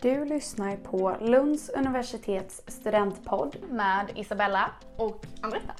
Du 0.00 0.24
lyssnar 0.24 0.76
på 0.76 1.16
Lunds 1.20 1.68
universitets 1.68 2.62
studentpodd 2.66 3.56
med 3.70 4.06
Isabella 4.14 4.70
och 4.96 5.24
Andretta. 5.42 5.74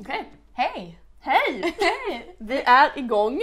Okej, 0.00 0.32
Hej! 0.52 0.98
hej! 1.20 1.74
Hej! 1.80 2.34
Vi 2.38 2.62
är 2.62 2.98
igång. 2.98 3.40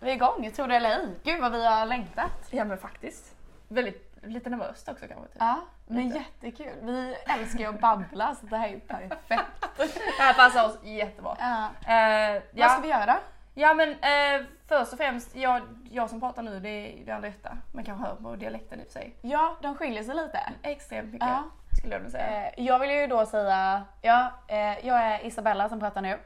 Vi 0.00 0.10
är 0.10 0.14
igång, 0.14 0.50
tror 0.50 0.68
det 0.68 0.76
eller 0.76 0.90
ej. 0.90 1.08
Gud 1.24 1.40
vad 1.40 1.52
vi 1.52 1.66
har 1.66 1.86
längtat. 1.86 2.48
Ja 2.50 2.64
men 2.64 2.78
faktiskt. 2.78 3.34
Väldigt, 3.68 4.16
lite 4.22 4.50
nervöst 4.50 4.88
också 4.88 5.06
kanske. 5.08 5.26
Typ. 5.26 5.36
Ja, 5.38 5.60
men 5.86 6.08
Lite. 6.08 6.18
jättekul. 6.18 6.74
Vi 6.82 7.16
älskar 7.26 7.58
ju 7.58 7.66
att 7.66 7.80
babbla 7.80 8.34
så 8.34 8.46
det 8.46 8.56
här 8.56 8.68
är 8.68 8.78
perfekt. 8.78 9.44
Det 10.16 10.22
här 10.22 10.34
passar 10.34 10.66
oss 10.68 10.78
jättebra. 10.82 11.36
Ja. 11.40 11.68
Eh, 11.86 12.34
ja. 12.34 12.42
Vad 12.52 12.70
ska 12.70 12.80
vi 12.80 12.88
göra? 12.88 13.16
Ja 13.54 13.74
men 13.74 13.88
eh, 13.90 14.46
först 14.68 14.92
och 14.92 14.98
främst, 14.98 15.36
jag, 15.36 15.62
jag 15.90 16.10
som 16.10 16.20
pratar 16.20 16.42
nu 16.42 16.60
det 16.60 16.68
är, 16.68 17.04
det 17.04 17.10
är 17.10 17.14
Andretta. 17.14 17.56
Man 17.72 17.84
kan 17.84 17.98
höra 17.98 18.14
på 18.16 18.36
dialekten 18.36 18.80
i 18.80 18.82
och 18.82 18.86
för 18.86 18.92
sig. 18.92 19.16
Ja, 19.22 19.56
de 19.62 19.76
skiljer 19.76 20.02
sig 20.02 20.14
lite. 20.14 20.40
Extremt 20.62 21.12
mycket 21.12 21.28
Ja. 21.28 21.44
skulle 21.78 21.94
jag 21.94 22.00
vilja 22.00 22.10
säga. 22.18 22.46
Eh, 22.50 22.64
Jag 22.64 22.78
vill 22.78 22.90
ju 22.90 23.06
då 23.06 23.26
säga, 23.26 23.82
ja, 24.02 24.32
eh, 24.48 24.86
jag 24.86 24.98
är 25.02 25.26
Isabella 25.26 25.68
som 25.68 25.80
pratar 25.80 26.02
nu. 26.02 26.18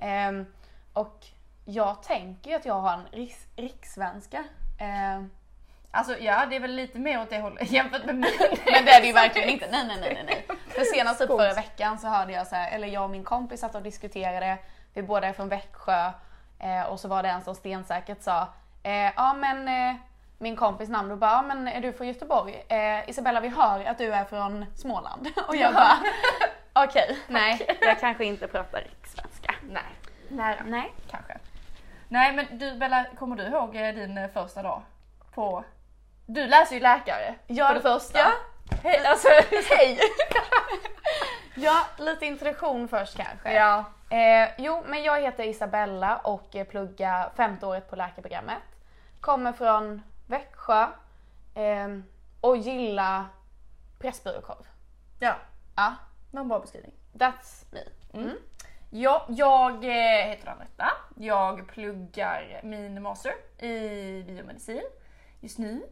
Ehm, 0.00 0.46
Och 0.92 1.26
jag 1.64 2.02
tänker 2.02 2.50
ju 2.50 2.56
att 2.56 2.64
jag 2.66 2.74
har 2.80 2.92
en 2.92 3.06
riks, 3.12 3.46
rikssvenska. 3.56 4.44
Ehm, 4.80 5.30
Alltså 5.94 6.18
ja, 6.18 6.46
det 6.46 6.56
är 6.56 6.60
väl 6.60 6.70
lite 6.74 6.98
mer 6.98 7.22
åt 7.22 7.30
det 7.30 7.38
hållet 7.40 7.70
jämfört 7.70 8.04
med 8.04 8.14
mig. 8.14 8.30
Men 8.72 8.84
det 8.84 8.90
är 8.90 9.00
det 9.00 9.06
ju 9.06 9.12
verkligen 9.12 9.48
inte. 9.48 9.68
Nej, 9.70 9.84
nej, 9.86 9.96
nej, 10.00 10.24
nej. 10.26 10.46
För 10.68 10.80
senast 10.84 11.20
typ 11.20 11.28
förra 11.28 11.54
veckan 11.54 11.98
så 11.98 12.08
hörde 12.08 12.32
jag 12.32 12.46
så 12.46 12.54
här, 12.54 12.70
eller 12.70 12.88
jag 12.88 13.04
och 13.04 13.10
min 13.10 13.24
kompis 13.24 13.60
satt 13.60 13.74
och 13.74 13.82
diskuterade. 13.82 14.58
Vi 14.94 15.02
båda 15.02 15.26
är 15.28 15.32
från 15.32 15.48
Växjö 15.48 16.10
eh, 16.62 16.82
och 16.82 17.00
så 17.00 17.08
var 17.08 17.22
det 17.22 17.28
en 17.28 17.42
som 17.42 17.54
stensäkert 17.54 18.22
sa, 18.22 18.48
eh, 18.82 19.10
ja 19.16 19.34
men 19.34 19.68
eh, 19.68 19.96
min 20.38 20.56
kompis 20.56 20.88
namn 20.88 21.10
och 21.10 21.18
bara, 21.18 21.30
ja 21.30 21.42
men 21.42 21.68
är 21.68 21.80
du 21.80 21.92
från 21.92 22.06
Göteborg? 22.08 22.64
Eh, 22.68 23.08
Isabella 23.10 23.40
vi 23.40 23.48
hör 23.48 23.84
att 23.84 23.98
du 23.98 24.12
är 24.12 24.24
från 24.24 24.66
Småland. 24.76 25.28
Och 25.48 25.56
jag 25.56 25.74
bara, 25.74 25.96
okej, 26.84 27.18
nej 27.28 27.78
jag 27.80 28.00
kanske 28.00 28.24
inte 28.24 28.48
pratar 28.48 28.80
rikssvenska. 28.80 29.54
Nej, 29.70 29.82
nära. 30.28 30.56
Nej. 30.64 30.92
Kanske. 31.10 31.38
Nej 32.08 32.32
men 32.32 32.58
du 32.58 32.74
Bella, 32.74 33.04
kommer 33.18 33.36
du 33.36 33.42
ihåg 33.42 33.76
eh, 33.76 33.94
din 33.94 34.28
första 34.34 34.62
dag 34.62 34.82
på... 35.34 35.64
Du 36.26 36.46
läser 36.46 36.74
ju 36.74 36.80
läkare 36.80 37.34
Ja, 37.46 37.66
för 37.68 37.74
det 37.74 37.80
första. 37.80 38.18
ja. 38.18 38.30
Hej, 38.82 39.06
alltså, 39.06 39.28
Hej! 39.70 39.98
ja, 41.54 41.86
lite 41.98 42.26
introduktion 42.26 42.88
först 42.88 43.16
kanske. 43.16 43.52
ja. 43.52 43.84
Eh, 44.12 44.48
jo, 44.58 44.82
men 44.86 45.02
jag 45.02 45.20
heter 45.20 45.44
Isabella 45.44 46.16
och 46.16 46.56
eh, 46.56 46.66
pluggar 46.66 47.30
femte 47.36 47.66
året 47.66 47.90
på 47.90 47.96
läkarprogrammet. 47.96 48.62
Kommer 49.20 49.52
från 49.52 50.02
Växjö 50.26 50.86
eh, 51.54 51.88
och 52.40 52.56
gillar 52.56 53.24
Pressbyråkorv. 53.98 54.66
ja, 55.20 55.34
Ja, 55.76 55.94
det 56.30 56.36
var 56.36 56.40
en 56.42 56.48
bra 56.48 56.60
beskrivning. 56.60 56.92
that's 57.12 57.64
me. 57.70 57.80
Mm. 58.20 58.36
Ja, 58.90 59.26
jag 59.28 59.84
eh, 59.84 60.26
heter 60.28 60.48
Anetta. 60.48 60.88
Jag 61.16 61.68
pluggar 61.68 62.60
min 62.62 63.02
master 63.02 63.32
i 63.58 64.22
biomedicin 64.26 64.82
just 65.40 65.58
nu. 65.58 65.82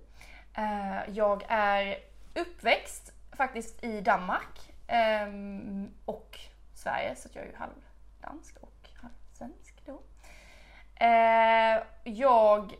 Eh, 0.56 1.10
Jag 1.14 1.44
är 1.48 1.96
uppväxt 2.34 3.12
faktiskt 3.32 3.84
i 3.84 4.00
Danmark 4.00 4.72
ehm, 4.86 5.90
och 6.04 6.38
Sverige 6.74 7.16
så 7.16 7.28
jag 7.32 7.44
är 7.44 7.48
ju 7.48 7.56
halvdansk 8.22 8.56
och 8.60 8.88
halvsvensk 9.02 9.74
då. 9.86 10.02
Eh, 11.04 11.82
Jag, 12.04 12.74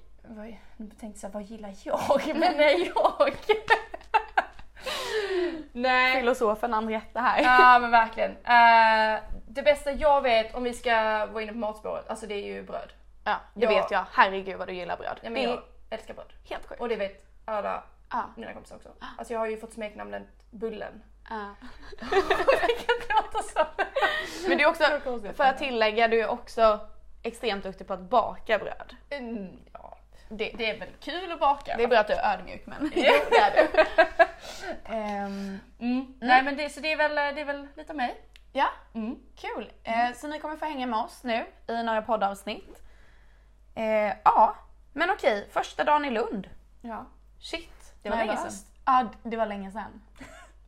nu 0.77 0.91
tänkte 1.01 1.27
jag 1.27 1.31
vad 1.33 1.43
gillar 1.43 1.75
jag? 1.85 2.23
Men 2.37 2.57
nej, 2.57 2.93
jag... 2.95 3.33
nej. 5.73 6.21
Filosofen 6.21 6.75
Andretta 6.75 7.21
här. 7.21 7.43
Ja 7.43 7.79
men 7.79 7.91
verkligen. 7.91 8.31
Eh, 8.31 9.21
det 9.49 9.62
bästa 9.62 9.93
jag 9.93 10.23
vet 10.23 10.55
om 10.55 10.62
vi 10.65 10.73
ska 10.73 11.27
vara 11.27 11.43
inne 11.43 11.53
på 11.53 11.59
matspåret, 11.59 12.11
alltså 12.11 12.27
det 12.27 12.34
är 12.34 12.45
ju 12.47 12.62
bröd. 12.62 12.93
Ja, 13.25 13.37
det 13.55 13.65
Ja. 13.65 13.69
vet 13.71 13.91
jag. 13.91 14.05
Herregud 14.12 14.59
vad 14.59 14.69
du 14.69 14.75
gillar 14.75 14.97
bröd. 14.97 15.21
Ja, 15.23 15.31
men 15.31 15.43
jag 15.43 15.62
älskar 15.91 16.15
bröd. 16.15 16.33
helt 16.50 16.67
sjukt. 16.67 16.81
Och 16.81 16.89
det 16.89 16.97
vet 16.97 17.27
alla 17.45 17.83
Ja. 18.11 18.25
mina 18.37 18.53
kompisar 18.53 18.77
också. 18.77 18.89
Alltså 19.19 19.33
jag 19.34 19.41
har 19.41 19.47
ju 19.47 19.56
fått 19.61 19.73
smeknamnet 19.73 20.27
Bullen. 20.50 21.03
Ja. 21.28 21.54
Men 24.48 24.58
du 24.58 24.64
är 24.64 24.69
också, 24.69 24.84
för 25.34 25.44
att 25.44 25.58
tillägga, 25.58 26.08
du 26.08 26.20
är 26.20 26.28
också 26.28 26.81
extremt 27.22 27.64
duktig 27.64 27.86
på 27.86 27.92
att 27.92 28.00
baka 28.00 28.58
bröd. 28.58 28.97
Mm, 29.10 29.48
ja, 29.72 29.98
det, 30.28 30.54
det 30.58 30.70
är 30.70 30.78
väl 30.78 30.88
kul 31.00 31.32
att 31.32 31.41
baka. 31.41 31.76
Det 31.76 31.82
är 31.82 31.88
bra 31.88 31.98
att 31.98 32.06
du 32.06 32.12
är 32.12 32.34
ödmjuk 32.34 32.66
men 32.66 32.82
Jo, 32.94 33.12
det 33.31 33.36
är 33.36 33.50
det. 33.72 33.86
Ehm, 34.94 35.58
Mm. 35.78 36.14
Nej 36.20 36.42
men 36.42 36.56
det, 36.56 36.70
så 36.70 36.81
det 36.81 36.92
är, 36.92 36.97
väl, 36.97 37.14
det 37.14 37.41
är 37.41 37.44
väl 37.44 37.69
lite 37.76 37.92
om 37.92 37.97
mig. 37.97 38.20
ja, 38.52 38.66
Mm. 38.94 39.19
Kul! 39.37 39.72
Eh, 39.84 40.12
så 40.16 40.26
ni 40.28 40.38
kommer 40.41 40.56
få 40.56 40.64
hänga 40.64 40.87
med 40.87 40.98
oss 40.98 41.25
nu 41.25 41.47
i 41.69 41.82
några 41.82 42.02
poddavsnitt. 42.02 42.82
Eh, 43.75 44.12
ja, 44.25 44.56
men 44.92 45.10
okej, 45.10 45.48
första 45.52 45.84
dagen 45.84 46.04
i 46.04 46.10
Lund. 46.10 46.48
Ja. 46.81 47.06
Shit, 47.38 47.94
Det 48.02 48.10
var 48.10 48.16
länge 48.16 48.37
sedan. 48.37 48.52
Ja, 48.84 49.06
det 49.22 49.37
var 49.37 49.47
länge 49.47 49.70
sedan. 49.70 50.02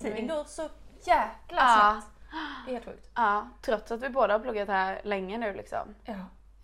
Tiden 0.03 0.29
går 0.29 0.45
så 0.45 0.63
jäkla 1.07 1.57
Ja. 1.57 2.01
snabbt. 2.01 2.07
Det 2.67 2.71
är 2.71 2.75
helt 2.75 2.85
sjukt. 2.85 3.11
Ja, 3.15 3.49
trots 3.63 3.93
att 3.93 4.03
vi 4.03 4.09
båda 4.09 4.35
har 4.35 4.39
pluggat 4.41 4.69
här 4.69 5.01
länge 5.05 5.39
nu 5.39 5.55
liksom. 5.55 5.95
Ja. 6.05 6.15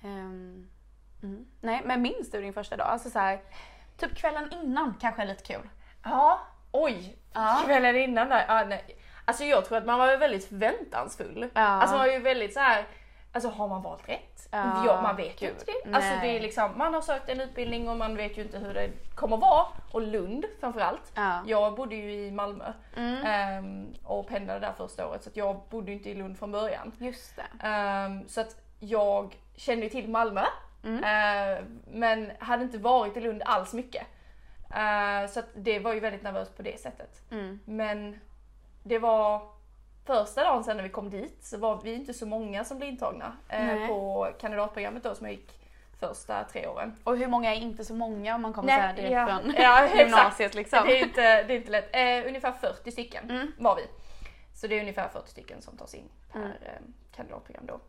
Ehm, 0.03 0.69
mm. 1.23 1.47
Nej, 1.61 1.83
men 1.85 2.03
minns 2.03 2.31
du 2.31 2.41
din 2.41 2.53
första 2.53 2.77
dag? 2.77 2.87
Alltså 2.87 3.11
så 3.11 3.19
här, 3.19 3.41
typ 3.97 4.17
kvällen 4.17 4.53
innan 4.53 4.95
kanske 5.01 5.23
är 5.23 5.27
lite 5.27 5.45
kul. 5.45 5.69
Ja, 6.05 6.41
oj! 6.73 7.19
Ja. 7.33 7.63
Kvällen 7.65 7.97
innan 7.97 8.29
där. 8.29 8.45
Ja, 8.49 8.65
nej. 8.65 8.99
Alltså 9.25 9.45
jag 9.45 9.65
tror 9.65 9.79
att 9.79 9.87
man 9.87 9.99
var 9.99 10.17
väldigt 10.17 10.49
förväntansfull. 10.49 11.51
Ja. 11.55 11.61
Alltså 11.63 11.97
man 11.97 12.07
var 12.07 12.13
ju 12.13 12.19
väldigt 12.19 12.55
så 12.55 12.61
här. 12.61 12.87
Alltså 13.33 13.49
har 13.51 13.69
man 13.69 13.83
valt 13.83 14.09
rätt? 14.09 14.49
Ja, 14.51 14.87
Ja, 14.87 15.01
man 15.03 15.17
vet 15.17 15.43
ju 15.43 15.49
inte 15.49 15.65
det. 15.65 15.95
Alltså 15.97 16.11
det 16.21 16.27
är 16.37 16.41
liksom, 16.41 16.79
man 16.79 16.95
har 16.95 17.01
sökt 17.01 17.29
en 17.29 17.41
utbildning 17.41 17.89
och 17.89 17.97
man 17.97 18.17
vet 18.17 18.39
ju 18.39 18.43
inte 18.43 18.59
hur 18.59 18.75
det 18.75 18.91
kommer 19.15 19.37
vara. 19.37 19.67
Och 19.93 20.03
Lund 20.03 20.45
framförallt. 20.61 21.13
Ja. 21.15 21.41
Jag 21.47 21.75
bodde 21.75 21.95
ju 21.97 22.13
i 22.13 22.31
Malmö 22.31 22.73
Mm. 22.97 23.25
ehm, 23.25 23.95
och 24.05 24.29
pendlade 24.29 24.61
där 24.61 24.73
första 24.73 25.09
året 25.09 25.23
så 25.25 25.31
jag 25.35 25.61
bodde 25.71 25.93
inte 25.93 26.11
i 26.11 26.15
Lund 26.15 26.39
från 26.39 26.53
början. 26.53 26.93
Just 26.99 27.37
det. 27.37 27.67
Ehm, 27.67 28.29
så 28.29 28.41
att 28.41 28.57
jag 28.81 29.37
kände 29.57 29.85
ju 29.85 29.91
till 29.91 30.09
Malmö 30.09 30.45
Mm. 30.85 31.05
eh, 31.05 31.65
men 31.87 32.33
hade 32.39 32.63
inte 32.63 32.79
varit 32.79 33.17
i 33.17 33.21
Lund 33.21 33.43
alls 33.45 33.73
mycket. 33.75 34.07
Eh, 34.75 35.31
så 35.31 35.43
det 35.55 35.79
var 35.79 35.93
ju 35.93 36.01
väldigt 36.01 36.23
nervöst 36.23 36.57
på 36.57 36.63
det 36.63 36.81
sättet. 36.81 37.31
Mm. 37.31 37.61
Men 37.65 38.21
det 38.83 38.99
var 38.99 39.43
första 40.09 40.45
dagen 40.45 40.65
sen 40.65 40.77
när 40.77 40.85
vi 40.85 40.89
kom 40.91 41.11
dit 41.11 41.45
så 41.45 41.59
var 41.59 41.81
vi 41.83 41.95
inte 41.95 42.15
så 42.15 42.27
många 42.27 42.65
som 42.65 42.79
blev 42.79 42.91
intagna 42.91 43.37
eh, 43.49 43.65
Nej. 43.65 43.89
på 43.89 44.29
kandidatprogrammet 44.41 45.03
då 45.03 45.15
som 45.15 45.27
jag 45.27 45.35
gick 45.35 45.61
första 46.01 46.45
tre 46.45 46.67
åren. 46.67 46.97
Och 47.05 47.17
hur 47.17 47.27
många 47.27 47.55
är 47.55 47.59
inte 47.59 47.85
så 47.85 47.95
många 47.95 48.35
om 48.35 48.43
man 48.43 48.53
kommer 48.53 48.69
så 48.77 48.81
här 48.81 48.95
direkt 48.95 49.13
ja, 49.13 49.27
från 49.27 49.55
ja, 49.59 49.97
gymnasiet 49.97 50.55
liksom? 50.55 50.87
Det 50.87 50.99
är 51.01 51.05
inte, 51.05 51.43
det 51.43 51.53
är 51.55 51.57
inte 51.57 51.71
lätt. 51.71 51.89
Eh, 51.93 52.29
ungefär 52.29 52.53
40 52.53 52.91
stycken 52.93 53.31
Mm. 53.31 53.53
var 53.59 53.77
vi. 53.77 53.83
Så 54.55 54.67
det 54.67 54.77
är 54.77 54.81
ungefär 54.81 55.09
40 55.09 55.31
stycken 55.31 55.63
som 55.63 55.77
tas 55.77 55.95
in 55.95 56.09
per 56.33 56.39
Mm. 56.41 56.51
eh, 56.51 56.73
kandidatprogram 57.17 57.67
då. 57.67 57.81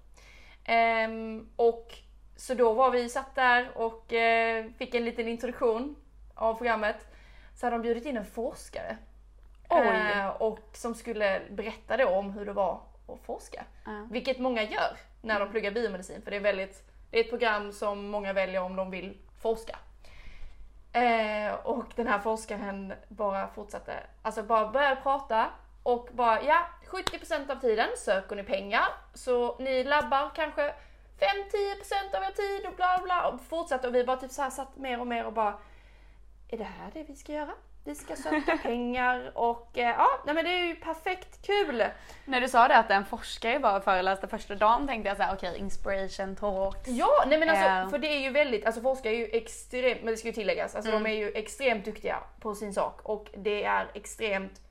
Ehm, 0.64 1.50
och 1.56 1.94
så 2.36 2.54
då 2.54 2.74
var 2.74 2.92
vi 2.92 3.10
satt 3.10 3.36
där 3.36 3.70
och 3.78 4.14
eh, 4.14 4.66
fick 4.78 4.96
en 4.96 5.06
liten 5.06 5.28
introduktion 5.28 5.96
av 6.36 6.54
programmet. 6.54 7.08
Så 7.56 7.66
hade 7.66 7.76
de 7.76 7.82
bjudit 7.82 8.06
in 8.06 8.18
en 8.18 8.26
forskare. 8.26 8.98
Eh, 9.70 10.28
och 10.28 10.60
som 10.74 10.96
skulle 10.96 11.42
berätta 11.50 11.98
då 11.98 12.08
om 12.08 12.32
hur 12.32 12.46
det 12.46 12.54
var 12.54 12.82
att 13.08 13.26
forska. 13.26 13.66
Ja. 13.86 14.08
Vilket 14.12 14.40
många 14.40 14.64
gör 14.64 14.98
när 15.22 15.40
de 15.40 15.50
pluggar 15.52 15.72
biomedicin 15.72 16.22
för 16.22 16.32
det 16.32 16.38
är, 16.38 16.42
väldigt, 16.42 16.84
det 17.12 17.20
är 17.20 17.24
ett 17.24 17.30
program 17.30 17.72
som 17.72 18.08
många 18.08 18.34
väljer 18.34 18.62
om 18.62 18.76
de 18.76 18.92
vill 18.92 19.18
forska. 19.42 19.78
Eh, 20.94 21.54
och 21.54 21.86
den 21.96 22.08
här 22.08 22.20
forskaren 22.20 22.94
bara 23.08 23.48
fortsatte, 23.48 23.94
alltså 24.22 24.44
bara 24.44 24.72
började 24.72 25.02
prata 25.02 25.50
och 25.84 26.10
bara 26.12 26.44
ja, 26.44 26.68
70% 26.88 27.52
av 27.52 27.56
tiden 27.56 27.88
söker 27.98 28.36
ni 28.36 28.44
pengar 28.44 28.86
så 29.14 29.58
ni 29.60 29.84
labbar 29.84 30.32
kanske 30.36 30.74
5-10% 31.20 32.18
av 32.18 32.24
er 32.24 32.32
tid 32.32 32.68
och 32.68 32.76
bla 32.76 33.00
bla 33.04 33.28
och 33.28 33.42
fortsatte 33.42 33.88
och 33.88 33.96
vi 33.96 34.04
bara 34.04 34.18
typ 34.18 34.32
så 34.32 34.50
satt 34.52 34.78
mer 34.78 35.00
och 35.00 35.08
mer 35.08 35.26
och 35.26 35.34
bara 35.34 35.60
är 36.50 36.58
det 36.58 36.64
här 36.64 36.92
det 36.94 37.04
vi 37.04 37.16
ska 37.16 37.34
göra? 37.34 37.52
Vi 37.84 37.96
ska 37.96 38.16
söka 38.16 38.58
pengar 38.58 39.32
och 39.36 39.78
eh, 39.78 39.88
ja, 39.98 40.08
nej 40.26 40.36
men 40.36 40.46
det 40.46 40.52
är 40.52 40.66
ju 40.66 40.76
perfekt 40.76 41.46
kul! 41.48 41.84
När 42.26 42.42
du 42.42 42.48
sa 42.50 42.68
det 42.68 42.78
att 42.78 42.92
en 42.92 43.06
forskare 43.06 43.60
var 43.60 43.78
och 43.78 43.84
föreläste 43.84 44.28
första 44.28 44.56
dagen 44.56 44.88
tänkte 44.88 45.08
jag 45.10 45.18
såhär, 45.18 45.36
okej 45.36 45.58
inspiration 45.58 46.36
talks. 46.36 46.88
Ja, 46.88 47.24
nej 47.28 47.40
men 47.40 47.50
alltså 47.50 47.66
Ja. 47.66 47.88
för 47.90 47.98
det 47.98 48.08
är 48.08 48.20
ju 48.20 48.30
väldigt, 48.30 48.66
alltså 48.66 48.82
forskare 48.82 49.14
är 49.14 49.18
ju 49.18 49.26
extremt, 49.32 50.04
men 50.04 50.12
det 50.12 50.18
ska 50.18 50.28
ju 50.28 50.34
tilläggas, 50.34 50.76
alltså 50.76 50.92
Mm. 50.92 51.04
de 51.04 51.10
är 51.10 51.14
ju 51.16 51.32
extremt 51.32 51.86
duktiga 51.86 52.18
på 52.40 52.56
sin 52.56 52.74
sak 52.74 53.00
och 53.04 53.28
det 53.38 53.64
är 53.64 53.88
extremt 53.94 54.62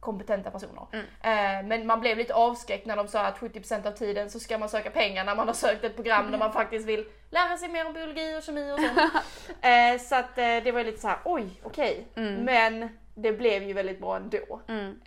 kompetenta 0.00 0.50
personer. 0.50 0.86
Eh, 0.92 1.66
men 1.66 1.86
man 1.86 2.00
blev 2.00 2.18
lite 2.18 2.34
avskräckt 2.34 2.86
när 2.86 2.96
de 2.96 3.08
sa 3.08 3.20
att 3.20 3.38
70% 3.38 3.86
av 3.86 3.92
tiden 3.92 4.30
så 4.30 4.40
ska 4.40 4.58
man 4.58 4.68
söka 4.68 4.90
pengar 4.90 5.24
när 5.24 5.36
man 5.36 5.46
har 5.46 5.54
sökt 5.54 5.84
ett 5.84 5.94
program 5.94 6.30
där 6.30 6.38
man 6.38 6.52
faktiskt 6.52 6.86
vill 6.86 7.08
lära 7.30 7.56
sig 7.56 7.68
mer 7.68 7.86
om 7.86 7.92
biologi 7.92 8.38
och 8.38 8.42
kemi 8.42 8.72
och 8.72 8.78
sånt. 8.80 8.98
eh, 9.60 10.00
så 10.00 10.14
att 10.14 10.38
eh, 10.38 10.56
det 10.64 10.72
var 10.72 10.84
lite 10.84 11.00
så 11.00 11.08
här: 11.08 11.18
oj, 11.24 11.60
okej. 11.62 12.06
Men 12.44 12.88
det 13.14 13.32
blev 13.32 13.62
ju 13.62 13.72
väldigt 13.72 14.00
bra 14.00 14.16
ändå. 14.16 14.60
Mm. 14.68 15.00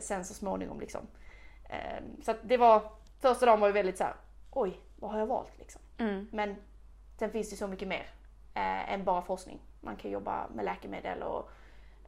Sen 0.00 0.24
så 0.24 0.34
småningom 0.34 0.80
liksom. 0.80 1.06
Så 2.22 2.30
att 2.30 2.38
det 2.42 2.56
var, 2.56 2.82
första 3.20 3.46
dagen 3.46 3.60
var 3.60 3.68
ju 3.68 3.72
väldigt 3.72 3.98
så 3.98 4.04
här: 4.04 4.14
oj, 4.50 4.80
vad 4.96 5.10
har 5.10 5.18
jag 5.18 5.26
valt 5.26 5.58
liksom? 5.58 5.82
Mm. 5.98 6.28
Men 6.32 6.56
sen 7.18 7.30
finns 7.30 7.50
det 7.50 7.56
så 7.56 7.66
mycket 7.66 7.88
mer 7.88 8.06
än 8.88 9.04
bara 9.04 9.22
forskning. 9.22 9.60
Man 9.80 9.96
kan 9.96 10.10
jobba 10.10 10.48
med 10.54 10.64
läkemedel 10.64 11.22
och 11.22 11.50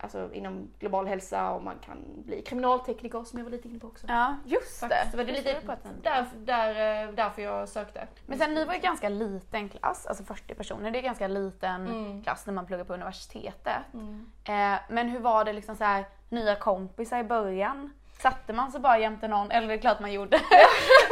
alltså, 0.01 0.31
inom 0.33 0.71
global 0.79 1.07
hälsa 1.07 1.51
och 1.51 1.63
man 1.63 1.79
kan 1.85 1.99
bli 2.25 2.43
kriminaltekniker 2.43 3.25
som 3.25 3.39
jag 3.39 3.45
var 3.45 3.51
lite 3.51 3.69
inne 3.69 3.79
på 3.79 3.87
också. 3.87 4.07
Ja, 4.09 4.37
just. 4.47 4.81
Faktiskt, 4.81 5.11
det 5.11 5.17
var 5.17 5.25
det 5.25 5.33
lite 5.33 5.61
där, 6.03 6.27
där, 6.37 7.05
eh, 7.09 7.13
därför 7.15 7.43
jag 7.43 7.69
sökte. 7.69 8.07
Men 8.27 8.39
sen 8.39 8.55
ni 8.55 8.65
var 8.65 8.75
ju 8.75 8.81
ganska 8.81 9.09
liten 9.09 9.69
klass, 9.69 10.07
alltså 10.07 10.25
40 10.25 10.55
personer. 10.55 10.91
Det 10.91 10.99
är 10.99 11.03
ganska 11.03 11.29
liten 11.29 11.87
Mm. 11.87 12.23
klass 12.23 12.47
när 12.47 12.53
man 12.55 12.67
pluggar 12.67 12.85
på 12.85 12.95
universitetet. 12.95 13.77
Mm. 13.95 14.27
Eh, 14.45 14.81
men 14.89 15.09
hur 15.09 15.21
var 15.21 15.45
det 15.45 15.53
liksom 15.53 15.77
så 15.77 15.85
här, 15.85 16.05
nya 16.29 16.55
kompisar 16.57 17.19
i 17.19 17.25
början? 17.25 17.93
Satte 18.23 18.53
man 18.53 18.73
sig 18.73 18.81
bara 18.81 18.99
jämte 18.99 19.29
någon? 19.29 19.51
Eller 19.51 19.69
det 19.69 19.75
är 19.75 19.79
klart 19.79 20.01
man 20.01 20.13
gjorde. 20.13 20.41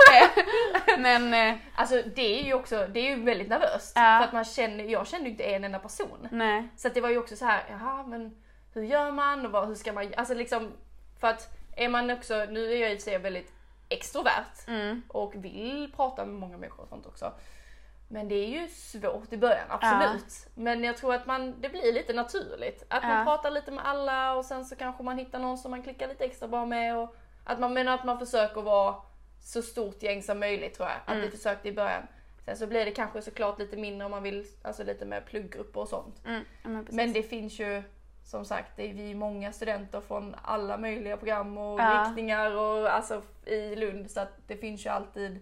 Men 0.98 1.34
eh, 1.34 1.56
Alltså 1.74 2.02
det 2.14 2.40
är 2.40 2.44
ju 2.44 2.54
också, 2.54 2.86
det 2.86 3.00
är 3.00 3.16
ju 3.16 3.24
väldigt 3.24 3.48
nervöst. 3.48 3.92
Ja. 3.96 4.18
För 4.18 4.24
att 4.26 4.32
man 4.32 4.44
känner, 4.44 4.84
jag 4.84 5.06
kände 5.06 5.24
ju 5.24 5.30
inte 5.30 5.44
en 5.44 5.64
enda 5.64 5.78
person. 5.78 6.28
nej. 6.30 6.68
Så 6.76 6.88
det 6.88 7.00
var 7.00 7.08
ju 7.10 7.18
också 7.18 7.36
så 7.36 7.44
här, 7.44 7.64
jaha 7.70 8.02
men 8.06 8.36
hur 8.78 8.84
gör 8.86 9.10
man 9.10 9.46
och 9.46 9.52
vad, 9.52 9.68
hur 9.68 9.74
ska 9.74 9.92
man, 9.92 10.12
alltså 10.16 10.34
liksom 10.34 10.72
för 11.20 11.28
att 11.28 11.48
är 11.76 11.88
man 11.88 12.10
också, 12.10 12.44
nu 12.50 12.72
är 12.72 12.76
jag 12.76 12.92
i 12.92 12.94
och 12.96 12.98
för 13.00 13.04
sig 13.10 13.18
väldigt 13.18 13.52
extrovert 13.88 14.68
Mm. 14.68 15.02
och 15.08 15.34
vill 15.44 15.92
prata 15.96 16.24
med 16.24 16.34
många 16.34 16.56
människor 16.58 16.82
och 16.82 16.88
sånt 16.88 17.06
också. 17.06 17.32
Men 18.10 18.28
det 18.28 18.34
är 18.34 18.46
ju 18.48 18.68
svårt 18.68 19.32
i 19.32 19.36
början, 19.36 19.66
absolut. 19.68 20.46
Men 20.54 20.84
jag 20.84 20.96
tror 20.96 21.14
att 21.14 21.26
man, 21.26 21.60
det 21.60 21.68
blir 21.68 21.92
lite 21.92 22.12
naturligt. 22.12 22.84
Att 22.88 23.02
man 23.02 23.18
Ja. 23.18 23.24
pratar 23.24 23.50
lite 23.50 23.70
med 23.70 23.86
alla 23.86 24.34
och 24.34 24.44
sen 24.44 24.64
så 24.64 24.76
kanske 24.76 25.02
man 25.02 25.18
hittar 25.18 25.38
någon 25.38 25.58
som 25.58 25.70
man 25.70 25.82
klickar 25.82 26.08
lite 26.08 26.24
extra 26.24 26.48
bra 26.48 26.66
med. 26.66 26.98
Och 26.98 27.16
att 27.44 27.58
man, 27.60 27.72
men 27.72 27.88
att 27.88 28.04
man 28.04 28.18
försöker 28.18 28.62
vara 28.62 28.94
så 29.40 29.62
stort 29.62 30.02
gäng 30.02 30.22
som 30.22 30.38
möjligt 30.40 30.74
tror 30.74 30.88
jag. 30.88 30.96
Att 31.04 31.08
Mm. 31.08 31.20
vi 31.20 31.30
försökte 31.30 31.68
i 31.68 31.72
början. 31.72 32.02
Sen 32.44 32.56
så 32.56 32.66
blir 32.66 32.84
det 32.84 32.90
kanske 32.90 33.22
såklart 33.22 33.58
lite 33.58 33.76
mindre 33.76 34.04
om 34.04 34.10
man 34.10 34.22
vill, 34.22 34.46
alltså 34.62 34.84
lite 34.84 35.04
med 35.04 35.26
plugggrupper 35.26 35.80
och 35.80 35.88
sånt. 35.88 36.22
Mm. 36.26 36.44
Ja, 36.62 36.68
men. 36.68 36.86
Men 36.90 37.12
det 37.12 37.22
finns 37.22 37.58
ju 37.60 37.82
som 38.28 38.44
sagt, 38.44 38.72
det 38.76 38.90
är 38.90 38.94
vi 38.94 39.14
många 39.14 39.52
studenter 39.52 40.00
från 40.00 40.36
alla 40.42 40.76
möjliga 40.78 41.16
program 41.16 41.58
och 41.58 41.80
Ja. 41.80 42.04
riktningar 42.06 42.56
och 42.56 42.88
alltså 42.92 43.22
i 43.46 43.76
Lund 43.76 44.10
så 44.10 44.20
att 44.20 44.32
det 44.46 44.56
finns 44.56 44.86
ju 44.86 44.90
alltid 44.90 45.40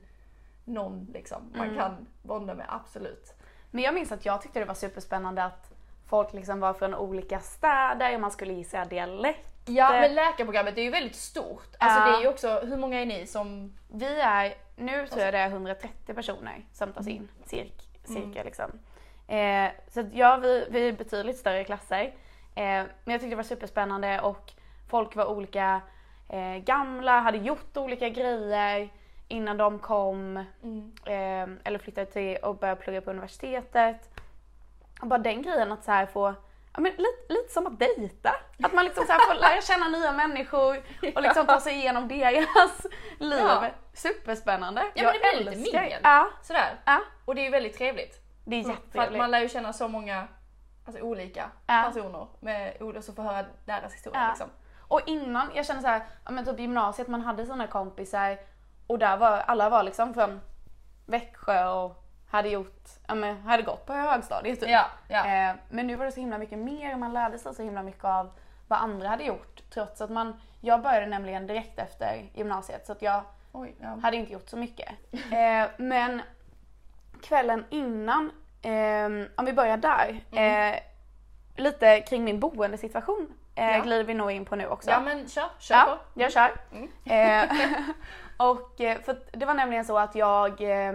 någon 0.64 1.06
liksom 1.12 1.52
man 1.54 1.66
Mm. 1.66 1.76
kan 1.78 2.06
bonda 2.22 2.54
med, 2.54 2.66
absolut. 2.68 3.34
Men 3.70 3.84
jag 3.84 3.94
minns 3.94 4.12
att 4.12 4.26
jag 4.26 4.42
tyckte 4.42 4.58
det 4.58 4.64
var 4.64 4.74
superspännande 4.74 5.44
att 5.44 5.72
folk 6.08 6.32
liksom 6.32 6.60
var 6.60 6.74
från 6.74 6.94
olika 6.94 7.40
städer 7.40 8.14
och 8.14 8.20
man 8.20 8.30
skulle 8.30 8.52
gissa 8.52 8.84
dialekt. 8.84 9.48
Ja 9.68 9.90
men 9.90 10.14
läkarprogrammet 10.14 10.78
är 10.78 10.82
ju 10.82 10.90
väldigt 10.90 11.16
stort. 11.16 11.68
Alltså 11.78 12.00
Ja. 12.00 12.06
det 12.06 12.16
är 12.18 12.20
ju 12.22 12.28
också, 12.28 12.60
hur 12.60 12.76
många 12.76 13.00
är 13.00 13.06
ni 13.06 13.26
som... 13.26 13.72
Vi 13.92 14.20
är, 14.20 14.54
nu 14.76 15.06
tror 15.08 15.22
jag 15.24 15.34
det 15.34 15.38
är 15.38 15.48
130 15.50 16.14
personer 16.14 16.64
som 16.72 16.92
tas 16.92 17.06
in, 17.08 17.28
cirk, 17.46 17.88
cirka 18.04 18.20
Mm. 18.40 18.44
liksom. 18.46 18.70
Eh, 19.28 19.70
så 19.88 20.04
ja, 20.12 20.36
vi, 20.36 20.66
vi 20.70 20.88
är 20.88 20.92
betydligt 20.92 21.36
större 21.38 21.64
klasser. 21.64 22.14
Eh, 22.56 22.62
men 23.04 23.12
jag 23.12 23.20
tyckte 23.20 23.26
det 23.30 23.36
var 23.36 23.42
superspännande 23.42 24.20
och 24.20 24.52
folk 24.90 25.16
var 25.16 25.26
olika 25.26 25.80
eh, 26.28 26.56
gamla, 26.56 27.20
hade 27.20 27.38
gjort 27.38 27.76
olika 27.76 28.08
grejer 28.08 28.88
innan 29.28 29.56
de 29.56 29.78
kom 29.78 30.44
Mm. 30.62 30.92
eh, 31.06 31.58
eller 31.64 31.78
flyttade 31.78 32.06
till 32.06 32.36
och 32.36 32.58
började 32.58 32.80
plugga 32.80 33.00
på 33.00 33.10
universitetet. 33.10 34.10
Och 35.00 35.06
bara 35.06 35.18
den 35.18 35.42
grejen 35.42 35.72
att 35.72 35.84
så 35.84 35.90
här 35.92 36.06
få, 36.06 36.34
ja, 36.74 36.80
men 36.80 36.92
lite, 36.92 37.32
lite 37.32 37.52
som 37.52 37.66
att 37.66 37.78
dejta. 37.78 38.34
Att 38.62 38.72
man 38.72 38.84
liksom 38.84 39.04
så 39.06 39.12
här 39.12 39.26
får 39.34 39.34
lära 39.40 39.60
känna 39.60 39.88
nya 39.88 40.12
människor 40.12 40.76
och 41.14 41.22
liksom 41.22 41.46
ta 41.52 41.60
sig 41.60 41.74
igenom 41.74 42.08
deras 42.08 42.86
liv. 43.18 43.38
Ja. 43.38 43.70
Superspännande. 43.94 44.82
Ja, 44.94 45.02
men 45.04 45.12
det 45.12 45.42
blir 45.44 45.54
lite 45.54 45.78
mingel. 45.80 46.00
Ja, 46.02 46.28
Sådär. 46.42 46.74
ja, 46.84 47.00
Och 47.24 47.34
det 47.34 47.40
är 47.40 47.44
ju 47.44 47.50
väldigt 47.50 47.76
trevligt. 47.78 48.20
det 48.44 48.56
är 48.56 48.62
För 48.62 48.70
att 48.70 48.76
jättetrevligt. 48.78 49.18
man 49.18 49.30
lär 49.30 49.40
ju 49.40 49.48
känna 49.48 49.72
så 49.72 49.88
många 49.88 50.28
alltså, 50.86 51.02
olika 51.02 51.50
Ja. 51.66 51.82
personer 51.86 52.26
med, 52.40 52.76
och 52.82 53.04
så 53.04 53.12
få 53.12 53.22
höra 53.22 53.44
deras 53.64 53.94
historia 53.94 54.20
Ja. 54.22 54.28
liksom. 54.28 54.48
Och 54.88 55.00
innan, 55.06 55.50
jag 55.54 55.66
kände 55.66 55.82
så 55.82 55.88
här, 55.88 56.02
ja 56.24 56.30
men 56.30 56.44
typ 56.44 56.58
gymnasiet, 56.60 57.08
man 57.08 57.20
hade 57.22 57.46
sina 57.46 57.66
kompisar 57.66 58.38
och 58.86 58.98
där 58.98 59.16
var, 59.16 59.38
alla 59.38 59.68
var 59.68 59.82
liksom 59.82 60.14
från 60.14 60.40
Växjö 61.06 61.68
och 61.68 62.02
hade 62.30 62.48
gjort, 62.48 62.84
ja 63.08 63.14
men 63.14 63.42
hade 63.42 63.62
gått 63.62 63.86
på 63.86 63.92
högstadiet 63.92 64.60
typ. 64.60 64.68
Ja, 64.68 64.86
ja. 65.08 65.26
Eh, 65.26 65.56
men 65.70 65.86
nu 65.86 65.96
var 65.96 66.04
det 66.04 66.12
så 66.12 66.20
himla 66.20 66.38
mycket 66.38 66.58
mer 66.58 66.92
och 66.92 66.98
man 66.98 67.12
lärde 67.12 67.38
sig 67.38 67.54
så 67.54 67.62
himla 67.62 67.82
mycket 67.82 68.04
av 68.04 68.30
vad 68.68 68.78
andra 68.78 69.08
hade 69.08 69.24
gjort. 69.24 69.62
Trots 69.74 70.00
att 70.00 70.10
man, 70.10 70.40
jag 70.60 70.82
började 70.82 71.06
nämligen 71.06 71.46
direkt 71.46 71.78
efter 71.78 72.30
gymnasiet 72.34 72.86
så 72.86 72.92
att 72.92 73.02
jag 73.02 73.22
Oj, 73.52 73.74
ja. 73.80 73.98
hade 74.02 74.16
inte 74.16 74.32
gjort 74.32 74.48
så 74.48 74.56
mycket. 74.56 74.88
Eh, 75.12 75.68
men 75.76 76.22
kvällen 77.22 77.64
innan, 77.70 78.30
eh, 78.66 79.28
om 79.36 79.44
vi 79.44 79.52
börjar 79.52 79.76
där, 79.76 80.20
eh, 80.32 80.78
lite 81.56 82.00
kring 82.00 82.24
min 82.24 82.40
boendesituation 82.40 83.28
eh, 83.54 83.76
Ja. 83.76 83.82
glider 83.82 84.04
vi 84.04 84.14
nog 84.14 84.30
in 84.30 84.44
på 84.44 84.56
nu 84.56 84.66
också. 84.66 84.90
ja 84.90 85.00
men 85.00 85.28
kör, 85.28 85.48
kör 85.58 85.74
Ja, 85.74 85.84
på. 86.14 86.20
jag 86.20 86.32
kör. 86.32 86.50
Mm. 86.72 86.88
Eh, 87.04 87.56
och 88.36 88.80
eh, 88.80 88.98
för 89.00 89.18
det 89.32 89.46
var 89.46 89.54
nämligen 89.54 89.84
så 89.84 89.98
att 89.98 90.14
jag, 90.14 90.60
eh, 90.60 90.92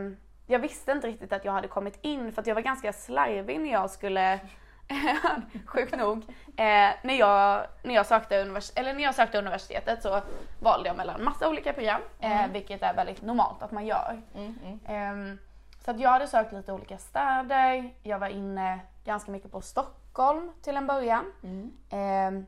jag 0.48 0.60
visste 0.60 0.92
inte 0.92 1.08
riktigt 1.08 1.34
att 1.34 1.46
jag 1.46 1.52
hade 1.52 1.68
kommit 1.68 2.00
in 2.02 2.32
för 2.32 2.42
att 2.42 2.48
jag 2.48 2.56
var 2.56 2.62
ganska 2.62 2.94
slarvig 2.94 3.60
när 3.60 3.72
jag 3.72 3.90
skulle, 3.90 4.40
sjukt 5.66 5.98
nog, 5.98 6.18
eh, 6.58 6.90
när, 7.04 7.14
jag, 7.14 7.64
när, 7.84 7.96
jag 7.96 8.06
sökte 8.06 8.44
univers- 8.44 8.72
eller 8.76 8.94
när 8.94 9.04
jag 9.04 9.16
sökte 9.16 9.38
universitetet 9.40 10.02
så 10.04 10.22
valde 10.60 10.90
jag 10.90 10.98
mellan 10.98 11.24
massa 11.24 11.50
olika 11.50 11.74
program, 11.74 12.02
eh, 12.20 12.48
vilket 12.52 12.82
är 12.84 12.94
väldigt 12.94 13.22
normalt 13.22 13.62
att 13.62 13.72
man 13.72 13.86
gör. 13.86 14.22
Mm, 14.36 14.56
mm. 14.66 14.80
Ehm, 14.88 15.40
så 15.86 15.92
att 15.92 16.00
jag 16.00 16.10
hade 16.10 16.28
sökt 16.28 16.54
lite 16.54 16.74
olika 16.74 16.98
städer, 16.98 17.94
jag 18.04 18.20
var 18.20 18.28
inne 18.28 18.80
ganska 19.04 19.32
mycket 19.32 19.52
på 19.52 19.62
Stockholm 19.62 20.52
till 20.62 20.78
en 20.78 20.88
början. 20.88 21.26
Mm. 21.44 21.72
Ehm, 21.90 22.46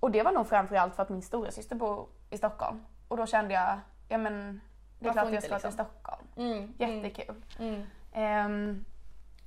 och 0.00 0.10
det 0.10 0.22
var 0.22 0.32
nog 0.32 0.48
framförallt 0.48 0.94
för 0.94 1.02
att 1.02 1.08
min 1.08 1.22
stora 1.22 1.50
syster 1.50 1.76
bor 1.76 2.06
i 2.30 2.38
Stockholm. 2.38 2.84
Och 3.08 3.16
då 3.16 3.26
kände 3.26 3.54
jag, 3.54 3.78
ja 4.08 4.18
men 4.18 4.60
det 4.98 5.08
är 5.08 5.14
Varför 5.14 5.20
klart 5.20 5.32
jag 5.32 5.42
ska 5.42 5.58
till 5.58 5.66
liksom? 5.68 5.72
Stockholm. 5.72 6.26
Mm. 6.36 6.74
Jättekul. 6.78 7.34
Mm. 7.58 7.82
Ehm, 8.12 8.84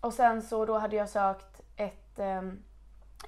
och 0.01 0.13
sen 0.13 0.41
så 0.41 0.65
då 0.65 0.77
hade 0.77 0.95
jag 0.95 1.09
sökt 1.09 1.61
ett 1.75 2.19
ehm, 2.19 2.63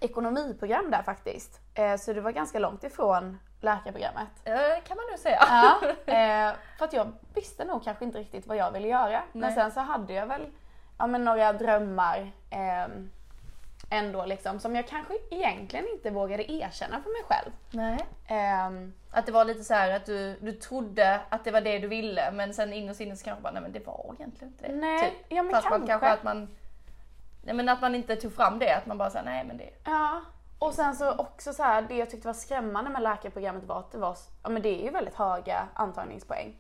ekonomiprogram 0.02 0.92
där 0.92 1.04
faktiskt. 1.04 1.60
Eh, 1.74 1.98
så 1.98 2.14
det 2.14 2.22
var 2.22 2.32
ganska 2.32 2.60
långt 2.60 2.84
ifrån 2.84 3.38
läkarprogrammet. 3.66 4.28
Eh, 4.44 4.84
kan 4.88 4.98
man 4.98 5.06
nu 5.12 5.18
säga. 5.18 5.40
Ja, 5.42 5.80
eh, 6.14 6.54
för 6.78 6.86
att 6.86 6.94
jag 6.94 7.12
visste 7.34 7.66
nog 7.66 7.84
kanske 7.84 8.06
inte 8.06 8.20
riktigt 8.20 8.48
vad 8.48 8.58
jag 8.58 8.72
ville 8.72 8.88
göra. 8.88 9.24
Men 9.32 9.42
Nej. 9.42 9.54
sen 9.54 9.72
så 9.72 9.80
hade 9.80 10.14
jag 10.14 10.28
väl 10.28 10.48
ja, 10.98 11.08
men 11.08 11.26
några 11.26 11.54
drömmar 11.54 12.32
ehm, 12.50 13.10
ändå 13.90 14.26
liksom 14.26 14.60
som 14.60 14.76
jag 14.76 14.88
kanske 14.88 15.14
egentligen 15.32 15.86
inte 15.94 16.10
vågade 16.10 16.52
erkänna 16.52 17.02
för 17.02 17.10
mig 17.10 17.24
själv. 17.30 17.52
Nej. 17.72 17.98
Ehm, 18.28 18.94
Att 19.12 19.26
det 19.26 19.32
var 19.32 19.46
lite 19.46 19.64
så 19.64 19.74
här 19.74 19.92
att 19.96 20.06
du, 20.06 20.38
du 20.42 20.52
trodde 20.52 21.20
att 21.30 21.44
det 21.44 21.52
var 21.52 21.62
det 21.62 21.80
du 21.80 21.88
ville 21.88 22.32
men 22.32 22.54
sen 22.54 22.74
innerst 22.74 23.00
inne 23.02 23.16
så 23.16 23.26
kanske 23.26 23.42
bara, 23.44 23.54
nej 23.54 23.62
men 23.62 23.72
det 23.72 23.88
var 23.88 24.16
egentligen 24.20 24.54
inte 24.54 24.68
det. 24.68 24.76
Nej, 24.76 25.00
typ. 25.10 25.26
ja, 25.30 25.44
men 25.44 25.52
Fast 25.52 25.70
man 25.70 25.72
kanske. 25.88 25.88
kanske 25.92 26.10
att 26.10 26.24
man, 26.24 26.56
nej 27.44 27.56
men 27.56 27.70
att 27.70 27.82
man 27.82 27.96
inte 27.96 28.16
tog 28.16 28.34
fram 28.36 28.60
det, 28.60 28.72
att 28.78 28.86
man 28.86 28.98
bara 28.98 29.10
sa 29.10 29.22
nej 29.22 29.44
men 29.44 29.58
det, 29.58 29.70
ja. 29.86 30.22
Och 30.60 30.74
sen 30.74 30.96
så 30.96 31.16
också 31.16 31.54
så 31.54 31.64
här, 31.64 31.82
det 31.82 31.96
jag 31.96 32.10
tyckte 32.10 32.28
var 32.28 32.34
skrämmande 32.34 32.90
med 32.90 33.02
läkarprogrammet 33.02 33.64
var 33.64 33.80
att 33.80 33.92
det 33.92 33.98
var, 33.98 34.18
ja 34.44 34.50
men 34.50 34.62
det 34.62 34.82
är 34.82 34.84
ju 34.84 34.90
väldigt 34.90 35.16
höga 35.16 35.68
antagningspoäng. 35.74 36.56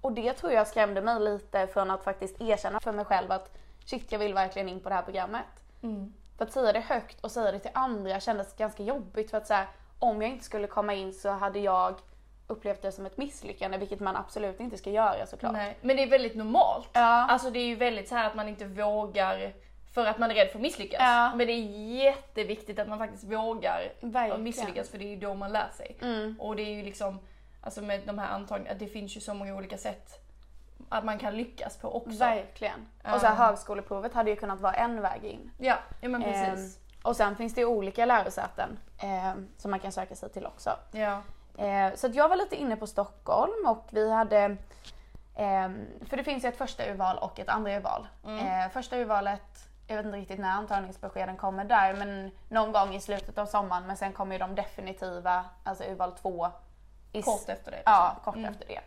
Och 0.00 0.12
det 0.12 0.32
tror 0.32 0.52
jag 0.52 0.66
skrämde 0.66 1.00
mig 1.00 1.20
lite 1.20 1.66
från 1.66 1.90
att 1.90 2.04
faktiskt 2.04 2.40
erkänna 2.40 2.80
för 2.80 2.92
mig 2.92 3.04
själv 3.04 3.32
att 3.32 3.58
shit 3.84 4.12
jag 4.12 4.18
vill 4.18 4.34
verkligen 4.34 4.68
in 4.68 4.80
på 4.80 4.88
det 4.88 4.94
här 4.94 5.02
programmet. 5.02 5.44
För 6.38 6.44
att 6.44 6.52
säga 6.52 6.72
det 6.72 6.80
högt 6.80 7.20
och 7.20 7.30
säga 7.30 7.52
det 7.52 7.58
till 7.58 7.70
andra 7.74 8.20
kändes 8.20 8.56
ganska 8.56 8.82
jobbigt 8.82 9.30
för 9.30 9.38
att 9.38 9.46
så 9.46 9.54
här, 9.54 9.66
om 9.98 10.22
jag 10.22 10.30
inte 10.30 10.44
skulle 10.44 10.66
komma 10.66 10.94
in 10.94 11.12
så 11.12 11.30
hade 11.30 11.58
jag 11.58 11.94
upplevt 12.46 12.82
det 12.82 12.92
som 12.92 13.06
ett 13.06 13.16
misslyckande 13.16 13.78
vilket 13.78 14.00
man 14.00 14.16
absolut 14.16 14.60
inte 14.60 14.76
ska 14.76 14.90
göra 14.90 15.26
såklart. 15.26 15.52
Nej. 15.52 15.78
Men 15.80 15.96
det 15.96 16.02
är 16.02 16.10
väldigt 16.10 16.36
normalt. 16.36 16.88
Ja. 16.92 17.26
Alltså 17.30 17.50
det 17.50 17.58
är 17.58 17.66
ju 17.66 17.74
väldigt 17.74 18.08
så 18.08 18.14
här 18.14 18.26
att 18.26 18.34
man 18.34 18.48
inte 18.48 18.64
vågar 18.64 19.52
för 19.96 20.06
att 20.06 20.18
man 20.18 20.30
är 20.30 20.34
rädd 20.34 20.48
för 20.48 20.58
att 20.58 20.62
misslyckas. 20.62 21.00
Ja. 21.00 21.32
Men 21.34 21.46
det 21.46 21.52
är 21.52 21.62
jätteviktigt 22.04 22.78
att 22.78 22.88
man 22.88 22.98
faktiskt 22.98 23.24
vågar 23.24 23.92
Verkligen. 24.00 24.42
misslyckas 24.42 24.88
för 24.88 24.98
det 24.98 25.04
är 25.04 25.08
ju 25.08 25.16
då 25.16 25.34
man 25.34 25.52
lär 25.52 25.68
sig. 25.76 25.96
Mm. 26.02 26.36
Och 26.40 26.56
det 26.56 26.62
är 26.62 26.74
ju 26.74 26.82
liksom, 26.82 27.18
alltså 27.60 27.82
med 27.82 28.00
de 28.06 28.18
här 28.18 28.28
antagningarna, 28.28 28.78
det 28.78 28.86
finns 28.86 29.16
ju 29.16 29.20
så 29.20 29.34
många 29.34 29.54
olika 29.54 29.78
sätt 29.78 30.26
att 30.88 31.04
man 31.04 31.18
kan 31.18 31.36
lyckas 31.36 31.76
på 31.76 31.96
också. 31.96 32.18
Verkligen. 32.18 32.86
Och 33.04 33.20
så 33.20 33.26
här, 33.26 33.34
högskoleprovet 33.34 34.14
hade 34.14 34.30
ju 34.30 34.36
kunnat 34.36 34.60
vara 34.60 34.72
en 34.72 35.02
väg 35.02 35.24
in. 35.24 35.50
Ja, 35.58 35.78
ja 36.00 36.08
men 36.08 36.22
precis. 36.22 36.76
Ehm, 36.76 36.82
och 37.02 37.16
sen 37.16 37.36
finns 37.36 37.54
det 37.54 37.60
ju 37.60 37.66
olika 37.66 38.06
lärosäten 38.06 38.78
ehm, 38.98 39.48
som 39.56 39.70
man 39.70 39.80
kan 39.80 39.92
söka 39.92 40.16
sig 40.16 40.28
till 40.28 40.46
också. 40.46 40.70
Ja. 40.92 41.22
Eh, 41.58 41.94
så 41.94 42.06
att 42.06 42.14
jag 42.14 42.28
var 42.28 42.36
lite 42.36 42.56
inne 42.56 42.76
på 42.76 42.86
Stockholm 42.86 43.66
och 43.66 43.86
vi 43.90 44.12
hade 44.12 44.56
för 46.06 46.16
det 46.16 46.24
finns 46.24 46.44
ju 46.44 46.48
ett 46.48 46.58
första 46.58 46.90
urval 46.90 47.18
och 47.18 47.40
ett 47.40 47.48
andra 47.48 47.76
urval. 47.76 48.06
Eh, 48.24 48.72
första 48.72 48.96
urvalet, 48.96 49.68
jag 49.86 49.96
vet 49.96 50.06
inte 50.06 50.18
riktigt 50.18 50.38
när 50.38 50.50
antagningsbeskeden 50.50 51.36
kommer 51.36 51.64
där, 51.64 51.94
men 51.94 52.30
någon 52.48 52.72
gång 52.72 52.94
i 52.94 53.00
slutet 53.00 53.38
av 53.38 53.46
sommaren. 53.46 53.86
Men 53.86 53.96
sen 53.96 54.12
kommer 54.12 54.32
ju 54.32 54.38
de 54.38 54.54
definitiva, 54.54 55.44
alltså 55.64 55.84
urval 55.84 56.12
två. 56.12 56.48
Kort 57.24 57.48
efter 57.48 57.70
det. 57.70 57.82
Ja, 57.84 58.12
liksom. 58.16 58.32
kort 58.32 58.50
efter 58.50 58.66
det. 58.66 58.80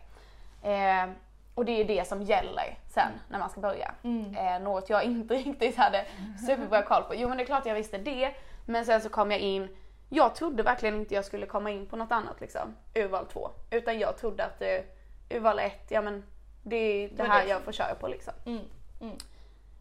Eh, 0.72 1.10
och 1.54 1.64
det 1.64 1.72
är 1.72 1.84
det 1.84 2.08
som 2.08 2.22
gäller 2.22 2.78
sen 2.88 3.12
när 3.28 3.38
man 3.38 3.50
ska 3.50 3.60
börja. 3.60 3.94
Eh, 4.36 4.62
något 4.62 4.90
jag 4.90 5.04
inte 5.04 5.34
riktigt 5.34 5.76
hade 5.76 6.06
superbra 6.46 6.82
koll 6.82 7.02
på. 7.02 7.14
Jo 7.14 7.28
men 7.28 7.36
det 7.36 7.42
är 7.42 7.46
klart 7.46 7.66
jag 7.66 7.74
visste 7.74 7.98
det. 7.98 8.34
Men 8.66 8.84
sen 8.84 9.00
så 9.00 9.08
kom 9.08 9.30
jag 9.30 9.40
in, 9.40 9.76
jag 10.08 10.34
trodde 10.34 10.62
verkligen 10.62 10.94
inte 10.94 11.14
jag 11.14 11.24
skulle 11.24 11.46
komma 11.46 11.70
in 11.70 11.86
på 11.86 11.96
något 11.96 12.12
annat 12.12 12.40
liksom, 12.40 12.76
urval 12.94 13.26
två. 13.26 13.50
Utan 13.70 13.98
jag 13.98 14.18
trodde 14.18 14.44
att 14.44 14.62
eh, 14.62 15.36
urval 15.36 15.58
ett, 15.58 15.86
ja 15.88 16.02
men 16.02 16.24
det 16.62 16.76
är 16.76 17.08
det 17.08 17.22
här 17.22 17.46
jag 17.46 17.62
får 17.62 17.72
köra 17.72 17.94
på 17.94 18.08
liksom. 18.08 18.34
Mm. 18.46 18.64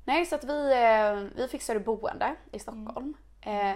Mm. 0.09 0.15
Nej 0.17 0.25
så 0.25 0.35
att 0.35 0.43
vi, 0.43 0.71
eh, 0.73 1.29
vi 1.35 1.47
fixade 1.47 1.79
boende 1.79 2.35
i 2.51 2.59
Stockholm. 2.59 3.13
Eh, 3.41 3.75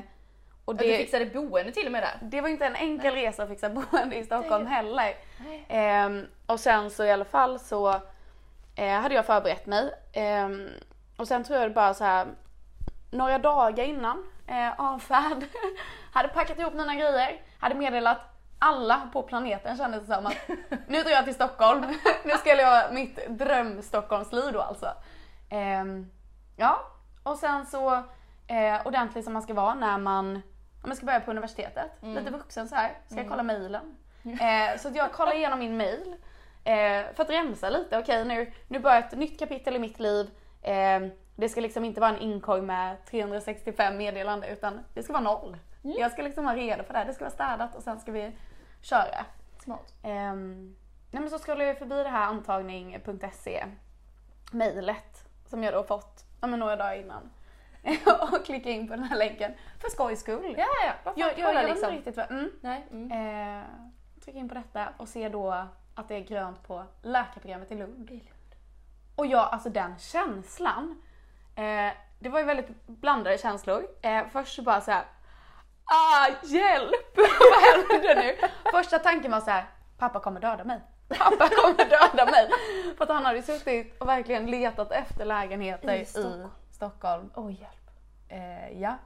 och 0.65 0.73
Att 0.73 0.79
du 0.79 0.87
det, 0.87 0.97
fixade 0.97 1.25
boende 1.25 1.71
till 1.71 1.85
och 1.85 1.91
med 1.91 2.03
där. 2.03 2.19
det 2.21 2.41
var 2.41 2.49
inte 2.49 2.65
en 2.65 2.75
enkel 2.75 3.13
resa 3.13 3.43
att 3.43 3.49
fixa 3.49 3.69
boende 3.69 4.15
i 4.15 4.23
Stockholm 4.23 4.63
Det- 4.63 4.69
heller. 4.69 5.15
Nej. 5.45 5.65
Ehm, 5.69 6.25
och 6.45 6.59
sen 6.59 6.89
så 6.91 7.03
i 7.03 7.11
alla 7.11 7.25
fall 7.25 7.59
så 7.59 7.89
eh, 8.75 8.91
hade 9.01 9.15
jag 9.15 9.25
förberett 9.25 9.65
mig. 9.65 9.91
Ehm, 10.13 10.69
och 11.17 11.27
sen 11.27 11.43
tror 11.43 11.59
jag 11.59 11.69
det 11.69 11.73
bara 11.73 11.93
så 11.93 12.03
här 12.03 12.27
några 13.11 13.39
dagar 13.39 13.83
innan 13.83 14.23
eh, 14.47 14.79
avfärd. 14.79 15.43
hade 16.13 16.27
packat 16.29 16.59
ihop 16.59 16.73
mina 16.73 16.95
grejer, 16.95 17.41
hade 17.59 17.75
meddelat 17.75 18.19
alla 18.59 19.09
på 19.13 19.23
planeten 19.23 19.77
kändes 19.77 20.01
det 20.07 20.15
som 20.15 20.25
att 20.25 20.37
nu 20.87 21.03
drar 21.03 21.11
jag 21.11 21.25
till 21.25 21.33
Stockholm. 21.35 21.81
nu 22.25 22.31
ska 22.31 22.49
jag 22.49 22.57
leva 22.57 22.91
mitt 22.91 23.27
dröm 23.29 23.81
Stockholmsliv 23.81 24.53
då 24.53 24.61
alltså. 24.61 24.87
Ehm, 25.49 26.09
ja, 26.55 26.91
och 27.24 27.38
sen 27.38 27.65
så 27.65 27.93
eh, 28.48 28.86
ordentlig 28.88 29.24
som 29.24 29.33
man 29.33 29.41
ska 29.41 29.53
vara 29.53 29.74
när 29.74 29.98
man, 29.98 30.41
man 30.83 30.95
ska 30.95 31.05
börja 31.05 31.19
på 31.19 31.31
universitetet. 31.31 31.91
Lite 32.01 32.31
vuxen 32.31 32.67
så 32.69 32.75
här. 32.75 32.98
ska 33.07 33.17
jag 33.17 33.29
kolla 33.29 33.43
mejlen. 33.43 33.98
Eh, 34.24 34.77
så 34.79 34.89
jag 34.93 35.12
kollar 35.12 35.36
igenom 35.36 35.60
min 35.60 35.77
mail 35.77 36.15
eh, 36.63 37.13
för 37.13 37.24
att 37.24 37.29
rensa 37.29 37.69
lite. 37.69 38.00
Okej 38.00 38.25
nu, 38.25 38.51
nu 38.67 38.79
börjar 38.79 39.00
ett 39.00 39.17
nytt 39.17 39.39
kapitel 39.39 39.75
i 39.75 39.79
mitt 39.79 40.00
liv. 40.00 40.29
Eh, 40.62 41.00
det 41.36 41.50
ska 41.50 41.62
liksom 41.62 41.86
inte 41.86 42.01
vara 42.01 42.12
en 42.12 42.22
inkorg 42.22 42.62
med 42.62 43.05
365 43.05 43.98
meddelanden 43.98 44.50
utan 44.50 44.79
det 44.93 45.03
ska 45.03 45.13
vara 45.13 45.24
noll. 45.24 45.57
Jag 45.81 46.12
ska 46.12 46.22
liksom 46.22 46.45
vara 46.45 46.55
redo 46.55 46.83
för 46.83 46.93
det. 46.93 47.00
här. 47.00 47.05
Det 47.05 47.13
ska 47.13 47.24
vara 47.24 47.33
städat 47.33 47.75
och 47.75 47.83
sen 47.83 48.00
ska 48.00 48.12
vi 48.12 48.31
köra. 48.81 49.25
Smart. 49.63 49.93
Ehm, 50.03 50.75
nej 51.12 51.22
men 51.22 51.29
så 51.29 51.39
scrollar 51.39 51.65
jag 51.65 51.77
förbi 51.77 52.03
det 52.03 52.10
här 52.10 52.27
antagning.se 52.27 53.65
mejlet 54.51 55.25
som 55.45 55.63
jag 55.63 55.74
då 55.74 55.83
fått 55.83 56.25
ja, 56.43 56.47
men 56.47 56.59
några 56.59 56.75
dagar 56.75 56.95
innan. 56.95 57.29
och 58.31 58.45
klickar 58.45 58.69
in 58.69 58.88
på 58.88 58.95
den 58.95 59.03
här 59.03 59.17
länken 59.17 59.53
för 59.79 59.89
skojs 59.89 60.19
skull. 60.19 60.55
Ja, 60.57 60.67
ja, 60.85 60.93
vad 61.03 61.13
fan, 61.13 61.21
jag, 61.21 61.39
jag, 61.39 61.55
jag 61.55 61.69
liksom. 61.69 61.91
riktigt 61.91 62.17
vad... 62.17 62.31
Mm. 62.31 62.51
Nej. 62.62 62.88
Mm. 62.91 63.12
Eh, 63.12 63.65
trycker 64.23 64.39
in 64.39 64.50
på 64.50 64.55
detta 64.55 64.88
och 64.97 65.07
ser 65.07 65.29
då 65.29 65.67
att 65.95 66.07
det 66.07 66.15
är 66.15 66.19
grönt 66.19 66.67
på 66.67 66.83
läkarprogrammet 67.01 67.71
i 67.71 67.75
Lund. 67.75 68.19
Och 69.15 69.25
jag, 69.25 69.50
alltså 69.51 69.69
den 69.69 69.97
känslan. 70.00 71.01
Eh, 71.55 71.93
det 72.19 72.29
var 72.29 72.39
ju 72.39 72.45
väldigt 72.45 72.88
blandade 72.88 73.38
känslor. 73.38 73.88
Eh, 74.01 74.23
först 74.31 74.55
så 74.55 74.62
bara 74.62 74.81
så 74.81 74.91
här. 74.91 75.05
Ah, 75.85 76.27
hjälp! 76.43 77.15
Vad 77.17 77.62
händer 78.01 78.15
nu? 78.15 78.47
Första 78.71 79.00
tanken 79.00 79.31
var 79.31 79.41
så 79.41 79.51
här. 79.51 79.65
Pappa 79.97 80.19
kommer 80.19 80.39
döda 80.39 80.63
mig. 80.63 80.81
Pappa 81.20 81.50
kommer 81.50 81.89
döda 81.89 82.32
mig. 82.32 82.50
För 82.98 83.03
att 83.03 83.10
han 83.10 83.25
hade 83.25 83.41
suttit 83.41 83.96
och 84.01 84.08
verkligen 84.08 84.46
letat 84.46 84.91
efter 84.91 85.25
lägenheter 85.25 85.93
I 85.93 86.00
i 86.01 86.05
Stockholm. 86.05 86.50
Stockholm. 86.72 87.32
Åh 87.36 87.51
hjälp. 87.51 87.89
Eh, 88.29 88.82
ja. 88.82 88.98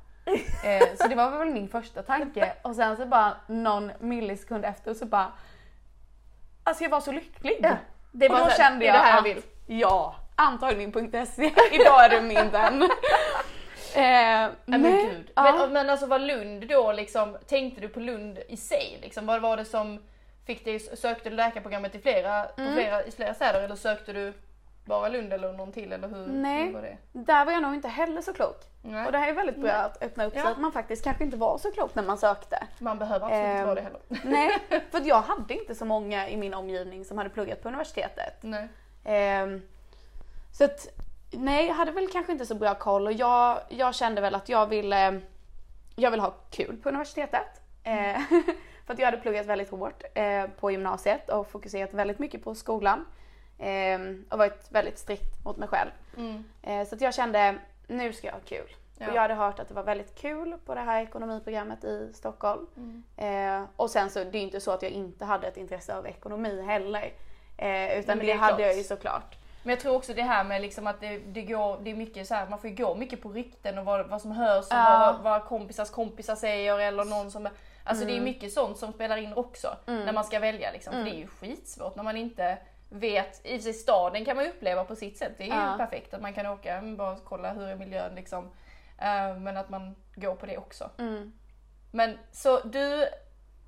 Eh, 0.64 0.88
så 1.02 1.08
det 1.08 1.16
var 1.16 1.32
väl 1.32 1.50
min 1.50 1.70
första 1.70 2.04
tanke. 2.04 2.54
Och 2.62 2.76
sen 2.76 2.98
så 2.98 3.06
bara 3.06 3.34
någon 3.48 3.92
millisekund 4.00 4.66
efter 4.66 4.94
så 4.94 5.06
bara. 5.06 5.32
Alltså 6.64 6.84
jag 6.84 6.90
var 6.90 7.02
så 7.02 7.12
lycklig. 7.12 7.58
Ja, 7.62 7.76
det 8.12 8.30
och 8.30 8.34
var 8.34 8.40
då 8.40 8.50
så 8.50 8.58
kände 8.58 8.86
jag 8.86 8.96
det 8.96 9.00
här 9.00 9.16
jag 9.16 9.24
vill. 9.24 9.42
Ja, 9.68 10.16
antagning.se. 10.36 11.52
Idag 11.72 12.06
är 12.06 12.10
du 12.10 12.22
min 12.22 12.50
vän. 12.50 12.82
eh, 13.96 14.52
men 14.66 14.82
nej, 14.82 15.06
gud. 15.06 15.32
ja. 15.36 15.44
Men, 15.44 15.74
men 15.74 15.90
alltså 15.90 16.06
var 16.06 16.20
Lund 16.20 16.68
då 16.68 16.92
liksom, 16.92 17.38
tänkte 17.48 17.82
du 17.82 17.90
på 17.90 18.00
Lund 18.00 18.40
i 18.48 18.58
sig 18.58 19.00
liksom? 19.02 19.26
Vad 19.26 19.42
var 19.42 19.58
det 19.58 19.66
som 19.66 20.00
fick 20.48 20.66
dig, 20.66 20.80
sökte 20.80 21.30
du 21.30 21.36
läkarprogrammet 21.36 21.96
i 21.96 22.00
flera, 22.00 22.44
på 22.44 22.62
Mm. 22.62 22.74
flera, 22.74 23.04
i 23.04 23.12
flera 23.12 23.34
städer 23.34 23.62
eller 23.62 23.76
sökte 23.76 24.14
du 24.14 24.34
bara 24.86 25.08
Lund 25.10 25.34
eller 25.34 25.54
någon 25.54 25.72
till 25.72 25.92
eller 25.94 26.08
hur, 26.08 26.28
Nej. 26.28 26.66
hur 26.66 26.74
var 26.74 26.82
det? 26.82 26.98
Där 27.12 27.46
var 27.46 27.52
jag 27.52 27.62
nog 27.62 27.74
inte 27.74 27.88
heller 27.88 28.22
så 28.22 28.34
klok. 28.34 28.58
Nej. 28.82 29.06
Och 29.06 29.12
det 29.12 29.18
här 29.18 29.28
är 29.30 29.34
väldigt 29.34 29.58
bra 29.62 29.72
att 29.72 30.04
öppna 30.04 30.26
upp 30.26 30.34
Ja. 30.36 30.42
så 30.42 30.48
att 30.48 30.58
man 30.58 30.72
faktiskt 30.72 31.04
kanske 31.04 31.24
inte 31.24 31.38
var 31.38 31.58
så 31.58 31.72
klok 31.72 31.96
när 31.96 32.04
man 32.04 32.18
sökte. 32.18 32.68
Man 32.80 32.98
behöver 33.00 33.26
absolut 33.26 33.46
inte 33.46 33.58
Ehm, 33.60 33.66
vara 33.66 33.76
det 33.76 33.82
heller. 33.82 34.00
Nej, 34.24 34.52
för 34.92 35.02
jag 35.08 35.22
hade 35.22 35.54
inte 35.54 35.76
så 35.76 35.86
många 35.86 36.30
i 36.30 36.38
min 36.38 36.54
omgivning 36.54 37.06
som 37.06 37.18
hade 37.18 37.30
pluggat 37.30 37.62
på 37.62 37.68
universitetet. 37.68 38.34
Nej. 38.42 38.68
Ehm, 39.06 39.62
så 40.52 40.64
att, 40.64 40.88
nej, 41.32 41.68
jag 41.68 41.74
hade 41.76 41.92
väl 41.92 42.08
kanske 42.12 42.32
inte 42.32 42.46
så 42.46 42.56
bra 42.56 42.76
koll 42.76 43.08
och 43.08 43.14
jag, 43.14 43.60
jag 43.70 43.96
kände 43.96 44.22
väl 44.22 44.36
att 44.36 44.50
jag 44.50 44.66
ville, 44.68 45.22
jag 45.96 46.12
vill 46.12 46.20
ha 46.20 46.32
kul 46.50 46.78
på 46.78 46.90
universitetet. 46.90 47.62
Eh, 47.84 48.22
för 48.88 48.94
att 48.94 49.00
jag 49.00 49.06
hade 49.06 49.18
pluggat 49.18 49.46
väldigt 49.46 49.70
hårt 49.70 50.04
eh, 50.14 50.46
på 50.60 50.72
gymnasiet 50.72 51.30
och 51.30 51.48
fokuserat 51.48 51.94
väldigt 51.94 52.20
mycket 52.20 52.44
på 52.44 52.56
skolan. 52.56 53.06
Ehm, 53.60 54.26
och 54.30 54.38
varit 54.38 54.68
väldigt 54.72 54.98
strikt 55.00 55.46
mot 55.46 55.58
mig 55.58 55.68
själv. 55.68 55.90
Mm. 56.18 56.44
Eh, 56.62 56.88
så 56.88 56.96
att 56.96 57.02
jag 57.02 57.14
kände, 57.14 57.56
nu 57.88 58.14
ska 58.14 58.28
jag 58.28 58.34
ha 58.34 58.42
kul. 58.46 58.76
Ja. 58.98 59.08
Och 59.10 59.16
jag 59.16 59.22
hade 59.22 59.34
hört 59.34 59.60
att 59.60 59.68
det 59.68 59.74
var 59.74 59.84
väldigt 59.84 60.16
kul 60.16 60.56
på 60.66 60.76
det 60.76 60.82
här 60.82 61.02
ekonomiprogrammet 61.02 61.84
i 61.84 62.12
Stockholm. 62.14 62.68
Eh, 63.18 63.64
och 63.76 63.90
sen 63.90 64.10
så, 64.10 64.20
det 64.20 64.38
är 64.38 64.40
ju 64.40 64.46
inte 64.46 64.60
så 64.60 64.72
att 64.72 64.82
jag 64.82 64.92
inte 64.92 65.26
hade 65.26 65.48
ett 65.48 65.58
intresse 65.58 65.96
av 65.96 66.08
ekonomi 66.08 66.62
heller. 66.62 67.14
Eh, 67.58 68.00
utan 68.00 68.18
men 68.18 68.28
det, 68.28 68.34
det 68.34 68.40
hade 68.40 68.62
jag 68.62 68.78
ju 68.78 68.84
såklart. 68.84 69.38
Men 69.64 69.70
jag 69.70 69.80
tror 69.80 69.96
också 69.96 70.14
det 70.14 70.22
här 70.22 70.44
med 70.44 70.62
liksom 70.62 70.88
att 70.88 71.02
det, 71.02 71.18
det 71.18 71.42
går, 71.42 71.80
det 71.84 71.92
är 71.92 71.96
mycket 71.96 72.28
så 72.28 72.36
här, 72.36 72.48
man 72.50 72.60
får 72.60 72.70
ju 72.70 72.76
gå 72.76 72.96
mycket 72.96 73.22
på 73.22 73.30
rykten 73.30 73.78
och 73.78 73.86
vad, 73.86 74.08
vad 74.08 74.22
som 74.22 74.32
hörs 74.32 74.66
och 74.66 74.78
Ja. 74.78 75.20
vad, 75.24 75.24
vad 75.24 75.46
kompisars 75.46 75.90
kompisar 75.90 76.36
säger 76.36 76.80
eller 76.80 77.06
någon 77.06 77.32
som 77.32 77.50
Alltså 77.88 78.06
det 78.06 78.18
är 78.18 78.22
mycket 78.22 78.54
sånt 78.54 78.78
som 78.78 78.94
spelar 78.94 79.18
in 79.18 79.34
också 79.34 79.78
när 79.86 80.14
man 80.14 80.24
ska 80.24 80.40
välja 80.40 80.72
liksom. 80.72 80.94
För 80.94 81.04
det 81.04 81.10
är 81.16 81.20
ju 81.20 81.28
skitsvårt 81.28 81.96
när 81.96 82.04
man 82.04 82.18
inte 82.18 82.58
vet, 82.90 83.42
i 83.46 83.58
och 83.58 83.62
sig 83.62 83.74
staden 83.74 84.26
kan 84.26 84.36
man 84.36 84.46
ju 84.46 84.52
uppleva 84.52 84.84
på 84.84 84.96
sitt 84.96 85.18
sätt, 85.18 85.32
det 85.38 85.44
är 85.44 85.48
ju 85.48 85.54
Ja. 85.54 85.76
perfekt 85.78 86.14
att 86.14 86.22
man 86.22 86.34
kan 86.34 86.46
åka, 86.46 86.76
mm, 86.78 86.98
bara 86.98 87.18
kolla 87.24 87.54
hur 87.54 87.68
är 87.68 87.76
miljön 87.76 88.16
liksom. 88.16 88.52
Eh, 88.98 89.38
men 89.38 89.58
att 89.58 89.70
man 89.70 89.96
går 90.16 90.36
på 90.36 90.46
det 90.46 90.58
också. 90.58 90.90
Mm. 90.98 91.34
Men 91.92 92.18
så 92.32 92.60
du, 92.60 93.08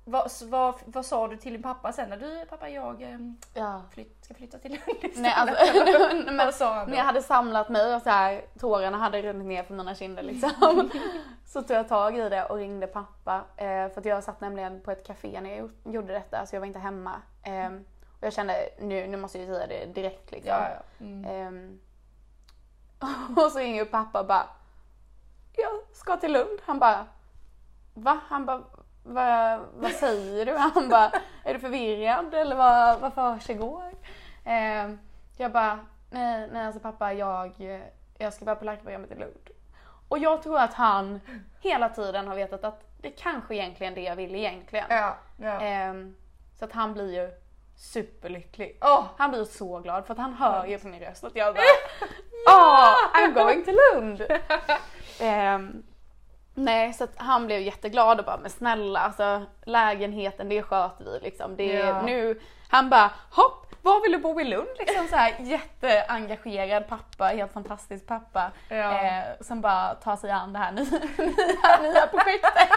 vad, 0.04 0.30
vad, 0.44 0.74
vad 0.86 1.06
sa 1.06 1.28
du 1.28 1.36
till 1.36 1.52
din 1.52 1.62
pappa 1.62 1.92
sen 1.92 2.08
när 2.10 2.16
du, 2.16 2.46
pappa 2.46 2.68
jag 2.68 3.02
ehm, 3.02 3.36
Ja. 3.54 3.82
flytt, 3.92 4.24
ska 4.24 4.34
flytta 4.34 4.58
till 4.58 4.70
Lund? 4.70 5.12
Nej, 5.16 5.32
alltså, 5.36 5.56
Men, 6.24 6.36
vad 6.36 6.54
sa 6.54 6.74
han 6.74 6.84
då? 6.86 6.90
när 6.90 6.98
jag 6.98 7.04
hade 7.04 7.22
samlat 7.22 7.68
mig 7.68 7.94
och 7.94 8.02
så 8.02 8.10
här, 8.10 8.42
tårarna 8.58 8.96
hade 8.98 9.22
runnit 9.22 9.46
ner 9.46 9.62
för 9.62 9.74
mina 9.74 9.94
kinder 9.94 10.22
liksom. 10.22 10.90
så 11.46 11.62
tog 11.62 11.76
jag 11.76 11.88
tag 11.88 12.18
i 12.18 12.28
det 12.28 12.44
och 12.44 12.56
ringde 12.56 12.86
pappa. 12.86 13.44
Eh, 13.56 13.88
för 13.88 13.98
att 13.98 14.04
jag 14.04 14.24
satt 14.24 14.40
nämligen 14.40 14.80
på 14.80 14.90
ett 14.90 15.06
café 15.06 15.40
när 15.40 15.50
jag 15.50 15.58
gjo- 15.58 15.92
gjorde 15.92 16.12
detta 16.12 16.46
så 16.46 16.56
jag 16.56 16.60
var 16.60 16.66
inte 16.66 16.78
hemma. 16.78 17.12
Eh, 17.42 17.66
och 18.20 18.26
jag 18.26 18.32
kände 18.32 18.68
nu, 18.80 19.06
nu 19.06 19.16
måste 19.16 19.38
jag 19.38 19.48
säga 19.48 19.66
det 19.66 19.86
direkt 19.86 20.30
liksom. 20.30 20.52
Ja, 20.52 20.68
ja. 20.68 21.04
Mm. 21.06 21.24
Ehm, 21.24 21.80
och 23.36 23.52
så 23.52 23.58
ringer 23.58 23.84
pappa 23.84 24.20
och 24.20 24.26
bara 24.26 24.46
Jag 25.56 25.70
ska 25.96 26.16
till 26.16 26.32
Lund. 26.32 26.58
Han 26.64 26.78
bara 26.78 27.06
Va? 27.94 28.20
Han 28.28 28.46
bara 28.46 28.62
vad, 29.02 29.60
vad 29.74 29.92
säger 29.92 30.46
du? 30.46 30.56
Han 30.56 30.88
bara 30.88 31.12
Är 31.44 31.54
du 31.54 31.60
förvirrad 31.60 32.34
eller 32.34 32.56
vad, 32.56 33.00
vad 33.00 33.14
försiggår? 33.14 33.94
Ehm, 34.44 34.98
jag 35.36 35.52
bara 35.52 35.78
nej, 36.10 36.48
nej 36.52 36.66
alltså 36.66 36.80
pappa 36.80 37.12
jag, 37.12 37.52
jag 38.18 38.32
ska 38.34 38.44
vara 38.44 38.56
på 38.56 38.64
läkarprogrammet 38.64 39.10
i 39.10 39.14
Lund. 39.14 39.50
Och 40.08 40.18
jag 40.18 40.42
tror 40.42 40.58
att 40.58 40.74
han 40.74 41.20
hela 41.60 41.88
tiden 41.88 42.28
har 42.28 42.34
vetat 42.34 42.64
att 42.64 42.84
det 43.00 43.10
kanske 43.10 43.54
egentligen 43.54 43.92
är 43.92 43.96
det 43.96 44.02
jag 44.02 44.16
vill 44.16 44.34
egentligen. 44.34 44.86
Ja, 44.88 45.16
ja. 45.36 45.60
Ehm, 45.60 46.16
så 46.58 46.64
att 46.64 46.72
han 46.72 46.92
blir 46.92 47.12
ju 47.14 47.30
superlycklig. 47.76 48.78
Åh, 48.82 49.04
Han 49.16 49.30
blir 49.30 49.44
så 49.44 49.78
glad 49.78 50.06
för 50.06 50.12
att 50.12 50.18
han 50.18 50.34
hör 50.34 50.66
ju 50.66 50.78
på 50.78 50.88
min 50.88 51.00
röst 51.00 51.24
att 51.24 51.36
jag 51.36 51.54
bara 51.54 51.64
Åh, 52.48 52.94
I'm 53.14 53.32
going 53.34 53.64
to 53.64 53.70
Lund! 53.70 54.22
Ehm, 55.20 55.82
nej, 56.64 56.92
så 56.92 57.04
att 57.04 57.12
han 57.16 57.46
blev 57.46 57.60
jätteglad 57.60 58.18
och 58.18 58.24
bara 58.26 58.36
men 58.36 58.50
snälla 58.50 59.00
alltså 59.00 59.42
lägenheten 59.64 60.48
det 60.48 60.62
sköter 60.62 61.04
vi 61.04 61.18
liksom. 61.20 61.56
Det 61.56 61.76
är 61.76 61.86
Ja. 61.86 62.02
nu, 62.02 62.40
han 62.68 62.90
bara 62.90 63.10
hopp, 63.30 63.66
var 63.82 64.02
vill 64.02 64.12
du 64.12 64.18
bo 64.18 64.40
i 64.40 64.44
Lund? 64.44 64.68
Liksom 64.78 65.06
så 65.08 65.16
här 65.16 65.34
jätteengagerad 65.38 66.88
pappa, 66.88 67.24
helt 67.24 67.52
fantastisk 67.52 68.06
pappa. 68.06 68.50
Ja. 68.68 69.02
Eh, 69.04 69.24
som 69.40 69.60
bara 69.60 69.94
tar 69.94 70.16
sig 70.16 70.30
an 70.30 70.52
det 70.52 70.58
här 70.58 70.72
nya, 70.72 70.84
nya, 71.18 71.90
nya 71.92 72.06
projektet. 72.06 72.68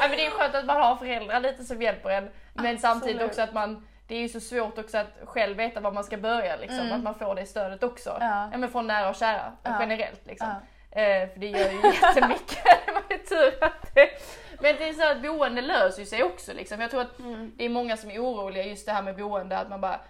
ja, 0.00 0.08
men 0.08 0.10
det 0.10 0.26
är 0.26 0.30
skönt 0.30 0.54
att 0.54 0.64
man 0.64 0.76
har 0.76 0.96
föräldrar 0.96 1.40
lite 1.40 1.64
som 1.64 1.82
hjälper 1.82 2.10
en. 2.10 2.30
Men 2.54 2.78
samtidigt 2.78 3.14
Absolut. 3.16 3.30
också 3.30 3.42
att 3.42 3.52
man, 3.54 3.86
det 4.08 4.14
är 4.14 4.20
ju 4.20 4.28
så 4.28 4.40
svårt 4.40 4.78
också 4.78 4.98
att 4.98 5.06
själv 5.24 5.56
veta 5.56 5.80
var 5.80 5.92
man 5.92 6.04
ska 6.04 6.16
börja 6.16 6.56
liksom. 6.56 6.78
Mm. 6.80 6.92
Att 6.92 7.02
man 7.02 7.14
får 7.14 7.34
det 7.34 7.46
stödet 7.46 7.82
också. 7.82 8.16
Ja. 8.20 8.50
men 8.56 8.68
från 8.70 8.86
nära 8.86 9.08
och 9.08 9.14
kära 9.16 9.52
Ja. 9.62 9.76
generellt 9.80 10.26
liksom. 10.26 10.48
Eh, 10.90 11.28
för 11.32 11.38
det 11.40 11.46
gör 11.46 11.70
ju 11.70 11.92
jättemycket. 12.02 12.64
det 12.86 12.92
var 12.92 13.18
tur 13.24 13.64
att 13.64 13.94
det... 13.94 14.08
Men 14.60 14.76
det 14.76 14.88
är 14.88 14.92
så 14.92 15.10
att 15.10 15.22
boende 15.22 15.60
löser 15.62 16.00
ju 16.00 16.06
sig 16.06 16.22
också 16.22 16.52
liksom. 16.52 16.80
Jag 16.80 16.90
tror 16.90 17.00
att 17.00 17.18
Mm. 17.18 17.52
det 17.56 17.64
är 17.64 17.68
många 17.68 17.96
som 17.96 18.10
är 18.10 18.18
oroliga 18.22 18.64
just 18.64 18.86
det 18.86 18.92
här 18.92 19.02
med 19.02 19.16
boende, 19.16 19.58
att 19.58 19.68
man 19.70 19.80
bara 19.80 20.00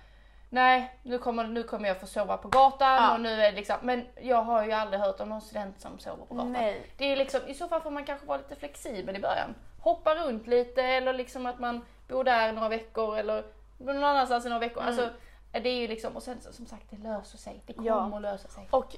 Nej, 0.50 0.99
nu 1.02 1.18
kommer, 1.18 1.44
nu 1.44 1.62
kommer 1.62 1.88
jag 1.88 2.00
få 2.00 2.06
sova 2.06 2.37
på 2.37 2.49
gatan 2.49 2.94
Ja. 3.02 3.14
och 3.14 3.20
nu 3.20 3.42
är 3.42 3.52
liksom, 3.52 3.76
men 3.82 4.06
jag 4.20 4.42
har 4.42 4.64
ju 4.64 4.73
aldrig 4.73 5.00
hört 5.00 5.20
om 5.20 5.28
någon 5.28 5.40
student 5.40 5.80
som 5.80 5.99
sover 5.99 6.25
på 6.26 6.35
gatan. 6.35 6.52
Nej. 6.52 6.82
Det 6.97 7.04
är 7.04 7.16
liksom, 7.16 7.40
i 7.47 7.54
så 7.54 7.68
fall 7.68 7.80
får 7.80 7.90
man 7.90 8.04
kanske 8.04 8.26
vara 8.26 8.38
lite 8.38 8.56
flexibel 8.56 9.16
i 9.16 9.20
början. 9.20 9.54
Hoppa 9.80 10.14
runt 10.14 10.47
lite 10.47 10.82
eller 10.82 11.12
liksom 11.12 11.47
att 11.47 11.58
man 11.58 11.85
bor 12.08 12.25
där 12.25 12.52
några 12.52 12.68
veckor 12.68 13.18
eller 13.18 13.44
någon 13.78 14.04
annanstans 14.04 14.47
i 14.47 14.49
några 14.49 14.61
veckor. 14.61 14.82
Mm. 14.82 14.88
Alltså, 14.88 15.11
det 15.52 15.68
är 15.68 15.80
ju 15.80 15.87
liksom, 15.88 16.16
och 16.16 16.23
sen 16.23 16.40
som 16.40 16.66
sagt, 16.66 16.85
det 16.90 16.97
löser 17.08 17.38
sig. 17.38 17.62
Det 17.66 17.73
kommer 17.73 17.88
Ja. 17.90 18.16
att 18.16 18.23
lösa 18.23 18.49
sig. 18.49 18.66
Och 18.70 18.97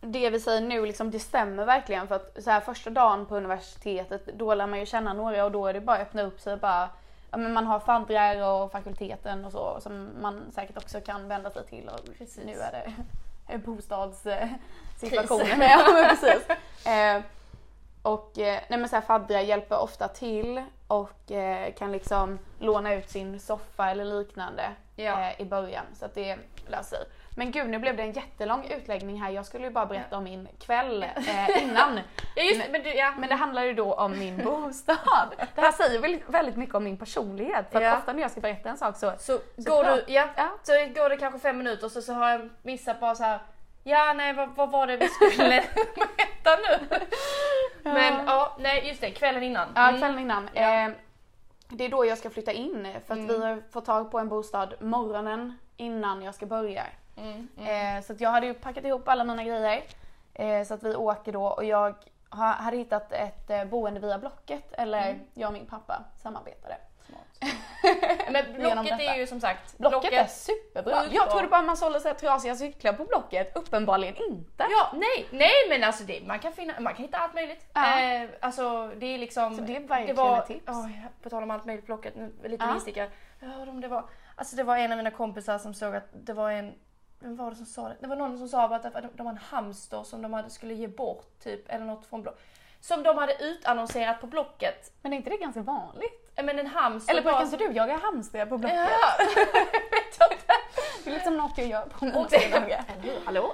det 0.00 0.30
vi 0.30 0.40
säger 0.40 0.60
nu, 0.60 0.86
liksom, 0.86 1.10
det 1.10 1.18
stämmer 1.20 1.64
verkligen 1.64 2.08
för 2.08 2.14
att 2.14 2.36
så 2.44 2.50
här, 2.50 2.60
första 2.60 2.90
dagen 2.90 3.26
på 3.26 3.36
universitetet, 3.36 4.26
då 4.26 4.54
lär 4.54 4.66
man 4.66 4.78
ju 4.78 4.86
känna 4.86 5.12
några 5.12 5.44
och 5.44 5.52
då 5.52 5.66
är 5.66 5.72
det 5.72 5.80
bara 5.80 5.96
att 5.96 6.02
öppna 6.02 6.22
upp 6.22 6.40
sig 6.40 6.56
bara 6.56 6.88
Ja, 7.32 7.36
men 7.36 7.52
man 7.52 7.66
har 7.66 7.80
faddrar 7.80 8.42
och 8.50 8.72
fakulteten 8.72 9.44
och 9.44 9.52
så 9.52 9.80
som 9.80 10.10
man 10.20 10.52
säkert 10.54 10.76
också 10.76 11.00
kan 11.00 11.28
vända 11.28 11.50
sig 11.50 11.66
till. 11.66 11.88
Och 11.88 12.00
Precis. 12.18 12.44
Nu 12.44 12.52
är 12.60 12.72
det 13.46 13.58
bostadssituationen. 13.66 15.60
ja, 15.60 15.84
men 15.92 16.08
precis. 16.16 16.48
Eh, 16.86 17.22
och 18.02 18.38
eh, 18.38 18.60
nej, 18.68 18.78
men 18.78 18.88
så 18.88 18.96
här, 18.96 19.02
faddrar 19.02 19.40
hjälper 19.40 19.78
ofta 19.78 20.08
till 20.08 20.62
och 20.86 21.30
eh, 21.32 21.72
kan 21.74 21.92
liksom 21.92 22.38
låna 22.58 22.94
ut 22.94 23.10
sin 23.10 23.40
soffa 23.40 23.90
eller 23.90 24.04
liknande 24.04 24.70
Ja. 24.96 25.20
eh, 25.30 25.40
i 25.40 25.44
början. 25.44 25.84
Så 25.94 26.04
att 26.04 26.14
det 26.14 26.36
löser 26.66 26.96
sig. 26.96 27.06
Men 27.36 27.50
gud, 27.52 27.68
nu 27.70 27.78
blev 27.78 27.96
det 27.96 28.02
en 28.02 28.12
jättelång 28.12 28.64
utläggning 28.70 29.20
här. 29.22 29.30
Jag 29.30 29.46
skulle 29.46 29.64
ju 29.64 29.70
bara 29.70 29.86
berätta 29.86 30.16
om 30.16 30.24
min 30.24 30.48
kväll 30.60 31.02
eh, 31.02 31.62
innan. 31.64 32.00
Ja, 32.36 32.42
just, 32.42 32.70
Men- 32.70 32.82
du, 32.82 32.88
ja. 32.94 33.12
Men 33.18 33.28
det 33.28 33.34
handlar 33.34 33.62
ju 33.64 33.74
då 33.74 33.94
om 33.94 34.18
min 34.18 34.36
bostad. 34.44 35.28
Det 35.54 35.60
här 35.60 35.72
säger 35.72 36.00
väldigt, 36.00 36.28
väldigt 36.28 36.56
mycket 36.56 36.74
om 36.74 36.84
min 36.84 36.96
personlighet. 36.96 37.72
För 37.72 37.80
Ja. 37.80 37.98
ofta 37.98 38.12
när 38.12 38.22
jag 38.22 38.30
ska 38.30 38.40
berätta 38.40 38.68
en 38.68 38.78
sak 38.78 38.96
så... 38.96 39.12
Så, 39.18 39.38
går 39.56 39.84
bra. 39.84 39.96
du, 39.96 40.04
ja, 40.06 40.28
Ja. 40.36 40.50
så 40.62 40.72
går 40.72 41.08
det 41.08 41.16
kanske 41.16 41.38
fem 41.40 41.58
minuter 41.58 41.88
så, 41.88 42.02
så 42.02 42.12
har 42.12 42.30
jag 42.30 42.50
missat 42.62 43.00
bara 43.00 43.14
så 43.14 43.22
här. 43.24 43.38
Ja, 43.84 44.12
nej, 44.12 44.32
vad, 44.32 44.48
vad 44.56 44.70
var 44.70 44.86
det 44.86 44.96
vi 44.96 45.08
skulle 45.08 45.48
berätta 45.96 46.56
nu? 46.56 46.96
Men 47.82 48.26
ja, 48.26 48.56
nej, 48.60 48.88
just 48.88 49.00
det, 49.00 49.10
kvällen 49.10 49.42
innan. 49.42 49.68
Ja, 49.74 49.88
Mm. 49.88 50.00
kvällen 50.00 50.18
innan. 50.18 50.48
Eh, 50.54 50.88
det 51.68 51.84
är 51.84 51.88
då 51.88 52.06
jag 52.06 52.18
ska 52.18 52.30
flytta 52.30 52.52
in 52.52 52.88
för 53.06 53.14
att 53.14 53.18
Mm. 53.20 53.26
vi 53.40 53.46
har 53.46 53.62
fått 53.72 53.84
tag 53.84 54.10
på 54.10 54.18
en 54.18 54.28
bostad 54.28 54.74
morgonen 54.80 55.58
innan 55.76 56.22
jag 56.22 56.34
ska 56.34 56.46
börja. 56.46 56.82
Mm, 57.20 57.48
mm. 57.58 57.96
Eh, 57.96 58.02
så 58.02 58.12
att 58.12 58.20
jag 58.20 58.30
hade 58.30 58.46
ju 58.46 58.54
packat 58.54 58.84
ihop 58.84 59.08
alla 59.08 59.24
mina 59.24 59.44
grejer. 59.44 59.82
Eh, 60.34 60.64
så 60.64 60.74
att 60.74 60.82
vi 60.82 60.94
åker 60.94 61.32
då 61.32 61.44
och 61.46 61.64
jag 61.64 61.94
ha, 62.30 62.44
hade 62.46 62.76
hittat 62.76 63.12
ett 63.12 63.50
eh, 63.50 63.64
boende 63.64 64.00
via 64.00 64.18
Blocket, 64.18 64.72
eller 64.72 65.02
Mm. 65.10 65.20
jag 65.34 65.46
och 65.46 65.52
min 65.52 65.66
pappa 65.66 66.04
samarbetade. 66.22 66.76
Men 68.30 68.44
Blocket 68.54 69.00
är 69.00 69.14
ju 69.14 69.26
som 69.26 69.40
sagt, 69.40 69.78
Blocket, 69.78 70.12
är 70.12 70.26
superbra. 70.26 71.02
Jag 71.10 71.30
trodde 71.30 71.48
bara 71.48 71.62
man 71.62 71.76
sålde 71.76 72.00
så 72.00 72.08
här 72.08 72.14
trasiga 72.14 72.54
cyklar 72.56 72.92
på 72.92 73.04
Blocket, 73.04 73.56
uppenbarligen 73.56 74.16
inte. 74.16 74.66
Ja, 74.70 74.90
nej, 74.94 75.26
nej 75.32 75.50
men 75.68 75.84
alltså 75.84 76.04
det, 76.04 76.26
man, 76.26 76.38
kan 76.38 76.52
finna, 76.52 76.80
man 76.80 76.94
kan 76.94 77.04
hitta 77.04 77.18
allt 77.18 77.34
möjligt. 77.34 77.66
Ja. 77.74 78.00
Eh, 78.00 78.28
alltså 78.40 78.92
det 78.96 79.06
är 79.06 79.18
liksom... 79.18 79.56
Så 79.56 79.62
det 79.62 79.76
är 79.76 79.80
verkligen 79.80 80.16
var, 80.16 80.38
ett 80.38 80.46
tips. 80.46 80.62
jag- 80.66 80.90
på 81.22 81.30
tal 81.30 81.42
om 81.42 81.50
allt 81.50 81.64
möjligt 81.64 81.86
Blocket, 81.86 82.16
nu, 82.16 82.32
lite 82.44 82.64
Ja. 82.94 83.06
Jag 83.40 83.48
hörde 83.48 83.70
om 83.70 83.80
det 83.80 83.88
var, 83.88 84.04
alltså 84.36 84.56
det 84.56 84.62
var 84.62 84.76
en 84.76 84.92
av 84.92 84.96
mina 84.96 85.10
kompisar 85.10 85.58
som 85.58 85.74
såg 85.74 85.96
att 85.96 86.08
det 86.12 86.32
var 86.32 86.50
en 86.50 86.74
vem 87.20 87.36
var 87.36 87.50
det 87.50 87.56
som 87.56 87.66
sa 87.66 87.88
det? 87.88 87.96
Det 88.00 88.06
var 88.06 88.16
någon 88.16 88.38
som 88.38 88.48
sa 88.48 88.64
att 88.76 88.82
de, 88.82 88.90
de 89.14 89.22
var 89.24 89.30
en 89.32 89.38
hamster 89.38 90.02
som 90.02 90.22
de 90.22 90.32
hade, 90.32 90.50
skulle 90.50 90.74
ge 90.74 90.88
bort 90.88 91.26
typ, 91.42 91.68
eller 91.68 91.84
något 91.84 92.06
från 92.06 92.22
Blocket. 92.22 92.40
Som 92.80 93.02
de 93.02 93.18
hade 93.18 93.34
utannonserat 93.44 94.20
på 94.20 94.26
Blocket. 94.26 94.92
Men 95.02 95.12
är 95.12 95.16
inte 95.16 95.30
det 95.30 95.36
ganska 95.36 95.60
vanligt? 95.62 96.26
Men 96.42 96.58
en 96.58 96.66
hamster 96.66 97.12
Eller 97.12 97.22
var- 97.22 97.32
brukar 97.32 97.44
inte 97.44 97.56
du 97.68 97.72
jaga 97.76 97.96
hamstrar 97.96 98.46
på 98.46 98.58
Blocket? 98.58 98.78
Ja, 98.78 99.24
vet 99.90 100.18
jag 100.18 100.32
inte. 100.32 100.44
Det 101.04 101.10
är 101.10 101.14
liksom 101.14 101.36
något 101.36 101.58
jag 101.58 101.66
gör 101.66 101.82
på 101.86 102.06
Och 102.06 102.12
mina 102.12 102.28
det, 102.28 102.50
dagar. 102.50 102.84
eller 102.92 103.02
hur? 103.02 103.20
Hallå? 103.24 103.52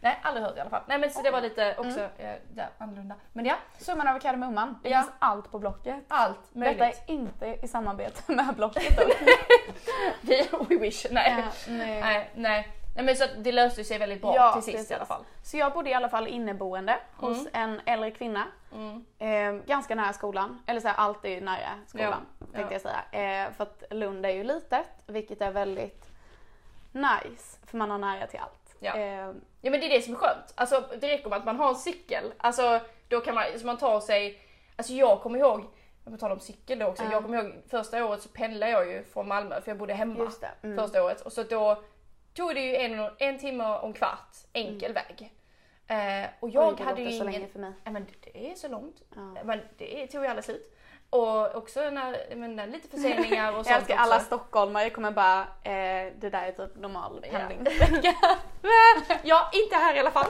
Nej, 0.00 0.18
aldrig 0.22 0.46
hört 0.46 0.56
i 0.56 0.60
alla 0.60 0.70
fall. 0.70 0.82
Nej 0.86 0.98
men 0.98 1.10
så 1.10 1.22
det 1.22 1.30
var 1.30 1.40
lite 1.40 1.74
också 1.78 2.00
eh, 2.00 2.34
där, 2.52 2.68
annorlunda. 2.78 3.14
Men 3.32 3.44
ja, 3.46 3.54
Summan 3.78 4.08
av 4.08 4.18
kardemumman. 4.18 4.78
Det 4.82 4.88
Ja. 4.88 5.02
finns 5.02 5.12
allt 5.18 5.50
på 5.50 5.58
Blocket. 5.58 5.96
allt 6.08 6.54
möjligt. 6.54 6.78
Detta 6.78 7.02
är 7.06 7.10
inte 7.14 7.46
i 7.62 7.68
samarbete 7.68 8.32
med 8.32 8.54
Blocket 8.56 8.96
dock. 8.96 9.12
Vi, 10.20 10.48
we 10.68 10.76
wish. 10.76 11.06
Nej. 11.10 11.34
Ja, 11.38 11.44
nej. 11.68 12.00
nej. 12.02 12.30
nej. 12.34 12.68
Nej 12.96 13.04
men 13.04 13.16
så 13.16 13.24
det 13.38 13.52
löste 13.52 13.84
sig 13.84 13.98
väldigt 13.98 14.22
bra 14.22 14.34
Ja, 14.36 14.52
till 14.52 14.62
sist 14.62 14.76
precis. 14.76 14.90
i 14.90 14.94
alla 14.94 15.04
fall. 15.06 15.24
Så 15.44 15.56
jag 15.56 15.72
bodde 15.72 15.90
i 15.90 15.94
alla 15.94 16.08
fall 16.08 16.26
inneboende 16.28 16.98
hos 17.16 17.46
en 17.52 17.80
äldre 17.86 18.10
kvinna. 18.10 18.44
Mm. 18.74 19.04
Eh, 19.18 19.64
ganska 19.66 19.94
nära 19.94 20.12
skolan. 20.12 20.62
Eller 20.66 20.80
så 20.80 20.88
här, 20.88 20.94
allt 20.96 21.24
är 21.24 21.28
ju 21.28 21.40
nära 21.40 21.68
skolan 21.86 22.26
tänkte 22.40 22.60
Ja. 22.60 22.66
jag 22.72 22.80
säga. 23.12 23.44
Eh, 23.46 23.52
för 23.52 23.62
att 23.62 23.82
Lund 23.90 24.26
är 24.26 24.30
ju 24.30 24.44
litet, 24.44 24.86
vilket 25.06 25.40
är 25.40 25.50
väldigt 25.50 26.10
nice. 26.92 27.58
För 27.66 27.76
man 27.78 27.90
har 27.90 27.98
nära 27.98 28.26
till 28.26 28.40
allt. 28.40 28.74
Ja. 28.80 28.96
Eh, 28.96 29.30
Ja 29.64 29.70
men 29.70 29.80
det 29.80 29.86
är 29.86 29.90
det 29.90 30.02
som 30.02 30.14
är 30.14 30.18
skönt. 30.18 30.52
Alltså 30.54 30.84
det 31.00 31.08
räcker 31.08 31.28
med 31.30 31.38
att 31.38 31.44
man 31.44 31.56
har 31.56 31.68
en 31.68 31.74
cykel. 31.76 32.32
Alltså 32.38 32.80
då 33.08 33.20
kan 33.20 33.34
man, 33.34 33.44
så 33.58 33.66
man 33.66 33.76
tar 33.78 34.00
sig, 34.00 34.38
alltså 34.76 34.92
jag 34.92 35.20
kommer 35.20 35.38
ihåg, 35.38 35.64
jag 36.04 36.12
får 36.12 36.18
tala 36.18 36.34
om 36.34 36.40
cykel 36.40 36.78
då 36.78 36.86
också, 36.86 37.02
Ja. 37.04 37.12
jag 37.12 37.22
kommer 37.22 37.42
ihåg 37.44 37.52
första 37.70 38.04
året 38.04 38.22
så 38.22 38.28
pendlade 38.28 38.72
jag 38.72 38.88
ju 38.88 39.04
från 39.04 39.28
Malmö 39.28 39.60
för 39.60 39.70
jag 39.70 39.78
bodde 39.78 39.94
hemma. 39.94 40.30
Mm. 40.62 40.78
första 40.78 41.04
året. 41.04 41.20
Och 41.20 41.32
så 41.32 41.42
då 41.42 41.82
tog 42.34 42.54
det 42.54 42.60
ju 42.60 42.76
en, 42.76 43.10
en 43.18 43.38
timme 43.38 43.64
och 43.64 43.86
en 43.86 43.92
kvart 43.92 44.36
enkel 44.52 44.92
väg. 44.92 45.32
Eh, 45.86 46.30
och 46.40 46.50
jag 46.50 46.62
Mm. 46.62 46.74
Oj, 46.74 46.74
det 46.78 46.84
hade 46.84 47.02
ju 47.02 47.08
så 47.10 47.14
ingen... 47.14 47.32
länge 47.32 47.46
för 47.48 47.58
mig. 47.58 47.72
Ja, 47.84 47.90
men 47.90 48.06
det 48.20 48.50
är 48.50 48.54
så 48.54 48.68
långt. 48.68 49.02
Ja. 49.14 49.36
Men 49.44 49.60
det 49.78 50.06
tog 50.06 50.22
ju 50.22 50.28
aldrig 50.28 50.44
slut. 50.44 50.78
Och 51.10 51.54
också 51.56 51.90
när, 51.90 52.36
men, 52.36 52.56
lite 52.56 52.88
förseningar 52.88 53.52
och 53.52 53.54
sånt 53.66 53.68
Jag 53.68 53.76
älskar 53.78 53.94
också. 53.94 54.04
alla 54.04 54.20
stockholmare 54.20 54.90
kommer 54.90 55.10
bara, 55.10 55.40
eh, 55.40 56.12
det 56.18 56.30
där 56.30 56.42
är 56.46 56.52
typ 56.52 56.76
normal 56.76 57.24
Ja. 57.32 57.38
pendling. 57.38 57.66
Ja, 59.22 59.50
inte 59.52 59.76
här 59.76 59.94
i 59.94 59.98
alla 59.98 60.10
fall. 60.10 60.26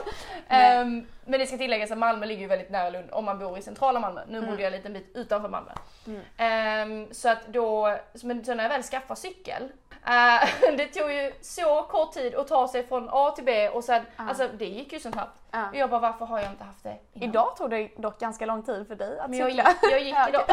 Nej. 0.47 1.05
Men 1.25 1.39
det 1.39 1.47
ska 1.47 1.57
tilläggas 1.57 1.91
att 1.91 1.97
Malmö 1.97 2.25
ligger 2.25 2.41
ju 2.41 2.47
väldigt 2.47 2.69
nära 2.69 2.89
Lund 2.89 3.09
om 3.11 3.25
man 3.25 3.39
bor 3.39 3.57
i 3.57 3.61
centrala 3.61 3.99
Malmö. 3.99 4.21
Nu 4.27 4.37
Mm. 4.37 4.49
bodde 4.49 4.61
jag 4.63 4.67
en 4.71 4.77
liten 4.77 4.93
bit 4.93 5.11
utanför 5.15 5.49
Malmö. 5.49 5.71
Mm. 6.07 6.21
Ehm, 6.37 7.13
så 7.13 7.29
att 7.29 7.47
då, 7.47 7.97
men 8.23 8.45
så 8.45 8.53
när 8.53 8.63
jag 8.63 8.69
väl 8.69 8.83
skaffade 8.83 9.19
cykel, 9.19 9.63
eh, 10.05 10.49
det 10.77 10.87
tog 10.87 11.11
ju 11.11 11.31
så 11.41 11.81
kort 11.83 12.13
tid 12.13 12.35
att 12.35 12.47
ta 12.47 12.67
sig 12.67 12.87
från 12.87 13.09
A 13.11 13.31
till 13.35 13.43
B 13.43 13.69
och 13.69 13.83
sen, 13.83 14.05
Ja. 14.17 14.23
alltså 14.29 14.47
det 14.47 14.65
gick 14.65 14.93
ju 14.93 14.99
så 14.99 15.11
snabbt. 15.11 15.39
Ja. 15.51 15.69
Och 15.69 15.75
jag 15.75 15.89
bara, 15.89 15.99
varför 15.99 16.25
har 16.25 16.39
jag 16.39 16.51
inte 16.51 16.63
haft 16.63 16.83
det 16.83 16.97
innan? 17.13 17.29
Idag 17.29 17.55
tog 17.57 17.69
det 17.69 17.89
dock 17.97 18.19
ganska 18.19 18.45
lång 18.45 18.63
tid 18.63 18.87
för 18.87 18.95
dig 18.95 19.19
att 19.19 19.29
Men 19.29 19.39
jag, 19.39 19.49
cykla. 19.51 19.63
gick- 19.69 19.91
jag 19.91 20.01
gick 20.01 20.15
idag. 20.29 20.43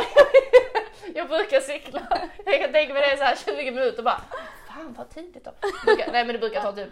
jag 1.14 1.28
brukar 1.28 1.61
cykla. 1.61 2.00
Jag 2.46 2.61
kan 2.61 2.72
tänka 2.72 2.92
mig 2.94 3.02
det 3.02 3.12
är 3.12 3.16
så 3.16 3.24
här 3.24 3.37
20 3.56 3.70
minuter 3.70 3.98
och 3.98 4.04
bara, 4.04 4.20
fan 4.68 4.94
vad 4.98 5.11
tidigt 5.11 5.44
då. 5.44 5.50
Brukar, 5.87 6.12
nej 6.12 6.24
men 6.24 6.33
det 6.33 6.38
brukar 6.38 6.61
ta 6.62 6.72
typ 6.72 6.88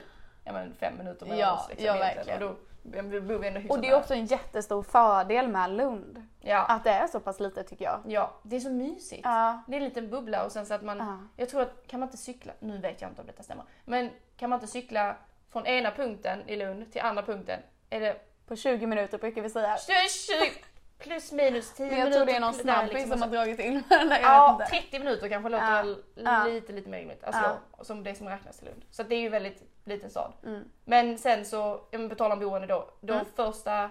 ja, 0.49 0.53
men 0.53 0.75
fem 0.81 0.97
minuter 0.99 1.27
med 1.27 1.39
Ja, 1.39 1.53
oss. 1.55 1.69
Liksom, 1.69 1.87
ja, 1.87 1.93
verkligen. 1.99 2.43
Och 2.43 2.49
då 2.83 3.21
bor 3.21 3.39
vi 3.39 3.49
ändå 3.49 3.61
hyfsat 3.61 3.77
Och 3.77 3.83
det 3.83 3.89
är 3.89 3.97
också 3.97 4.15
en 4.15 4.27
jättestor 4.27 4.83
fördel 4.83 5.49
med 5.49 5.71
Lund. 5.71 6.27
Ja. 6.41 6.65
Att 6.67 6.85
det 6.85 6.91
är 6.91 7.07
så 7.07 7.21
pass 7.21 7.41
litet 7.41 7.67
tycker 7.69 7.85
jag. 7.85 8.01
ja, 8.07 8.35
det 8.43 8.57
är 8.57 8.61
så 8.61 8.71
mysigt. 8.71 9.21
Ja. 9.25 9.63
Det 9.67 9.73
är 9.77 9.77
en 9.81 9.85
liten 9.85 10.11
bubbla 10.11 10.45
och 10.45 10.53
sen 10.53 10.67
så 10.67 10.75
att 10.75 10.83
man, 10.83 10.99
Ja. 10.99 11.19
jag 11.37 11.49
tror 11.49 11.63
att 11.63 11.87
kan 11.87 12.01
man 12.01 12.07
inte 12.07 12.19
cykla, 12.19 12.53
nu 12.61 12.79
vet 12.79 13.01
jag 13.01 13.11
inte 13.11 13.21
om 13.21 13.27
detta 13.27 13.43
stämmer, 13.43 13.65
men 13.85 14.11
kan 14.37 14.51
man 14.51 14.57
inte 14.57 14.67
cykla 14.73 15.17
från 15.53 15.67
ena 15.67 15.91
punkten 15.91 16.49
i 16.49 16.57
Lund 16.57 16.93
till 16.93 17.01
andra 17.01 17.23
punkten, 17.23 17.61
är 17.91 18.01
det 18.01 18.17
På 18.47 18.57
20 18.57 18.87
minuter 18.87 19.19
brukar 19.19 19.43
vi 19.43 19.51
säga. 19.51 19.77
20, 19.79 20.53
plus 20.99 21.33
minus 21.33 21.73
10 21.73 21.87
Men 21.87 21.95
minuter. 21.95 22.11
jag 22.11 22.17
tror 22.17 22.27
det 22.27 22.37
är 22.37 22.41
någon 22.41 22.55
snabbis 22.55 22.93
liksom, 22.95 23.11
som 23.13 23.23
har 23.23 23.29
dragit 23.29 23.61
in. 23.61 23.83
Ja, 23.91 23.99
jag 24.21 24.59
vet 24.59 24.73
inte. 24.73 24.83
30 24.83 24.99
minuter 24.99 25.29
kanske 25.29 25.49
låter 25.49 25.97
Ja. 26.15 26.45
lite, 26.45 26.73
lite 26.73 26.89
mer 26.91 26.99
rimligt. 26.99 27.25
Alltså, 27.25 27.43
Ja. 27.79 27.85
som 27.85 28.03
det 28.05 28.15
som 28.15 28.29
räknas 28.29 28.57
till 28.59 28.67
Lund. 28.69 28.85
Så 28.91 29.03
det 29.03 29.15
är 29.15 29.21
ju 29.21 29.29
väldigt 29.29 29.63
liten 29.89 30.11
stad. 30.11 30.33
Mm. 30.45 30.65
Men 30.85 31.19
sen 31.19 31.45
så, 31.45 31.81
vi 31.91 32.09
betalar 32.09 32.33
om 32.37 32.41
boende 32.41 32.67
då, 32.67 32.89
då 33.01 33.15
Mm. 33.15 33.27
första, 33.37 33.91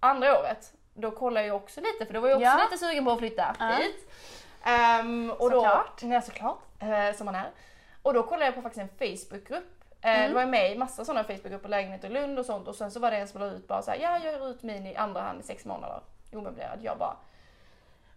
andra 0.00 0.38
året, 0.40 0.72
då 0.94 1.10
kollar 1.10 1.40
jag 1.42 1.56
också 1.56 1.80
lite 1.80 2.06
för 2.06 2.14
då 2.14 2.20
var 2.20 2.28
jag 2.28 2.36
också 2.36 2.48
Ja. 2.58 2.60
lite 2.70 2.84
sugen 2.84 3.04
på 3.04 3.10
att 3.10 3.18
flytta 3.18 3.56
Ja. 3.58 3.66
hit. 3.68 4.10
Ehm, 4.64 5.30
och 5.30 5.50
Såklart. 5.50 6.00
Då, 6.00 6.08
ja, 6.08 6.20
såklart. 6.20 6.58
eh, 6.80 7.16
som 7.16 7.24
man 7.24 7.34
är. 7.34 7.50
Och 8.02 8.14
då 8.14 8.22
kollade 8.22 8.44
jag 8.44 8.54
på 8.54 8.62
faktiskt 8.62 8.82
en 9.00 9.16
Facebookgrupp. 9.18 9.64
Eh, 10.00 10.10
Mm. 10.10 10.28
Det 10.28 10.34
var 10.34 10.40
jag 10.42 10.50
med 10.50 10.72
i 10.72 10.78
massa 10.78 11.04
sådana 11.04 11.24
Facebookgrupper, 11.24 11.68
lägenheter 11.68 12.08
i 12.10 12.12
Lund 12.12 12.38
och 12.38 12.46
sånt 12.46 12.68
och 12.68 12.74
sen 12.74 12.90
så 12.90 13.00
var 13.00 13.10
det 13.10 13.16
en 13.16 13.28
som 13.28 13.40
la 13.40 13.46
ut 13.46 13.68
bara 13.68 13.82
såhär, 13.82 13.98
ja 13.98 14.18
jag 14.24 14.32
hyr 14.32 14.48
ut 14.50 14.62
min 14.62 14.86
i 14.86 14.96
andra 14.96 15.20
hand 15.20 15.40
i 15.40 15.42
sex 15.42 15.64
månader, 15.64 16.00
omöblerad. 16.32 16.78
Jag 16.82 16.98
bara 16.98 17.16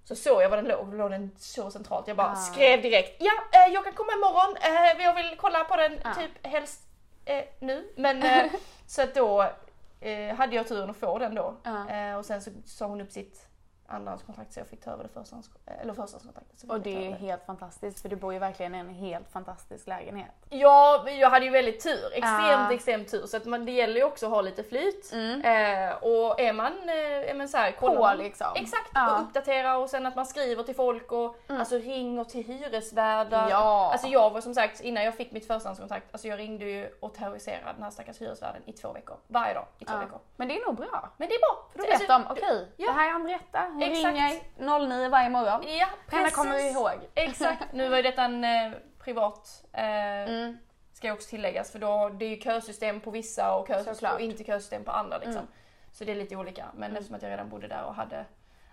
så 0.03 0.15
såg 0.15 0.41
jag 0.43 0.49
var 0.49 0.57
den 0.57 0.65
låg, 0.67 0.93
låg 0.93 1.11
den 1.11 1.31
så 1.37 1.71
centralt. 1.71 2.07
Jag 2.07 2.17
bara 2.17 2.31
Ah. 2.31 2.35
skrev 2.35 2.81
direkt, 2.81 3.21
ja 3.21 3.31
eh, 3.53 3.73
jag 3.73 3.83
kan 3.83 3.93
komma 3.93 4.11
imorgon, 4.13 4.57
jag 5.03 5.13
vill 5.15 5.35
kolla 5.37 5.63
på 5.63 5.75
den 5.75 5.99
Ah. 6.03 6.13
typ 6.15 6.47
helst 6.47 6.81
eh, 7.25 7.43
nu. 7.59 7.91
Men 7.95 8.23
eh, 8.23 8.51
så 8.87 9.01
att 9.01 9.15
då 9.15 9.51
eh, 9.99 10.35
hade 10.35 10.55
jag 10.55 10.67
turen 10.67 10.89
att 10.89 10.97
få 10.97 11.19
den 11.19 11.35
då. 11.35 11.57
Ja. 11.63 11.89
Eh, 11.89 12.17
och 12.17 12.25
sen 12.25 12.41
så 12.41 12.51
sa 12.65 12.87
hon 12.87 13.01
upp 13.01 13.11
sitt 13.11 13.47
andrahandskontrakt 13.87 14.53
så 14.53 14.59
jag 14.59 14.67
fick 14.67 14.83
ta 14.83 14.91
över 14.91 15.03
det 15.03 15.09
förstahands, 15.09 15.49
eller 15.81 15.93
förstahandskontraktet. 15.93 16.69
Och 16.69 16.79
det 16.79 16.95
är 16.95 17.07
över 17.07 17.17
helt 17.17 17.45
fantastiskt 17.45 18.01
för 18.01 18.09
du 18.09 18.15
bor 18.15 18.33
ju 18.33 18.39
verkligen 18.39 18.75
i 18.75 18.77
en 18.77 18.89
helt 18.89 19.29
fantastisk 19.31 19.87
lägenhet. 19.87 20.31
Ja, 20.49 21.09
jag 21.09 21.29
hade 21.29 21.45
ju 21.45 21.51
väldigt 21.51 21.83
tur. 21.83 22.05
Extremt, 22.13 22.49
Ja. 22.69 22.73
extremt 22.73 23.11
tur. 23.11 23.25
Så 23.25 23.37
att 23.37 23.45
man, 23.45 23.65
det 23.65 23.71
gäller 23.71 23.95
ju 23.95 24.03
också 24.03 24.25
att 24.25 24.31
ha 24.31 24.41
lite 24.41 24.63
flyt. 24.63 25.11
Mm. 25.13 25.41
Eh, 25.41 25.95
och 25.95 26.39
är 26.39 26.53
man, 26.53 26.73
eh, 26.89 27.29
är 27.29 27.33
man 27.33 27.47
så 27.49 27.57
här, 27.57 27.71
kollar 27.71 27.95
På 27.95 28.01
man- 28.01 28.17
liksom. 28.17 28.47
Exakt. 28.55 28.95
Mm. 28.95 29.13
och 29.13 29.21
uppdatera 29.21 29.77
och 29.77 29.89
sen 29.89 30.05
att 30.05 30.15
man 30.15 30.25
skriver 30.25 30.63
till 30.63 30.75
folk 30.75 31.11
och 31.11 31.37
alltså 31.47 31.75
ringer 31.77 32.23
till 32.23 32.43
hyresvärdar. 32.45 33.49
Ja. 33.49 33.89
Alltså 33.91 34.07
jag 34.07 34.29
var 34.29 34.41
som 34.41 34.53
sagt, 34.53 34.81
innan 34.81 35.03
jag 35.03 35.15
fick 35.15 35.31
mitt 35.31 35.47
förstahandskontrakt, 35.47 36.05
alltså 36.11 36.27
jag 36.27 36.39
ringde 36.39 36.65
ju 36.65 36.89
och 36.99 37.13
terroriserade 37.13 37.73
den 37.73 37.83
här 37.83 37.91
stackars 37.91 38.21
hyresvärden 38.21 38.61
i 38.65 38.73
två 38.73 38.91
veckor. 38.93 39.17
Varje 39.27 39.53
dag 39.53 39.65
i 39.79 39.85
två 39.85 39.93
Ja. 39.93 39.99
veckor. 39.99 40.19
Men 40.35 40.47
det 40.47 40.61
är 40.61 40.65
nog 40.65 40.75
bra. 40.75 41.09
Men 41.17 41.27
det 41.29 41.35
är 41.35 41.39
bra. 41.39 41.65
För 41.71 41.79
då 41.79 41.85
vet 41.85 42.07
de, 42.07 42.23
okej, 42.29 42.67
ja. 42.77 42.87
det 42.87 42.93
här 42.93 43.09
är 43.09 43.13
Andretta, 43.13 43.67
hon 43.75 43.83
Exakt. 43.83 44.05
ringer 44.15 44.79
09 44.87 45.09
varje 45.09 45.29
morgon. 45.29 45.63
Ja, 45.67 45.85
Henne 46.11 46.23
precis. 46.23 46.35
kommer 46.35 46.55
vi 46.55 46.69
ihåg. 46.69 46.91
Exakt. 47.15 47.63
Nu 47.73 47.89
var 47.89 47.97
ju 47.97 48.03
detta 48.03 48.23
en 48.23 48.43
eh, 48.43 48.71
privat, 48.99 49.63
eh, 49.73 49.83
Mm. 49.85 50.57
ska 50.93 51.13
också 51.13 51.29
tilläggas, 51.29 51.71
för 51.71 51.79
då, 51.79 52.09
det 52.09 52.25
är 52.25 52.29
ju 52.29 52.41
kösystem 52.41 52.99
på 52.99 53.11
vissa 53.11 53.55
och, 53.55 53.67
kösystem, 53.67 54.13
och 54.13 54.19
inte 54.21 54.43
kösystem 54.43 54.83
på 54.83 54.91
andra 54.91 55.17
liksom. 55.17 55.33
Mm. 55.35 55.47
Så 55.91 56.03
det 56.03 56.11
är 56.11 56.15
lite 56.15 56.35
olika. 56.35 56.65
Men 56.75 56.91
eftersom 56.93 57.15
att 57.15 57.21
jag 57.21 57.29
redan 57.31 57.49
bodde 57.49 57.67
där 57.67 57.83
och 57.83 57.95
hade 57.95 58.25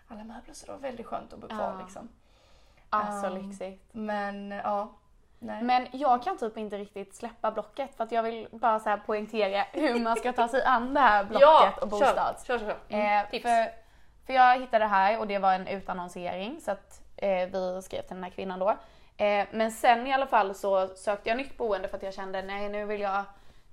alla 0.08 0.24
möbler 0.24 0.54
så 0.54 0.66
det 0.66 0.72
var 0.72 0.78
väldigt 0.78 1.06
skönt 1.06 1.32
att 1.32 1.38
bo 1.38 1.48
kvar 1.48 1.74
Ja. 1.78 1.84
liksom. 1.84 2.08
Alltså 2.90 3.26
Um, 3.26 3.46
lyxigt. 3.48 3.84
Men 3.92 4.50
ja, 4.50 4.92
nej. 5.38 5.62
Men 5.62 5.86
jag 5.92 6.22
kan 6.22 6.38
typ 6.38 6.56
inte 6.58 6.78
riktigt 6.78 7.14
släppa 7.16 7.50
blocket 7.50 7.96
för 7.96 8.04
att 8.04 8.12
jag 8.12 8.22
vill 8.22 8.48
bara 8.52 8.80
så 8.80 8.88
här 8.88 8.96
poängtera 8.96 9.64
hur 9.72 10.00
man 10.00 10.16
ska 10.16 10.32
ta 10.32 10.48
sig 10.48 10.64
an 10.64 10.94
det 10.94 11.00
här 11.00 11.24
blocket 11.24 11.78
och 11.82 11.88
bostads. 11.88 12.44
Kör, 12.46 12.58
kör, 12.58 12.66
kör. 12.66 12.76
Mm. 12.88 13.24
Eh, 13.24 13.30
Tips. 13.30 13.42
för, 13.42 13.81
för 14.26 14.32
jag 14.32 14.60
hittade 14.60 14.84
det 14.84 14.88
här 14.88 15.18
och 15.18 15.26
det 15.26 15.38
var 15.38 15.54
en 15.54 15.66
utannonsering 15.66 16.60
så 16.60 16.70
att 16.70 17.02
eh, 17.16 17.48
vi 17.48 17.80
skrev 17.82 18.02
till 18.02 18.14
den 18.14 18.24
här 18.24 18.30
kvinnan 18.30 18.58
då. 18.58 18.70
Eh, 19.16 19.46
men 19.50 19.72
sen 19.72 20.06
i 20.06 20.12
alla 20.12 20.26
fall 20.26 20.54
så 20.54 20.88
sökte 20.88 21.28
jag 21.28 21.38
nytt 21.38 21.56
boende 21.56 21.88
för 21.88 21.96
att 21.96 22.02
jag 22.02 22.14
kände 22.14 22.42
nej 22.42 22.68
nu 22.68 22.84
vill 22.84 23.00
jag 23.00 23.24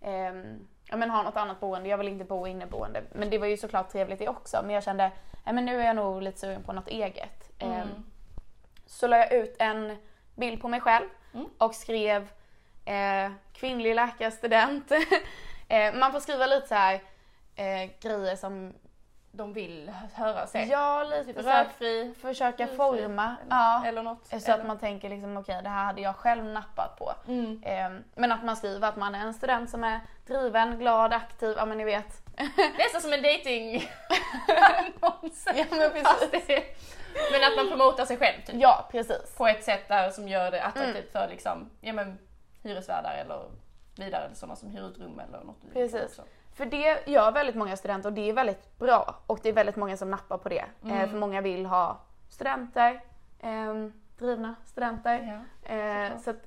ehm, 0.01 0.67
ja, 0.89 0.97
men 0.97 1.09
ha 1.09 1.23
något 1.23 1.37
annat 1.37 1.59
boende, 1.59 1.89
jag 1.89 1.97
vill 1.97 2.07
inte 2.07 2.25
bo 2.25 2.47
inneboende. 2.47 3.03
Men 3.11 3.29
det 3.29 3.37
var 3.37 3.47
ju 3.47 3.57
såklart 3.57 3.89
trevligt 3.89 4.19
det 4.19 4.27
också 4.27 4.61
men 4.61 4.75
jag 4.75 4.83
kände 4.83 5.11
nej, 5.45 5.55
men 5.55 5.65
nu 5.65 5.81
är 5.81 5.85
jag 5.85 5.95
nog 5.95 6.21
lite 6.21 6.39
sugen 6.39 6.63
på 6.63 6.73
något 6.73 6.87
eget. 6.87 7.61
Mm. 7.61 7.73
Ehm, 7.73 8.05
så 8.85 9.07
la 9.07 9.17
jag 9.17 9.33
ut 9.33 9.55
en 9.59 9.97
bild 10.35 10.61
på 10.61 10.67
mig 10.67 10.81
själv 10.81 11.05
Mm. 11.33 11.45
och 11.57 11.75
skrev 11.75 12.29
eh, 12.85 13.31
kvinnlig 13.53 13.95
läkarstudent. 13.95 14.91
eh, 15.67 15.93
man 15.93 16.11
får 16.11 16.19
skriva 16.19 16.45
lite 16.45 16.67
så 16.67 16.75
här 16.75 16.93
eh, 17.55 17.89
grejer 18.01 18.35
som 18.35 18.73
De 19.31 19.53
vill 19.53 19.91
höra 20.13 20.47
sig. 20.47 20.67
Ja, 20.69 21.03
lite 21.03 21.49
här, 21.49 21.63
Rökfri. 21.65 22.13
försöka 22.21 22.63
Rökfri, 22.63 22.77
forma. 22.77 23.35
Eller, 23.41 23.49
Ja. 23.49 23.85
eller 23.85 24.03
något. 24.03 24.27
Så 24.27 24.35
eller... 24.35 24.53
att 24.59 24.65
man 24.67 24.79
tänker 24.79 25.09
liksom 25.09 25.37
okej 25.37 25.59
det 25.63 25.69
här 25.69 25.85
hade 25.85 26.01
jag 26.01 26.15
själv 26.15 26.45
nappat 26.45 26.99
på. 26.99 27.13
Mm. 27.27 27.61
Ehm, 27.65 28.03
men 28.15 28.31
att 28.31 28.43
man 28.43 28.55
skriver 28.57 28.87
att 28.87 28.95
man 28.95 29.15
är 29.15 29.19
en 29.19 29.33
student 29.33 29.69
som 29.69 29.83
är 29.83 29.99
driven, 30.27 30.79
glad, 30.79 31.13
aktiv, 31.13 31.53
ja 31.57 31.65
men 31.65 31.77
ni 31.77 31.83
vet. 31.83 32.21
Nästan 32.77 33.01
som 33.01 33.13
en 33.13 33.21
dating. 33.21 33.83
Ja, 35.55 35.65
men 35.71 35.91
precis. 35.91 36.95
Men 37.31 37.43
att 37.43 37.55
man 37.57 37.67
promotar 37.69 38.05
sig 38.05 38.17
själv 38.17 38.41
typ. 38.45 38.55
Ja 38.61 38.87
precis. 38.91 39.35
På 39.37 39.47
ett 39.47 39.63
sätt 39.63 39.87
där 39.87 40.09
som 40.09 40.27
gör 40.27 40.51
det 40.51 40.63
attraktivt 40.63 40.95
Mm. 40.95 41.11
för 41.11 41.27
liksom, 41.27 41.69
ja, 41.81 41.93
men, 41.93 42.19
hyresvärdar 42.63 43.13
eller 43.25 43.49
vidare 43.97 44.25
eller 44.25 44.35
sådana 44.35 44.55
som 44.55 44.69
hyr 44.69 44.87
ut 44.87 44.97
rum 44.97 45.19
eller 45.19 45.43
något. 45.43 45.73
Precis. 45.73 46.03
också. 46.03 46.21
För 46.59 46.65
det 46.65 47.07
gör 47.07 47.31
väldigt 47.31 47.55
många 47.55 47.75
studenter 47.77 48.09
och 48.09 48.13
det 48.13 48.29
är 48.29 48.33
väldigt 48.33 48.79
bra. 48.79 49.15
Och 49.27 49.39
det 49.43 49.49
är 49.49 49.53
väldigt 49.53 49.75
många 49.75 49.97
som 49.97 50.11
nappar 50.11 50.37
på 50.37 50.49
det. 50.49 50.65
Mm. 50.83 50.97
Eh, 50.97 51.09
för 51.09 51.17
många 51.17 51.41
vill 51.41 51.65
ha 51.65 51.97
studenter, 52.29 53.01
ehm, 53.39 53.93
drivna 54.17 54.55
studenter. 54.65 55.41
Ja. 55.63 55.73
Eh, 55.75 56.17
så, 56.17 56.29
att, 56.29 56.45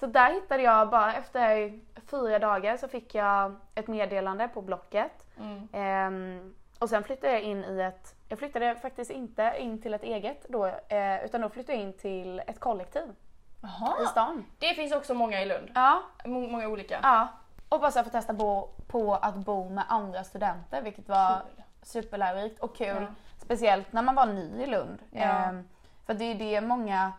så 0.00 0.06
där 0.06 0.32
hittade 0.32 0.62
jag 0.62 0.90
bara 0.90 1.14
efter 1.14 1.80
fyra 2.10 2.38
dagar 2.38 2.76
så 2.76 2.88
fick 2.88 3.14
jag 3.14 3.54
ett 3.74 3.88
meddelande 3.88 4.48
på 4.48 4.62
Blocket. 4.62 5.26
Mm. 5.38 5.68
Ehm, 5.72 6.54
och 6.78 6.88
sen 6.88 7.04
flyttade 7.04 7.32
jag 7.32 7.42
in 7.42 7.64
i 7.64 7.80
ett, 7.80 8.14
jag 8.28 8.38
flyttade 8.38 8.74
faktiskt 8.74 9.10
inte 9.10 9.54
in 9.58 9.82
till 9.82 9.94
ett 9.94 10.02
eget 10.04 10.46
då, 10.48 10.66
eh, 10.66 11.24
utan 11.24 11.40
då 11.40 11.48
flyttade 11.48 11.78
jag 11.78 11.82
in 11.82 11.92
till 11.92 12.42
ett 12.46 12.60
kollektiv 12.60 13.02
i 13.02 13.14
Jaha. 13.62 14.06
stan. 14.06 14.44
Det 14.58 14.74
finns 14.74 14.92
också 14.92 15.14
många 15.14 15.42
i 15.42 15.46
Lund. 15.46 15.70
Ja, 15.74 16.02
Må- 16.24 16.48
Många 16.48 16.68
olika. 16.68 16.98
ja. 17.02 17.28
Och 17.68 17.80
bara 17.80 17.90
så 17.90 18.04
få 18.04 18.10
testa 18.10 18.32
bo, 18.32 18.68
på 18.86 19.14
att 19.14 19.34
bo 19.34 19.68
med 19.68 19.84
andra 19.88 20.24
studenter 20.24 20.82
vilket 20.82 21.08
var 21.08 21.40
Kul. 21.40 21.62
superlärorikt 21.82 22.60
och 22.60 22.76
kul. 22.76 23.02
Ja. 23.02 23.06
Speciellt 23.36 23.92
när 23.92 24.02
man 24.02 24.14
var 24.14 24.26
ny 24.26 24.62
i 24.62 24.66
Lund. 24.66 24.98
Ja. 25.10 25.20
Ehm, 25.22 25.68
för 26.06 26.14
det 26.14 26.24
är 26.24 26.34
det 26.34 26.60
många 26.60 27.12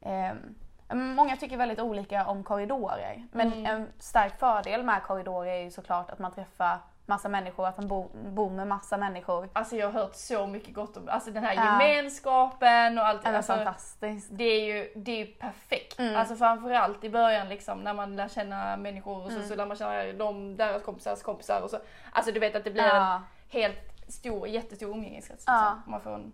ehm, 0.00 0.54
Många 0.92 1.36
tycker 1.36 1.56
väldigt 1.56 1.80
olika 1.80 2.26
om 2.26 2.44
korridorer. 2.44 3.26
Men 3.32 3.52
Mm. 3.52 3.66
en 3.66 3.88
stark 3.98 4.38
fördel 4.38 4.82
med 4.82 5.02
korridorer 5.02 5.52
är 5.52 5.62
ju 5.62 5.70
såklart 5.70 6.10
att 6.10 6.18
man 6.18 6.32
träffar 6.32 6.78
massa 7.10 7.28
människor, 7.28 7.66
att 7.66 7.76
bo, 7.78 8.08
bor 8.14 8.50
med 8.50 8.66
massa 8.66 8.96
människor. 8.96 9.48
Alltså 9.52 9.76
jag 9.76 9.86
har 9.90 10.00
hört 10.00 10.14
så 10.14 10.46
mycket 10.46 10.74
gott 10.74 10.96
om 10.96 11.08
alltså 11.08 11.30
den 11.30 11.44
här 11.44 11.54
Ja. 11.54 11.64
gemenskapen 11.64 12.98
och 12.98 13.06
allt. 13.06 13.22
Det 13.22 13.36
Alltså, 13.36 13.52
fantastiskt. 13.54 14.28
det 14.32 14.44
är 14.44 14.64
ju 14.74 14.92
det 14.96 15.12
är 15.12 15.16
ju 15.18 15.26
perfekt. 15.26 15.98
Mm. 15.98 16.16
Alltså 16.16 16.36
framförallt 16.36 17.04
i 17.04 17.10
början 17.10 17.48
liksom 17.48 17.78
när 17.80 17.94
man 17.94 18.16
lär 18.16 18.28
känna 18.28 18.76
människor 18.76 19.24
och 19.24 19.30
så, 19.30 19.36
Mm. 19.36 19.48
så 19.48 19.54
lär 19.56 19.66
man 19.66 19.76
känna 19.76 20.12
dem, 20.12 20.56
deras 20.56 20.82
kompisars 20.82 21.22
kompisar 21.22 21.60
och 21.62 21.70
så. 21.70 21.78
Alltså 22.12 22.32
du 22.32 22.40
vet 22.40 22.56
att 22.56 22.64
det 22.64 22.70
blir 22.70 22.82
en 22.82 22.96
Ja. 22.96 23.22
helt 23.48 24.10
stor, 24.12 24.48
jättestor 24.48 24.90
umgängeskrets. 24.90 25.44
Ja. 25.46 25.72
Liksom. 25.76 25.90
Man 25.92 26.00
får 26.00 26.14
en... 26.14 26.32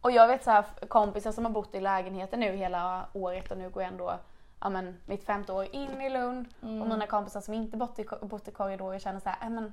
Och 0.00 0.10
jag 0.10 0.28
vet 0.28 0.44
så 0.44 0.50
här, 0.50 0.64
kompisar 0.88 1.32
som 1.32 1.44
har 1.44 1.52
bott 1.52 1.74
i 1.74 1.80
lägenheten 1.80 2.40
nu 2.40 2.56
hela 2.56 3.06
året 3.12 3.50
och 3.50 3.58
nu 3.58 3.70
går 3.70 3.82
jag 3.82 3.92
ändå 3.92 4.18
ja, 4.60 4.68
men, 4.68 5.00
mitt 5.06 5.24
femte 5.24 5.52
år 5.52 5.66
in 5.72 6.00
i 6.00 6.10
Lund. 6.10 6.46
Mm. 6.62 6.82
Och 6.82 6.88
mina 6.88 7.06
kompisar 7.06 7.40
som 7.40 7.54
inte 7.54 7.76
bott 7.76 7.98
i, 7.98 8.06
bott 8.22 8.48
i 8.48 8.50
korridorer 8.50 8.98
känner 8.98 9.20
så 9.20 9.28
här, 9.28 9.38
"Ja, 9.40 9.48
men 9.48 9.72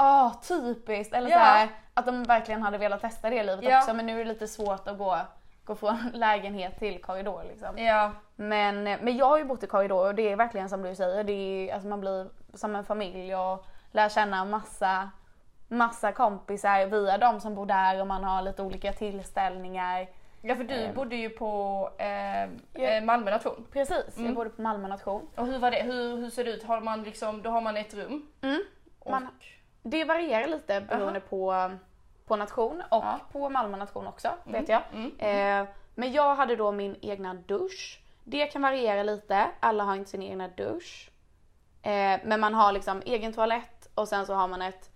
åh 0.00 0.40
typiskt! 0.48 1.14
Eller 1.14 1.30
Ja. 1.30 1.38
här, 1.38 1.68
att 1.94 2.06
de 2.06 2.22
verkligen 2.24 2.62
hade 2.62 2.78
velat 2.78 3.00
testa 3.00 3.30
det 3.30 3.42
livet 3.42 3.64
Ja. 3.64 3.78
också 3.78 3.94
men 3.94 4.06
nu 4.06 4.20
är 4.20 4.24
det 4.24 4.32
lite 4.32 4.48
svårt 4.48 4.88
att 4.88 4.98
gå, 4.98 5.18
gå 5.64 5.74
från 5.74 5.96
lägenhet 6.14 6.78
till 6.78 7.02
korridor 7.02 7.44
liksom. 7.48 7.78
Ja. 7.78 8.12
Men, 8.36 8.82
men 8.84 9.16
jag 9.16 9.26
har 9.26 9.38
ju 9.38 9.44
bott 9.44 9.62
i 9.62 9.66
korridor 9.66 10.06
och 10.06 10.14
det 10.14 10.32
är 10.32 10.36
verkligen 10.36 10.68
som 10.68 10.82
du 10.82 10.94
säger, 10.94 11.24
det 11.24 11.32
är, 11.32 11.74
alltså 11.74 11.88
man 11.88 12.00
blir 12.00 12.28
som 12.54 12.76
en 12.76 12.84
familj 12.84 13.34
och 13.36 13.64
lär 13.92 14.08
känna 14.08 14.44
massa, 14.44 15.10
massa 15.68 16.12
kompisar 16.12 16.86
via 16.86 17.18
de 17.18 17.40
som 17.40 17.54
bor 17.54 17.66
där 17.66 18.00
och 18.00 18.06
man 18.06 18.24
har 18.24 18.42
lite 18.42 18.62
olika 18.62 18.92
tillställningar. 18.92 20.06
ja, 20.42 20.54
för 20.56 20.64
du 20.64 20.74
Ehm. 20.74 20.94
bodde 20.94 21.16
ju 21.16 21.30
på 21.30 21.90
eh, 21.98 22.42
eh, 22.84 23.04
Malmö 23.04 23.30
nation. 23.30 23.66
Precis, 23.72 24.16
Mm. 24.16 24.26
jag 24.26 24.34
bodde 24.34 24.50
på 24.50 24.62
Malmö 24.62 24.88
nation. 24.88 25.28
Och 25.36 25.46
hur 25.46 25.58
var 25.58 25.70
det? 25.70 25.82
Hur, 25.82 26.16
hur 26.16 26.30
ser 26.30 26.44
det 26.44 26.50
ut? 26.50 26.62
Har 26.64 26.80
man 26.80 27.02
liksom, 27.02 27.42
då 27.42 27.50
har 27.50 27.60
man 27.60 27.76
ett 27.76 27.94
rum? 27.94 28.26
Mm. 28.42 28.62
Och, 28.98 29.10
Man- 29.10 29.28
Det 29.82 30.04
varierar 30.04 30.46
lite 30.46 30.80
beroende 30.80 31.20
på, 31.20 31.70
på 32.26 32.36
nation 32.36 32.82
och 32.90 33.04
Ja. 33.04 33.20
på 33.32 33.48
Malmö 33.48 33.76
nation 33.76 34.06
också, 34.06 34.28
vet 34.44 34.68
jag. 34.68 34.82
Mm. 34.92 35.12
Eh, 35.18 35.68
men 35.94 36.12
jag 36.12 36.34
hade 36.34 36.56
då 36.56 36.72
min 36.72 36.96
egna 37.00 37.34
dusch. 37.34 38.00
Det 38.24 38.46
kan 38.46 38.62
variera 38.62 39.02
lite, 39.02 39.50
alla 39.60 39.84
har 39.84 39.96
inte 39.96 40.10
sin 40.10 40.22
egna 40.22 40.48
dusch. 40.48 41.10
Eh, 41.82 42.20
men 42.24 42.40
man 42.40 42.54
har 42.54 42.72
liksom 42.72 43.02
egen 43.06 43.32
toalett 43.32 43.88
och 43.94 44.08
sen 44.08 44.26
så 44.26 44.34
har 44.34 44.48
man 44.48 44.62
ett 44.62 44.90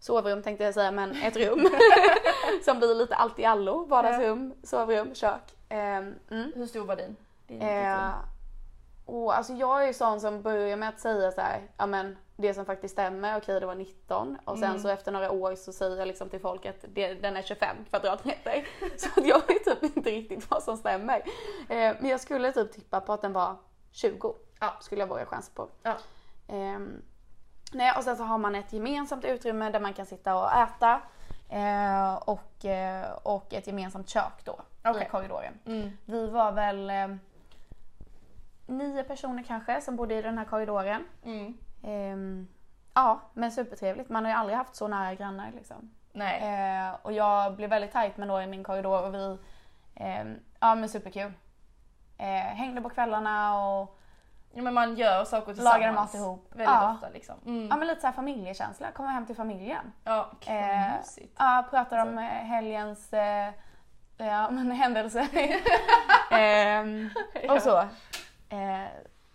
sovrum 0.00 0.42
tänkte 0.42 0.64
jag 0.64 0.74
säga, 0.74 0.90
men 0.90 1.22
ett 1.22 1.36
rum. 1.36 1.68
som 2.64 2.78
blir 2.78 2.94
lite 2.94 3.14
allt 3.14 3.38
i 3.38 3.44
allo. 3.44 3.84
Vardagsrum, 3.84 4.54
sovrum, 4.62 5.14
kök. 5.14 5.54
Eh, 5.68 5.78
mm. 5.96 6.52
Hur 6.54 6.66
stor 6.66 6.84
var 6.84 6.96
din? 6.96 7.16
din 7.46 7.62
Eh, 9.30 9.36
alltså 9.38 9.52
jag 9.52 9.82
är 9.82 9.86
ju 9.86 9.94
sån 9.94 10.20
som 10.20 10.42
börjar 10.42 10.76
med 10.76 10.88
att 10.88 11.00
säga 11.00 11.32
så 11.32 11.40
här, 11.40 11.60
ja 11.76 11.86
men 11.86 12.16
det 12.36 12.54
som 12.54 12.64
faktiskt 12.64 12.92
stämmer, 12.92 13.36
okej 13.38 13.60
det 13.60 13.66
var 13.66 13.74
19 13.74 14.38
och 14.44 14.58
sen 14.58 14.68
Mm. 14.70 14.82
så 14.82 14.88
efter 14.88 15.12
några 15.12 15.30
år 15.30 15.54
så 15.54 15.72
säger 15.72 15.96
jag 15.96 16.08
liksom 16.08 16.28
till 16.28 16.40
folk 16.40 16.66
att 16.66 16.84
det, 16.88 17.14
den 17.14 17.36
är 17.36 17.42
25 17.42 17.76
kvadratmeter. 17.90 18.66
Så 18.96 19.20
att 19.20 19.26
jag 19.26 19.42
vet 19.48 19.64
typ 19.64 19.82
inte 19.96 20.10
riktigt 20.10 20.50
vad 20.50 20.62
som 20.62 20.76
stämmer. 20.76 21.16
Eh, 21.68 21.96
men 22.00 22.06
jag 22.06 22.20
skulle 22.20 22.52
typ 22.52 22.72
tippa 22.72 23.00
på 23.00 23.12
att 23.12 23.22
den 23.22 23.32
var 23.32 23.56
20. 23.92 24.34
Ja. 24.60 24.76
Skulle 24.80 25.00
jag 25.00 25.08
våga 25.08 25.26
chansa 25.26 25.52
på. 25.54 25.68
Ja. 25.82 25.94
Ehm, 26.48 27.02
nej, 27.72 27.92
och 27.96 28.04
sen 28.04 28.16
så 28.16 28.22
har 28.24 28.38
man 28.38 28.54
ett 28.54 28.72
gemensamt 28.72 29.24
utrymme 29.24 29.70
där 29.70 29.80
man 29.80 29.92
kan 29.94 30.06
sitta 30.06 30.36
och 30.36 30.52
äta. 30.52 31.00
Eh, 31.48 32.14
och, 32.14 32.64
eh, 32.64 33.10
och 33.22 33.54
ett 33.54 33.66
gemensamt 33.66 34.08
kök 34.08 34.44
då 34.44 34.60
Okej. 34.84 35.02
i 35.06 35.10
korridoren. 35.10 35.58
Mm. 35.66 35.90
Vi 36.06 36.26
var 36.26 36.52
väl 36.52 36.90
eh, 36.90 37.08
nio 38.70 39.04
personer 39.04 39.42
kanske 39.42 39.80
som 39.80 39.96
bodde 39.96 40.14
i 40.14 40.22
den 40.22 40.38
här 40.38 40.44
korridoren. 40.44 41.04
Mm. 41.24 41.54
Ehm, 41.84 42.48
ja, 42.94 43.20
men 43.34 43.52
supertrevligt. 43.52 44.08
Man 44.10 44.24
har 44.24 44.32
ju 44.32 44.38
aldrig 44.38 44.58
haft 44.58 44.76
så 44.76 44.88
nära 44.88 45.14
grannar 45.14 45.52
liksom. 45.54 45.90
Nej. 46.12 46.40
Eh, 46.42 46.94
och 47.02 47.12
jag 47.12 47.56
blev 47.56 47.70
väldigt 47.70 47.92
tajt 47.92 48.16
med 48.16 48.28
några 48.28 48.44
i 48.44 48.46
min 48.46 48.64
korridor 48.64 49.06
och 49.06 49.14
vi, 49.14 49.38
ehm, 49.94 50.36
ja 50.60 50.74
men 50.74 50.88
superkul. 50.88 51.32
Eh, 52.18 52.26
hängde 52.26 52.80
på 52.80 52.88
kvällarna 52.90 53.64
och 53.64 53.98
ja, 54.52 54.62
men 54.62 54.74
man 54.74 54.96
gör 54.96 55.24
saker 55.24 55.46
Lagar 55.54 55.72
tillsammans. 55.78 55.94
mat 55.94 56.14
ihop. 56.14 56.46
Väldigt 56.50 56.66
Ja. 56.66 56.92
ofta 56.94 57.08
liksom. 57.08 57.34
Mm. 57.46 57.68
Ja 57.70 57.76
men 57.76 57.88
lite 57.88 58.00
såhär 58.00 58.14
familjekänsla, 58.14 58.90
komma 58.92 59.08
hem 59.08 59.26
till 59.26 59.36
familjen. 59.36 59.92
Ja, 60.04 60.30
Eh, 60.46 60.54
vad 60.90 60.98
mysigt. 60.98 61.36
Ja, 61.38 61.66
pratar 61.70 62.06
om 62.06 62.18
eh, 62.18 62.24
helgens 62.24 63.12
eh, 63.12 63.50
ja, 64.16 64.50
men 64.50 64.70
händelser. 64.70 65.28
Ehm, 66.30 67.10
och 67.48 67.62
så. 67.62 67.84
Eh, 68.50 68.86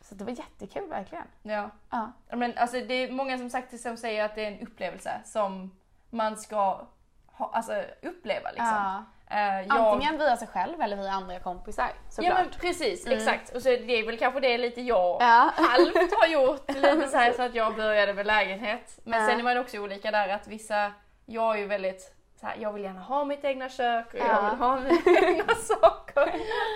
så 0.02 0.16
det 0.16 0.24
var 0.24 0.32
jättekul 0.32 0.90
verkligen. 0.90 1.24
Ja. 1.42 1.70
Ja. 1.90 2.12
Ja, 2.30 2.36
Men 2.36 2.58
alltså 2.58 2.78
det 2.80 2.94
är 2.94 3.12
många 3.12 3.38
som 3.38 3.50
sagt 3.50 3.80
som 3.80 3.98
säger 3.98 4.26
att 4.26 4.36
det 4.36 4.44
är 4.46 4.52
en 4.52 4.60
upplevelse 4.68 5.12
som 5.26 5.72
man 6.10 6.38
ska 6.38 6.88
ha, 7.28 7.52
alltså, 7.54 7.84
uppleva 8.02 8.50
liksom. 8.50 8.66
Ja. 8.68 9.04
Eh, 9.30 9.62
jag- 9.62 9.72
Antingen 9.78 10.18
via 10.18 10.38
sig 10.38 10.48
själv 10.48 10.82
eller 10.82 10.98
via 10.98 11.12
andra 11.12 11.40
kompisar 11.40 11.84
Ja 11.88 12.12
såklart. 12.12 12.34
men 12.40 12.50
precis, 12.60 13.08
exakt. 13.08 13.56
Och 13.56 13.62
så 13.62 13.70
det 13.70 13.92
är 14.00 14.06
väl 14.06 14.18
kanske 14.18 14.40
det 14.40 14.58
lite 14.58 14.82
jag 14.82 15.18
Ja. 15.22 15.52
halvt 15.56 16.14
har 16.20 16.28
gjort. 16.28 16.70
Lite 16.76 17.08
så, 17.08 17.18
här, 17.18 17.32
så 17.34 17.42
att 17.42 17.56
jag 17.56 17.76
började 17.76 18.14
med 18.14 18.26
lägenhet. 18.26 19.00
Men 19.04 19.20
Ja. 19.22 19.28
sen 19.28 19.40
är 19.40 19.44
man 19.44 19.58
också 19.58 19.78
olika 19.78 20.12
där 20.12 20.30
att 20.30 20.48
vissa, 20.48 20.92
jag 21.26 21.56
är 21.56 21.60
ju 21.60 21.68
väldigt 21.68 22.15
så 22.46 22.50
här, 22.50 22.58
jag 22.60 22.74
vill 22.74 22.84
gärna 22.84 23.00
ha 23.02 23.26
mitt 23.26 23.44
egna 23.46 23.70
kök 23.70 24.14
och 24.14 24.20
jag 24.20 24.28
Ja. 24.28 24.50
vill 24.50 24.60
ha 24.60 24.80
mina 24.80 25.20
egna 25.30 25.56
saker 25.56 26.26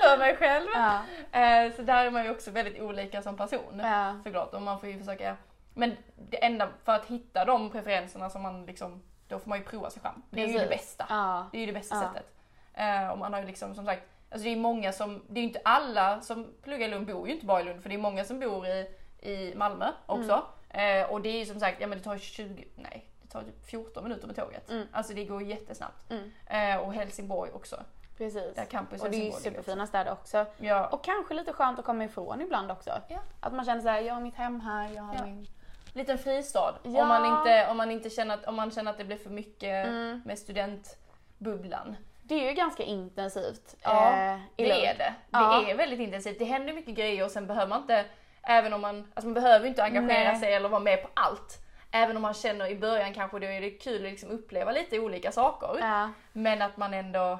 för 0.03 0.17
mig 0.17 0.35
själv. 0.35 0.67
Ja. 0.73 1.01
Eh, 1.39 1.73
så 1.75 1.81
där 1.81 2.05
är 2.05 2.11
man 2.11 2.23
ju 2.23 2.31
också 2.31 2.51
väldigt 2.51 2.81
olika 2.81 3.21
som 3.21 3.37
person 3.37 3.79
Ja. 3.83 4.15
såklart. 4.23 4.53
Och 4.53 4.61
man 4.61 4.79
får 4.79 4.89
ju 4.89 4.99
försöka, 4.99 5.35
men 5.73 5.97
det 6.29 6.43
enda 6.45 6.69
för 6.83 6.91
att 6.95 7.05
hitta 7.05 7.45
de 7.45 7.69
preferenserna 7.71 8.29
som 8.29 8.41
man 8.41 8.65
liksom, 8.65 9.03
då 9.27 9.39
får 9.39 9.49
man 9.49 9.57
ju 9.57 9.63
prova 9.65 9.89
sig 9.89 10.01
fram. 10.01 10.23
Det 10.29 10.41
är 10.43 10.47
ju 10.47 10.57
det 10.59 10.67
bästa. 10.67 11.05
Det 11.51 11.57
är 11.57 11.59
ju 11.59 11.65
det 11.65 11.73
bästa 11.73 11.95
sättet. 12.01 12.25
Eh, 12.73 13.07
och 13.09 13.17
man 13.17 13.33
har 13.33 13.39
ju 13.39 13.45
liksom 13.47 13.75
som 13.75 13.85
sagt, 13.85 14.03
alltså 14.31 14.43
det 14.43 14.49
är 14.51 14.55
många 14.57 14.91
som, 14.91 15.21
det 15.27 15.39
är 15.39 15.41
ju 15.41 15.47
inte 15.47 15.61
alla 15.65 16.21
som 16.21 16.53
pluggar 16.63 16.87
i 16.87 16.91
Lund 16.91 17.07
bor 17.07 17.27
ju 17.27 17.33
inte 17.33 17.45
bara 17.45 17.61
i 17.61 17.63
Lund 17.63 17.81
för 17.81 17.89
det 17.89 17.95
är 17.95 17.99
många 17.99 18.23
som 18.25 18.39
bor 18.39 18.67
i, 18.67 18.87
i 19.21 19.53
Malmö 19.55 19.91
också. 20.05 20.43
Mm. 20.69 21.01
Eh, 21.03 21.11
och 21.11 21.21
det 21.21 21.29
är 21.29 21.39
ju 21.39 21.45
som 21.45 21.59
sagt, 21.59 21.81
ja 21.81 21.87
men 21.87 21.97
det 21.97 22.03
tar 22.03 22.17
20, 22.17 22.67
nej 22.75 23.05
tar 23.31 23.41
typ 23.43 23.65
14 23.69 24.03
minuter 24.03 24.27
med 24.27 24.35
tåget. 24.35 24.69
Mm. 24.69 24.87
Alltså 24.91 25.13
det 25.13 25.25
går 25.25 25.41
jättesnabbt. 25.43 26.11
Mm. 26.11 26.31
Eh, 26.45 26.77
och 26.87 26.93
Helsingborg 26.93 27.51
också. 27.51 27.83
Precis. 28.17 28.55
Där 28.55 28.65
campus 28.65 29.01
Och 29.01 29.09
det 29.11 29.17
är 29.17 29.25
ju 29.25 29.31
superfina 29.31 29.87
städer 29.87 30.11
också. 30.11 30.45
Ja. 30.57 30.87
Och 30.87 31.03
kanske 31.03 31.33
lite 31.33 31.53
skönt 31.53 31.79
att 31.79 31.85
komma 31.85 32.03
ifrån 32.03 32.41
ibland 32.41 32.71
också. 32.71 33.01
Ja. 33.07 33.19
Att 33.39 33.53
man 33.53 33.65
känner 33.65 33.81
såhär, 33.81 34.01
jag 34.01 34.13
har 34.13 34.21
mitt 34.21 34.35
hem 34.35 34.59
här, 34.59 34.89
jag 34.95 35.03
har 35.03 35.15
Ja. 35.15 35.25
min... 35.25 35.47
Liten 35.93 36.17
fristad. 36.17 36.75
Ja. 36.83 37.01
Om, 37.01 37.07
man 37.07 37.39
inte, 37.39 37.67
om, 37.67 37.77
man 37.77 37.91
inte 37.91 38.09
känner 38.09 38.33
att, 38.33 38.45
om 38.45 38.55
man 38.55 38.71
känner 38.71 38.91
att 38.91 38.97
det 38.97 39.05
blir 39.05 39.17
för 39.17 39.29
mycket 39.29 39.87
Mm. 39.87 40.21
med 40.25 40.39
studentbubblan. 40.39 41.95
Det 42.23 42.35
är 42.35 42.49
ju 42.49 42.53
ganska 42.53 42.83
intensivt 42.83 43.75
Ja, 43.81 44.17
eh, 44.17 44.35
i 44.57 44.63
det 44.63 44.85
är 44.85 44.97
det. 44.97 45.13
Det 45.29 45.71
är 45.71 45.75
väldigt 45.77 45.99
intensivt. 45.99 46.39
Det 46.39 46.45
händer 46.45 46.73
mycket 46.73 46.95
grejer 46.95 47.25
och 47.25 47.31
sen 47.31 47.47
behöver 47.47 47.67
man 47.69 47.81
inte, 47.81 48.05
även 48.43 48.73
om 48.73 48.81
man, 48.81 48.97
alltså 49.13 49.27
man 49.27 49.33
behöver 49.33 49.67
inte 49.67 49.83
engagera 49.83 50.31
Nej. 50.31 50.39
sig 50.39 50.53
eller 50.53 50.69
vara 50.69 50.81
med 50.81 51.01
på 51.03 51.09
allt. 51.13 51.57
Även 51.91 52.15
om 52.15 52.21
man 52.21 52.33
känner 52.33 52.67
i 52.67 52.75
början 52.75 53.13
kanske 53.13 53.39
då 53.39 53.47
är 53.47 53.61
det 53.61 53.69
kul 53.69 53.95
att 54.05 54.11
liksom 54.11 54.29
uppleva 54.29 54.71
lite 54.71 54.99
olika 54.99 55.31
saker. 55.31 55.77
Ja. 55.79 56.09
Men 56.33 56.61
att 56.61 56.77
man 56.77 56.93
ändå, 56.93 57.39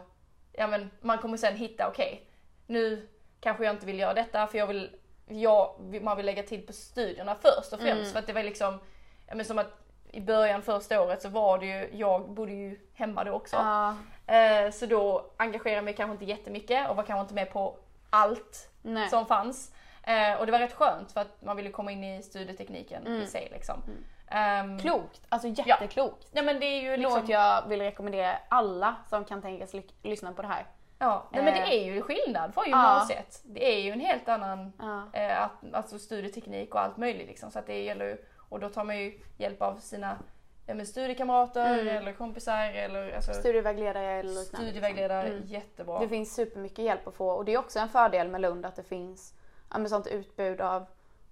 ja 0.54 0.68
men 0.68 0.92
man 1.02 1.18
kommer 1.18 1.38
sen 1.38 1.56
hitta, 1.56 1.88
okej, 1.88 2.26
nu 2.68 3.08
kanske 3.40 3.64
jag 3.66 3.74
inte 3.76 3.86
vill 3.86 4.00
göra 4.00 4.14
detta 4.14 4.48
för 4.48 4.58
jag 4.58 4.68
vill, 4.68 4.90
jag, 5.28 5.76
man 6.02 6.18
vill 6.18 6.26
lägga 6.26 6.44
tid 6.44 6.68
på 6.68 6.74
studierna 6.74 7.36
först 7.36 7.74
och 7.74 7.80
främst. 7.80 8.02
Mm. 8.02 8.12
För 8.14 8.20
att 8.20 8.28
det 8.28 8.34
var 8.34 8.44
liksom, 8.44 8.80
ja 9.28 9.36
men 9.36 9.46
som 9.46 9.58
att 9.60 9.74
i 10.12 10.22
början 10.22 10.62
första 10.62 11.02
året 11.02 11.22
så 11.22 11.30
var 11.30 11.58
det 11.60 11.66
ju, 11.66 11.90
jag 11.94 12.30
bodde 12.30 12.52
ju 12.52 12.80
hemma 12.94 13.24
då 13.24 13.32
också. 13.32 13.56
Ja. 13.56 13.96
Eh, 14.36 14.72
så 14.72 14.86
då 14.86 15.32
engagerade 15.38 15.76
jag 15.78 15.84
mig 15.84 15.96
kanske 15.96 16.12
inte 16.12 16.26
jättemycket 16.26 16.90
och 16.90 16.96
var 16.96 17.04
kanske 17.04 17.22
inte 17.22 17.34
med 17.34 17.52
på 17.52 17.78
allt 18.10 18.70
Nej. 18.82 19.10
som 19.10 19.26
fanns. 19.26 19.74
Eh, 20.04 20.40
och 20.40 20.46
det 20.46 20.52
var 20.52 20.60
rätt 20.60 20.74
skönt 20.74 21.12
för 21.12 21.22
att 21.22 21.42
man 21.42 21.58
ville 21.58 21.70
komma 21.72 21.92
in 21.92 22.04
i 22.04 22.24
studietekniken 22.24 23.08
Mm. 23.08 23.22
i 23.22 23.28
sig 23.28 23.50
liksom. 23.52 23.84
Ehm, 24.32 24.80
Klokt, 24.80 25.22
alltså 25.30 25.48
jätteklokt. 25.48 26.28
Ja 26.32 26.42
men 26.42 26.60
det 26.60 26.65
är 26.65 26.82
ju 26.82 26.98
liksom... 26.98 27.20
Något 27.20 27.30
jag 27.30 27.68
vill 27.68 27.82
rekommendera 27.82 28.36
alla 28.50 28.96
som 29.10 29.26
kan 29.26 29.42
tänkas 29.42 29.74
ly- 29.74 29.92
lyssna 30.04 30.34
på 30.34 30.42
det 30.42 30.48
här. 30.48 30.65
Ja, 31.00 31.28
nej, 31.32 31.44
men 31.44 31.54
det 31.54 31.60
Eh. 31.60 31.70
är 31.74 31.84
ju 31.94 32.02
skillnad 32.02 32.54
från 32.54 32.63
gymnasiet. 32.65 33.42
Det 33.44 33.65
är 33.76 33.80
ju 33.80 33.92
en 33.92 34.00
helt 34.00 34.30
annan 34.30 34.74
Ja. 34.80 35.20
eh, 35.20 35.44
att, 35.44 35.52
alltså 35.74 36.00
studieteknik 36.00 36.76
och 36.76 36.82
allt 36.82 36.98
möjligt 36.98 37.28
liksom. 37.28 37.52
Så 37.52 37.60
att 37.60 37.68
det 37.68 37.84
gäller 37.84 38.06
ju, 38.06 38.18
och 38.50 38.60
då 38.60 38.70
tar 38.70 38.84
man 38.84 38.98
ju 39.00 39.20
hjälp 39.38 39.62
av 39.62 39.76
sina 39.78 40.18
ja, 40.65 40.74
men 40.74 40.86
studiekamrater 40.86 41.80
Mm. 41.80 41.88
eller 41.98 42.13
kompisar 42.13 42.65
eller 42.74 43.15
alltså, 43.15 43.34
Studievägledare 43.34 44.06
eller 44.12 44.30
liknande. 44.30 44.46
studievägledare. 44.58 45.24
liksom. 45.24 45.38
Mm. 45.38 45.48
Jättebra. 45.54 46.00
Det 46.00 46.08
finns 46.10 46.36
supermycket 46.36 46.86
hjälp 46.86 47.08
att 47.08 47.13
få 47.15 47.30
och 47.30 47.46
det 47.46 47.54
är 47.54 47.58
också 47.58 47.80
en 47.80 47.89
fördel 47.89 48.28
med 48.28 48.42
Lund 48.42 48.65
att 48.65 48.76
det 48.76 48.84
finns 48.84 49.34
ja, 49.74 49.86
sånt 49.88 50.08
utbud 50.08 50.62
av, 50.62 50.86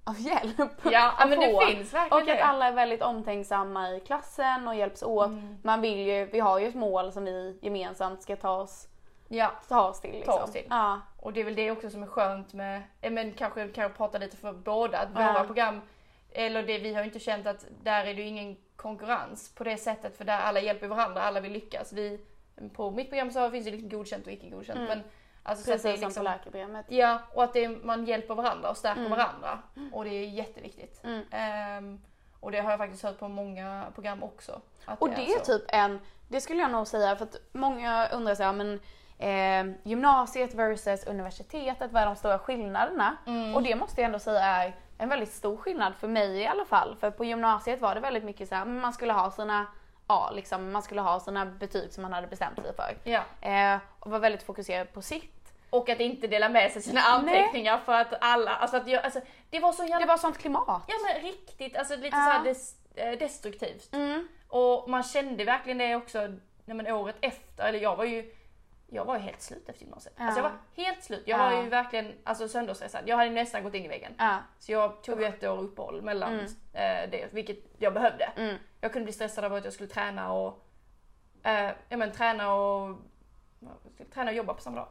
av 0.08 0.20
hjälp. 0.20 0.56
Ja, 0.84 0.92
ja 0.92 1.12
att 1.18 1.30
men 1.30 1.40
det 1.40 1.52
få. 1.52 1.62
finns 1.62 1.94
verkligen 1.94 2.12
Och 2.14 2.20
att 2.32 2.38
det. 2.38 2.44
alla 2.44 2.68
är 2.68 2.72
väldigt 2.72 3.02
omtänksamma 3.02 3.92
i 3.92 4.00
klassen 4.00 4.68
och 4.68 4.76
hjälps 4.76 5.04
åt. 5.04 5.28
Mm. 5.28 5.58
Man 5.64 5.82
vill 5.82 6.00
ju, 6.00 6.26
vi 6.26 6.40
har 6.40 6.60
ju 6.60 6.68
ett 6.68 6.76
mål 6.76 7.12
som 7.12 7.26
vi 7.26 7.60
gemensamt 7.62 8.22
ska 8.22 8.36
ta 8.36 8.58
oss, 8.62 8.88
Ja, 9.28 9.52
ta 9.68 9.88
oss 9.90 10.02
till. 10.02 10.12
Liksom. 10.12 10.44
oss 10.44 10.52
till. 10.52 10.66
Ja. 10.70 11.02
och 11.22 11.34
det 11.34 11.40
är 11.40 11.46
väl 11.46 11.56
det 11.56 11.72
också 11.72 11.90
som 11.90 12.04
är 12.04 12.08
skönt 12.08 12.54
med, 12.54 12.82
men 13.02 13.34
kanske 13.34 13.68
kan 13.68 13.82
jag 13.82 13.98
prata 13.98 14.18
lite 14.18 14.38
för 14.38 14.54
båda, 14.54 14.98
att 14.98 15.10
Ja. 15.16 15.34
våra 15.34 15.44
program, 15.44 15.82
eller 16.32 16.64
det 16.64 16.78
vi 16.78 16.94
har 16.94 17.04
inte 17.04 17.20
känt 17.20 17.48
att 17.48 17.66
där 17.84 18.06
är 18.06 18.14
det 18.14 18.22
ju 18.22 18.28
ingen 18.28 18.58
konkurrens 18.76 19.56
på 19.56 19.64
det 19.64 19.78
sättet 19.78 20.18
för 20.18 20.26
där 20.26 20.40
alla 20.40 20.60
hjälper 20.60 20.88
varandra, 20.88 21.22
alla 21.22 21.40
vill 21.40 21.52
lyckas. 21.52 21.94
Vi, 21.94 22.20
på 22.76 22.92
mitt 22.92 23.10
program 23.10 23.32
så 23.32 23.52
finns 23.52 23.66
det 23.66 23.72
liksom 23.72 23.90
godkänt 23.90 24.28
och 24.28 24.34
icke 24.34 24.50
godkänt. 24.50 24.80
Mm. 24.80 24.90
Men, 24.90 25.04
alltså, 25.48 25.66
så 25.66 25.74
att 25.74 25.84
det 25.84 25.90
är 25.90 25.92
Precis 25.92 26.00
som 26.02 26.08
liksom, 26.08 26.24
på 26.26 26.30
läkarprogrammet. 26.30 26.86
Ja, 26.90 27.20
och 27.34 27.44
att 27.44 27.54
det 27.54 27.66
är, 27.66 27.70
man 27.70 28.06
hjälper 28.06 28.36
varandra 28.36 28.70
och 28.70 28.78
stärker 28.78 29.00
Mm. 29.00 29.12
varandra. 29.12 29.60
Och 29.92 30.04
det 30.04 30.10
är 30.10 30.26
jätteviktigt. 30.28 31.02
Mm. 31.04 31.24
Ehm, 31.32 32.00
och 32.40 32.52
det 32.52 32.60
har 32.60 32.70
jag 32.72 32.80
faktiskt 32.80 33.04
hört 33.04 33.20
på 33.20 33.28
många 33.28 33.86
program 33.94 34.24
också. 34.24 34.62
Och 35.00 35.10
det 35.10 35.32
är 35.34 35.40
så. 35.40 35.46
typ 35.46 35.64
en, 35.68 36.00
det 36.28 36.42
skulle 36.42 36.62
jag 36.62 36.72
nog 36.72 36.88
säga 36.88 37.16
för 37.16 37.24
att 37.26 37.36
många 37.52 38.08
undrar 38.08 38.36
så 38.36 38.44
här, 38.44 38.54
men 38.54 38.80
eh, 39.18 39.78
gymnasiet 39.84 40.54
versus 40.54 41.08
universitetet, 41.08 41.92
vad 41.92 42.02
är 42.02 42.06
de 42.06 42.16
stora 42.16 42.40
skillnaderna? 42.40 43.18
Mm. 43.28 43.56
Och 43.56 43.64
det 43.64 43.76
måste 43.76 44.02
jag 44.02 44.06
ändå 44.06 44.20
säga 44.20 44.46
är 44.46 44.76
en 44.98 45.10
väldigt 45.10 45.32
stor 45.34 45.58
skillnad 45.58 45.96
för 45.96 46.08
mig 46.08 46.38
i 46.38 46.48
alla 46.48 46.66
fall. 46.66 46.96
För 47.00 47.12
på 47.12 47.26
gymnasiet 47.26 47.82
var 47.82 47.96
det 47.96 48.02
väldigt 48.02 48.24
mycket 48.24 48.50
så 48.50 48.56
här, 48.56 48.66
man 48.66 48.94
skulle 48.94 49.14
ha 49.14 49.32
sina 49.32 49.66
Ja, 50.10 50.32
liksom, 50.36 50.72
man 50.72 50.82
skulle 50.82 51.02
ha 51.02 51.20
sina 51.20 51.46
betyg 51.46 51.94
som 51.94 52.02
man 52.02 52.14
hade 52.14 52.28
bestämt 52.28 52.62
sig 52.62 52.76
för. 52.76 52.98
Ja. 53.04 53.22
Eh, 53.42 53.80
och 54.00 54.12
var 54.12 54.20
väldigt 54.20 54.44
fokuserad 54.44 54.94
på 54.94 55.02
sitt. 55.02 55.37
Och 55.70 55.90
att 55.90 56.00
inte 56.00 56.28
dela 56.28 56.50
med 56.50 56.72
sig 56.72 56.82
sina 56.82 57.02
anteckningar 57.02 57.78
för 57.78 57.94
att 57.94 58.14
alla, 58.22 58.52
alltså 58.56 58.78
att 58.78 58.88
jag, 58.88 59.04
alltså, 59.04 59.20
det 59.50 59.60
var 59.60 59.72
så 59.72 59.84
jävla 59.84 60.00
Det 60.00 60.06
var 60.06 60.18
sånt 60.18 60.38
klimat. 60.38 60.84
Ja 60.88 60.96
men 61.06 61.22
riktigt, 61.24 61.78
alltså 61.78 61.96
lite 61.96 62.08
Ja. 62.08 62.12
så 62.26 62.32
här 62.32 62.44
des, 62.44 62.76
eh, 62.96 63.12
destruktivt. 63.12 63.94
Mm. 63.94 64.28
Och 64.48 64.90
man 64.90 65.04
kände 65.04 65.44
verkligen 65.44 65.78
det 65.78 65.96
också 65.96 66.20
nej, 66.66 66.78
men 66.78 66.88
året 66.88 67.16
efter, 67.22 67.64
eller 67.68 67.80
jag 67.80 67.96
var 67.96 68.06
ju 68.06 68.34
jag 68.90 69.06
var 69.06 69.16
ju 69.16 69.22
helt 69.22 69.42
slut 69.42 69.70
efter 69.70 69.84
gymnasiet. 69.84 70.16
Ja. 70.18 70.24
Alltså 70.26 70.40
jag 70.40 70.44
var 70.50 70.58
helt 70.76 71.04
slut. 71.04 71.24
Jag 71.26 71.40
Ja. 71.40 71.50
var 71.50 71.64
ju 71.64 71.70
verkligen 71.70 72.14
alltså, 72.24 72.48
sönderstressad. 72.48 73.02
Jag 73.06 73.18
hade 73.18 73.30
nästan 73.30 73.64
gått 73.64 73.74
in 73.74 73.86
i 73.86 73.88
väggen. 73.88 74.14
Ja. 74.18 74.38
Så 74.60 74.72
jag 74.72 75.04
tog 75.04 75.24
ett 75.24 75.44
år 75.44 75.58
uppehåll 75.60 76.02
mellan 76.02 76.34
Mm. 76.34 76.46
eh, 76.74 77.10
det, 77.12 77.28
vilket 77.34 77.58
jag 77.78 77.94
behövde. 77.94 78.24
Mm. 78.38 78.56
Jag 78.82 78.94
kunde 78.94 79.04
bli 79.04 79.14
stressad 79.14 79.46
av 79.46 79.54
att 79.54 79.64
jag 79.64 79.74
skulle 79.74 79.90
träna 79.90 80.32
och 80.34 80.66
eh, 81.44 81.72
ja, 81.90 81.98
men, 81.98 82.12
träna 82.12 82.54
och 82.54 82.98
träna 84.14 84.32
och 84.32 84.38
jobba 84.38 84.54
på 84.54 84.62
samma 84.62 84.76
dag. 84.76 84.88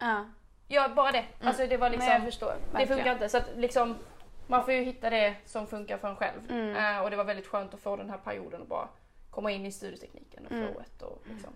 Ja. 0.68 0.88
Bara 0.88 1.12
det. 1.12 1.24
Alltså 1.44 1.66
det 1.66 1.76
var 1.76 1.90
Men 1.90 1.98
jag 2.00 2.08
liksom, 2.08 2.24
förstår. 2.24 2.54
det 2.78 2.86
funkar 2.86 3.12
inte. 3.12 3.28
Så 3.28 3.36
att 3.38 3.48
liksom, 3.56 3.96
man 4.46 4.64
får 4.64 4.74
ju 4.74 4.82
hitta 4.82 5.10
det 5.10 5.34
som 5.44 5.66
funkar 5.66 5.98
för 5.98 6.08
en 6.08 6.16
själv. 6.16 6.50
Mm. 6.50 6.76
Eh, 6.96 7.02
och 7.02 7.10
det 7.10 7.16
var 7.16 7.24
väldigt 7.24 7.46
skönt 7.46 7.74
att 7.74 7.80
få 7.80 7.96
den 7.96 8.10
här 8.10 8.18
perioden 8.18 8.60
och 8.60 8.66
bara 8.66 8.88
komma 9.30 9.50
in 9.50 9.66
i 9.66 9.72
studietekniken 9.72 10.46
och 10.46 10.52
Mm. 10.52 10.66
flowet 10.68 11.02
och 11.02 11.22
liksom. 11.24 11.52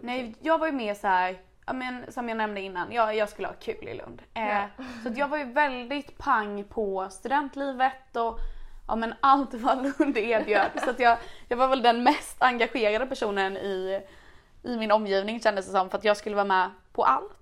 Nej, 0.00 0.34
jag 0.40 0.58
var 0.58 0.66
ju 0.66 0.72
mer 0.72 0.94
så 0.94 1.06
här, 1.06 1.38
men, 1.72 2.12
som 2.12 2.28
jag 2.28 2.38
nämnde 2.38 2.60
innan, 2.60 2.92
jag, 2.92 3.16
jag 3.16 3.28
skulle 3.28 3.48
ha 3.48 3.54
kul 3.60 3.88
i 3.88 3.94
Lund. 3.94 4.22
Eh, 4.34 4.48
Ja. 4.48 4.68
Så 5.02 5.10
jag 5.16 5.28
var 5.28 5.38
ju 5.38 5.44
väldigt 5.44 6.18
pang 6.18 6.64
på 6.64 7.08
studentlivet 7.10 8.16
och 8.16 8.38
ja, 8.88 8.96
men 8.96 9.14
allt 9.20 9.54
vad 9.54 9.82
Lund 9.82 10.16
erbjöd. 10.18 10.70
så 10.84 10.90
att 10.90 10.98
jag, 11.00 11.18
jag 11.48 11.56
var 11.56 11.68
väl 11.68 11.82
den 11.82 12.02
mest 12.02 12.42
engagerade 12.42 13.06
personen 13.06 13.56
i, 13.56 14.00
i 14.62 14.76
min 14.76 14.90
omgivning 14.92 15.40
kändes 15.40 15.66
det 15.66 15.72
som. 15.72 15.90
För 15.90 15.98
att 15.98 16.04
jag 16.04 16.16
skulle 16.16 16.36
vara 16.36 16.44
med 16.46 16.70
på 16.92 17.04
allt. 17.04 17.32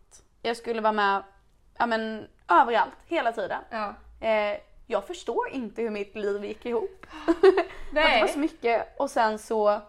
Jag 0.42 0.56
skulle 0.56 0.80
vara 0.80 0.92
med 0.92 1.22
ja, 1.78 1.86
men, 1.86 2.28
överallt, 2.48 2.94
hela 3.06 3.32
tiden. 3.32 3.60
Ja. 3.70 3.94
Eh, 4.26 4.58
jag 4.86 5.06
förstår 5.06 5.48
inte 5.50 5.82
hur 5.82 5.90
mitt 5.90 6.14
liv 6.16 6.44
gick 6.44 6.66
ihop. 6.66 7.06
Att 7.26 7.42
det 7.94 8.20
var 8.20 8.26
så 8.26 8.38
Nej. 8.38 8.48
mycket 8.48 8.98
och 9.00 9.10
sen 9.10 9.38
så, 9.38 9.80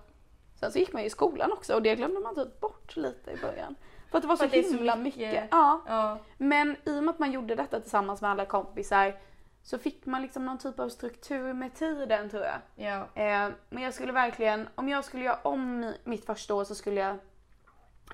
sen 0.59 0.71
så 0.71 0.79
gick 0.79 0.93
man 0.93 1.01
ju 1.01 1.07
i 1.07 1.09
skolan 1.11 1.51
också 1.51 1.73
och 1.75 1.81
det 1.81 1.95
glömde 1.95 2.19
man 2.19 2.35
typ 2.35 2.59
bort 2.59 2.95
lite 2.95 3.31
i 3.31 3.37
början. 3.37 3.75
För 4.11 4.17
att 4.17 4.21
det 4.21 4.27
var 4.27 4.35
så 4.35 4.45
det 4.45 4.63
så 4.63 4.73
himla 4.73 4.95
mycket- 4.95 5.19
mycket. 5.29 5.47
Ja. 5.51 5.81
Ja. 5.87 6.17
Men 6.37 6.75
i 6.85 6.99
och 6.99 7.03
med 7.03 7.09
att 7.13 7.19
man 7.19 7.31
gjorde 7.31 7.55
detta 7.55 7.79
tillsammans 7.79 8.21
med 8.21 8.31
alla 8.31 8.45
kompisar 8.45 9.15
så 9.63 9.77
fick 9.77 10.05
man 10.05 10.21
liksom 10.21 10.45
någon 10.45 10.57
typ 10.57 10.79
av 10.79 10.89
struktur 10.89 11.53
med 11.53 11.75
tiden 11.75 12.29
tror 12.29 12.43
jag. 12.43 12.59
Ja. 12.75 13.21
Eh, 13.23 13.49
men 13.69 13.83
jag 13.83 13.93
skulle 13.93 14.11
verkligen, 14.11 14.69
om 14.75 14.89
jag 14.89 15.05
skulle 15.05 15.23
göra 15.25 15.39
om 15.43 15.83
mi- 15.83 15.97
mitt 16.03 16.25
första 16.25 16.53
år 16.55 16.63
så 16.63 16.75
skulle 16.75 17.01
jag 17.01 17.17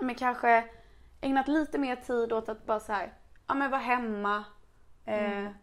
men 0.02 0.16
kanske 0.16 0.64
ägnat 1.22 1.48
lite 1.48 1.78
mer 1.78 1.96
tid 1.96 2.34
åt 2.34 2.50
att 2.50 2.66
bara 2.66 2.80
så 2.80 2.94
här, 2.94 3.14
ja 3.48 3.54
men 3.54 3.72
vara 3.72 3.82
hemma, 3.82 4.44
eh, 5.06 5.32
Mm. 5.32 5.54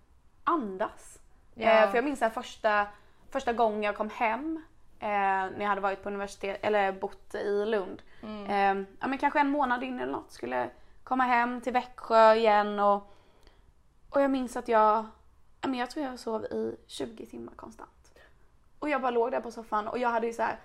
andas. 0.45 1.19
Ja. 1.55 1.71
Eh, 1.71 1.89
för 1.91 1.97
jag 1.99 2.05
minns 2.05 2.23
att 2.23 2.35
första, 2.35 2.87
första 3.31 3.53
gången 3.53 3.83
jag 3.83 3.97
kom 3.97 4.11
hem 4.11 4.63
eh, 5.01 5.09
när 5.09 5.61
jag 5.61 5.69
hade 5.69 5.81
varit 5.81 6.03
på 6.03 6.09
universitet 6.09 6.59
eller 6.63 6.93
bott 6.93 7.35
i 7.35 7.65
Lund. 7.67 8.03
Mm. 8.23 8.47
Eh, 8.81 8.87
ja, 9.01 9.07
men 9.07 9.19
kanske 9.19 9.41
en 9.41 9.51
månad 9.51 9.83
in 9.83 10.01
eller 10.01 10.13
något 10.13 10.33
skulle 10.33 10.71
komma 11.05 11.25
hem 11.25 11.61
till 11.61 11.73
Växjö 11.73 12.35
igen 12.35 12.79
och, 12.79 13.13
och 14.11 14.21
jag 14.21 14.31
minns 14.31 14.57
att 14.57 14.69
jag, 14.69 15.07
ja, 15.61 15.69
men 15.69 15.75
jag 15.75 15.91
tror 15.91 16.07
jag 16.07 16.19
sov 16.19 16.45
i 16.45 16.77
20 16.87 17.27
timmar 17.27 17.53
konstant. 17.55 17.91
Och 18.79 18.89
jag 18.89 19.01
bara 19.03 19.11
låg 19.11 19.31
där 19.31 19.41
på 19.41 19.51
soffan 19.51 19.89
och 19.89 19.99
jag 19.99 20.09
hade 20.09 20.27
ju 20.27 20.33
så 20.33 20.43
här 20.43 20.57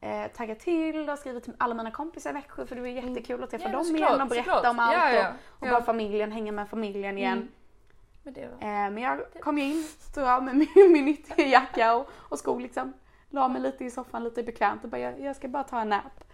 eh, 0.00 0.26
taggat 0.36 0.60
till 0.60 1.10
och 1.10 1.18
skrivit 1.18 1.44
till 1.44 1.54
alla 1.58 1.74
mina 1.74 1.90
kompisar 1.90 2.30
i 2.30 2.32
Växjö 2.32 2.66
för 2.66 2.74
det 2.74 2.80
var 2.80 2.88
jättekul 2.88 3.42
att 3.44 3.50
träffa 3.50 3.68
Mm. 3.68 3.72
Ja, 3.72 3.78
dem 3.78 3.86
såklart, 3.86 4.10
igen 4.10 4.22
och 4.22 4.28
berätta 4.28 4.54
såklart. 4.54 4.70
om 4.70 4.78
allt 4.78 4.94
Ja, 4.94 5.12
ja, 5.12 5.32
och, 5.48 5.62
och 5.62 5.68
bara 5.68 5.82
familjen, 5.82 6.32
hänga 6.32 6.52
med 6.52 6.68
familjen 6.68 7.18
igen. 7.18 7.38
Mm. 7.38 7.48
Men 8.22 8.34
det 8.34 8.40
var... 8.40 8.68
Eh, 8.68 8.90
men 8.90 8.98
jag 8.98 9.20
kom 9.40 9.58
ju 9.58 9.64
in, 9.64 9.82
stod 9.82 10.24
jag 10.24 10.42
med 10.42 10.56
min, 10.56 10.68
min 10.92 11.04
nyttiga 11.04 11.46
jacka 11.46 11.94
och, 11.94 12.08
och 12.14 12.38
skor 12.38 12.60
liksom. 12.60 12.92
La 13.30 13.48
mig 13.48 13.62
lite 13.62 13.84
i 13.84 13.90
soffan, 13.90 14.24
lite 14.24 14.42
bekvämt 14.42 14.84
och 14.84 14.90
bara 14.90 14.98
jag, 14.98 15.20
jag 15.20 15.36
ska 15.36 15.48
bara 15.48 15.64
ta 15.64 15.80
en 15.80 15.88
nap. 15.88 16.24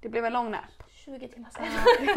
Det 0.00 0.08
blev 0.08 0.24
en 0.24 0.32
lång 0.32 0.50
nap. 0.50 0.60
20 0.90 1.28
timmar 1.28 1.50
sen. 1.50 1.64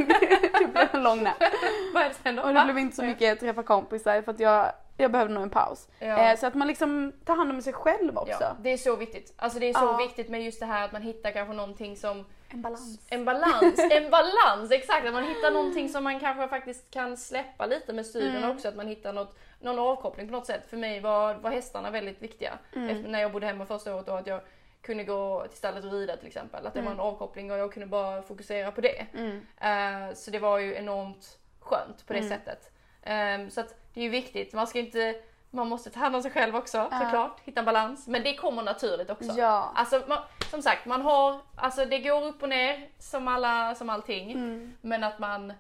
det 0.60 0.68
blev 0.72 0.88
en 0.96 1.04
lång 1.04 1.24
nap. 1.24 1.36
Vad 1.94 2.04
är 2.04 2.10
det 2.10 2.16
sen 2.24 2.36
då? 2.36 2.42
Och 2.44 2.54
det 2.54 2.64
blev 2.64 2.78
inte 2.78 2.96
så 2.96 3.04
mycket 3.04 3.40
träffa 3.40 3.64
kompisar 3.64 4.22
för 4.22 4.32
att 4.32 4.40
jag, 4.40 4.72
jag 4.98 5.12
behövde 5.12 5.34
nog 5.34 5.44
en 5.44 5.50
paus. 5.50 5.88
Ja. 6.00 6.06
Eh, 6.32 6.38
så 6.40 6.48
att 6.48 6.54
man 6.54 6.68
liksom 6.68 7.14
tar 7.26 7.36
hand 7.36 7.52
om 7.52 7.62
sig 7.62 7.74
själv 7.74 8.18
också. 8.18 8.38
Ja, 8.40 8.56
det 8.62 8.70
är 8.74 8.78
så 8.78 8.96
viktigt. 8.96 9.34
Alltså 9.38 9.60
det 9.60 9.70
är 9.70 9.74
så 9.74 9.80
Ja. 9.86 9.98
viktigt 9.98 10.30
med 10.30 10.44
just 10.44 10.60
det 10.60 10.66
här 10.66 10.86
att 10.86 10.92
man 10.92 11.02
hittar 11.02 11.32
kanske 11.32 11.54
någonting 11.54 11.98
som 11.98 12.26
En 12.50 12.62
balans. 12.62 13.00
en 13.10 13.26
balans, 13.26 13.80
en 13.92 14.10
balans, 14.12 14.72
exakt! 14.72 15.08
Att 15.08 15.14
man 15.14 15.24
hittar 15.24 15.52
någonting 15.52 15.90
som 15.90 16.04
man 16.04 16.20
kanske 16.20 16.48
faktiskt 16.48 16.92
kan 16.92 17.18
släppa 17.18 17.66
lite 17.66 17.94
med 17.94 18.06
studierna 18.06 18.38
Mm. 18.38 18.52
också, 18.52 18.68
att 18.68 18.76
man 18.76 18.88
hittar 18.88 19.14
något, 19.14 19.38
någon 19.60 19.80
avkoppling 19.80 20.28
på 20.28 20.32
något 20.34 20.46
sätt. 20.46 20.62
För 20.70 20.78
mig 20.78 21.00
var, 21.00 21.34
var 21.34 21.50
hästarna 21.52 21.90
väldigt 21.92 22.22
viktiga. 22.22 22.52
Mm. 22.76 22.90
Efter, 22.90 23.10
när 23.10 23.22
jag 23.22 23.32
bodde 23.32 23.46
hemma 23.48 23.66
första 23.66 23.96
året 23.96 24.06
då, 24.06 24.12
att 24.14 24.28
jag 24.28 24.42
kunde 24.82 25.04
gå 25.04 25.46
till 25.48 25.58
stallet 25.58 25.86
och 25.86 25.92
rida 25.92 26.18
till 26.18 26.28
exempel. 26.28 26.68
Att 26.68 26.74
det 26.74 26.82
var 26.82 26.92
en 26.92 27.00
avkoppling 27.00 27.52
och 27.52 27.58
jag 27.58 27.74
kunde 27.74 27.88
bara 27.88 28.22
fokusera 28.22 28.72
på 28.72 28.82
det. 28.82 29.06
Mm. 29.14 29.46
Eh, 29.58 30.16
så 30.16 30.32
det 30.32 30.40
var 30.40 30.58
ju 30.60 30.76
enormt 30.76 31.38
skönt 31.60 32.06
på 32.08 32.14
det 32.14 32.20
Mm. 32.20 32.30
sättet. 32.30 32.72
Ehm, 33.04 33.50
så 33.50 33.62
att 33.62 33.76
det 33.94 34.00
är 34.00 34.04
ju 34.04 34.10
viktigt, 34.10 34.54
man 34.54 34.68
ska 34.68 34.80
inte 34.80 35.16
man 35.54 35.68
måste 35.70 35.90
ta 35.90 36.00
hand 36.00 36.16
om 36.16 36.22
sig 36.22 36.32
själv 36.32 36.56
också 36.56 36.78
Ja. 36.92 37.00
såklart, 37.04 37.40
hitta 37.44 37.60
en 37.60 37.66
balans. 37.66 38.08
Men 38.08 38.24
det 38.24 38.36
kommer 38.36 38.64
naturligt 38.64 39.10
också. 39.10 39.32
Ja. 39.38 39.72
Alltså, 39.76 40.04
man, 40.08 40.18
som 40.52 40.62
sagt, 40.62 40.86
man 40.86 41.02
har, 41.02 41.40
alltså 41.56 41.86
det 41.86 42.00
går 42.00 42.24
upp 42.26 42.44
och 42.44 42.50
ner 42.50 42.90
som, 43.00 43.28
alla, 43.28 43.76
som 43.76 43.90
allting. 43.90 44.32
Mm. 44.32 44.74
Men 44.82 45.04
att 45.04 45.20
man, 45.20 45.54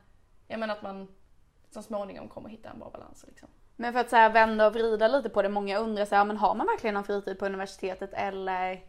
jag 0.48 0.60
menar 0.60 0.74
att 0.76 0.82
man 0.82 1.08
så 1.74 1.82
småningom 1.82 2.28
kommer 2.28 2.50
hitta 2.50 2.70
en 2.70 2.80
bra 2.80 2.90
balans. 2.90 3.26
Liksom. 3.28 3.50
Men 3.76 3.94
för 3.94 4.00
att 4.00 4.10
så 4.10 4.16
här 4.16 4.30
vända 4.30 4.68
och 4.68 4.74
vrida 4.74 5.08
lite 5.08 5.30
på 5.30 5.42
det, 5.42 5.50
många 5.50 5.78
undrar 5.78 6.06
så 6.06 6.16
här, 6.16 6.26
men 6.26 6.38
har 6.38 6.56
man 6.56 6.68
verkligen 6.68 6.94
någon 6.94 7.04
fritid 7.04 7.40
på 7.40 7.46
universitetet 7.46 8.14
eller, 8.14 8.82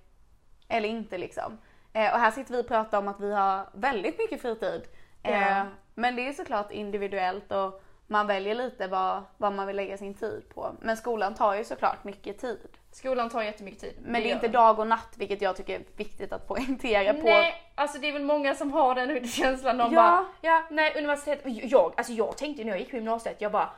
eller 0.72 0.88
inte 0.88 1.18
liksom? 1.18 1.58
Eh, 1.92 2.12
och 2.14 2.20
här 2.20 2.30
sitter 2.30 2.52
vi 2.54 2.62
och 2.62 2.68
pratar 2.68 2.98
om 2.98 3.08
att 3.08 3.20
vi 3.20 3.32
har 3.34 3.66
väldigt 3.72 4.18
mycket 4.18 4.42
fritid. 4.42 4.82
Eh, 5.22 5.40
Ja. 5.58 5.66
Men 5.94 6.16
det 6.16 6.28
är 6.28 6.32
såklart 6.32 6.70
individuellt 6.70 7.52
och 7.52 7.82
man 8.06 8.26
väljer 8.26 8.54
lite 8.54 8.86
vad, 8.88 9.22
vad 9.36 9.52
man 9.52 9.66
vill 9.66 9.76
lägga 9.76 9.96
sin 9.98 10.14
tid 10.14 10.42
på. 10.54 10.72
Men 10.80 10.96
skolan 10.96 11.34
tar 11.34 11.54
ju 11.54 11.64
såklart 11.64 12.04
mycket 12.04 12.38
tid. 12.38 12.58
Skolan 12.92 13.30
tar 13.30 13.42
jättemycket 13.42 13.80
tid. 13.80 13.94
Men 14.02 14.12
det 14.12 14.18
är 14.18 14.28
gör 14.28 14.34
inte 14.34 14.48
dag 14.48 14.78
och 14.78 14.86
natt 14.86 15.14
vilket 15.16 15.42
jag 15.42 15.56
tycker 15.56 15.74
är 15.74 15.84
viktigt 15.96 16.32
att 16.32 16.48
poängtera 16.48 17.12
på. 17.14 17.20
Nej, 17.24 17.54
alltså 17.74 17.98
det 17.98 18.08
är 18.08 18.12
väl 18.12 18.22
många 18.24 18.54
som 18.54 18.72
har 18.72 18.94
den 18.94 19.26
känslan. 19.28 19.78
De 19.78 19.92
Ja. 19.92 20.00
bara, 20.02 20.24
ja, 20.40 20.62
nej 20.70 20.92
universitet. 20.98 21.40
Jag, 21.44 21.94
alltså 21.96 22.12
jag 22.12 22.36
tänkte 22.36 22.64
när 22.64 22.70
jag 22.70 22.78
gick 22.80 22.90
på 22.90 22.96
gymnasiet, 22.96 23.36
jag 23.40 23.52
bara, 23.52 23.68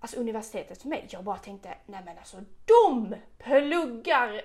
alltså 0.00 0.20
universitetet 0.20 0.82
för 0.82 0.88
mig, 0.88 1.06
jag 1.10 1.24
bara 1.24 1.36
tänkte, 1.38 1.68
nej 1.86 2.00
men 2.04 2.18
alltså 2.18 2.36
de 2.64 3.14
pluggar 3.38 4.42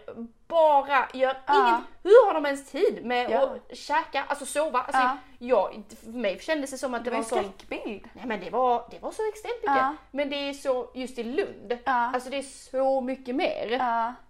bara, 0.47 1.07
gör 1.13 1.37
Ja. 1.47 1.67
inget. 1.69 1.81
Hur 2.03 2.27
har 2.27 2.33
de 2.33 2.45
ens 2.45 2.71
tid 2.71 3.05
med 3.05 3.31
Ja. 3.31 3.41
att 3.69 3.77
käka, 3.77 4.23
alltså 4.27 4.45
sova? 4.45 4.79
Alltså 4.81 5.01
Ja. 5.01 5.17
jag, 5.39 5.83
för 6.03 6.09
mig 6.11 6.39
kändes 6.39 6.71
det 6.71 6.77
som 6.77 6.93
att 6.93 7.03
det, 7.05 7.09
Det 7.11 7.15
var 7.17 7.23
var 7.31 7.37
en 7.37 7.43
skräckbild. 7.43 8.09
Nej 8.13 8.25
men 8.25 8.39
det 8.39 8.49
var, 8.49 8.87
det 8.91 8.99
var 8.99 9.11
så 9.11 9.29
extremt 9.29 9.55
mycket. 9.61 9.75
Ja. 9.75 9.95
Men 10.11 10.29
det 10.29 10.35
är 10.49 10.53
så, 10.53 10.91
just 10.93 11.17
i 11.19 11.23
Lund, 11.23 11.77
alltså 11.85 12.29
det 12.29 12.37
är 12.37 12.41
så 12.71 13.01
mycket 13.01 13.35
mer. 13.35 13.79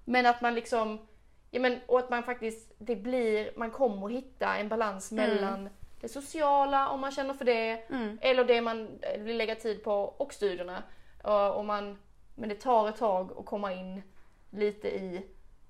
Men 0.05 0.25
att 0.25 0.41
man 0.41 0.55
liksom, 0.55 1.07
ja 1.51 1.59
men 1.59 1.79
och 1.87 1.99
att 1.99 2.09
man 2.09 2.23
faktiskt, 2.23 2.71
det 2.77 2.95
blir, 2.95 3.51
man 3.55 3.71
kommer 3.71 4.05
att 4.07 4.11
hitta 4.13 4.55
en 4.57 4.69
balans 4.69 5.11
mellan 5.11 5.69
det 6.01 6.09
sociala 6.09 6.89
om 6.89 6.99
man 7.01 7.11
känner 7.11 7.33
för 7.33 7.45
det, 7.45 7.71
Mm. 7.89 8.17
eller 8.21 8.43
det 8.45 8.61
man 8.61 8.99
eh, 9.01 9.21
vill 9.21 9.37
lägga 9.37 9.55
tid 9.55 9.83
på 9.83 9.93
och 9.93 10.33
studierna. 10.33 10.83
Och, 11.23 11.55
och 11.55 11.65
man, 11.65 11.97
men 12.35 12.49
det 12.49 12.55
tar 12.55 12.89
ett 12.89 12.97
tag 12.97 13.31
att 13.39 13.45
komma 13.45 13.73
in 13.73 14.01
lite 14.49 14.87
i 14.87 15.25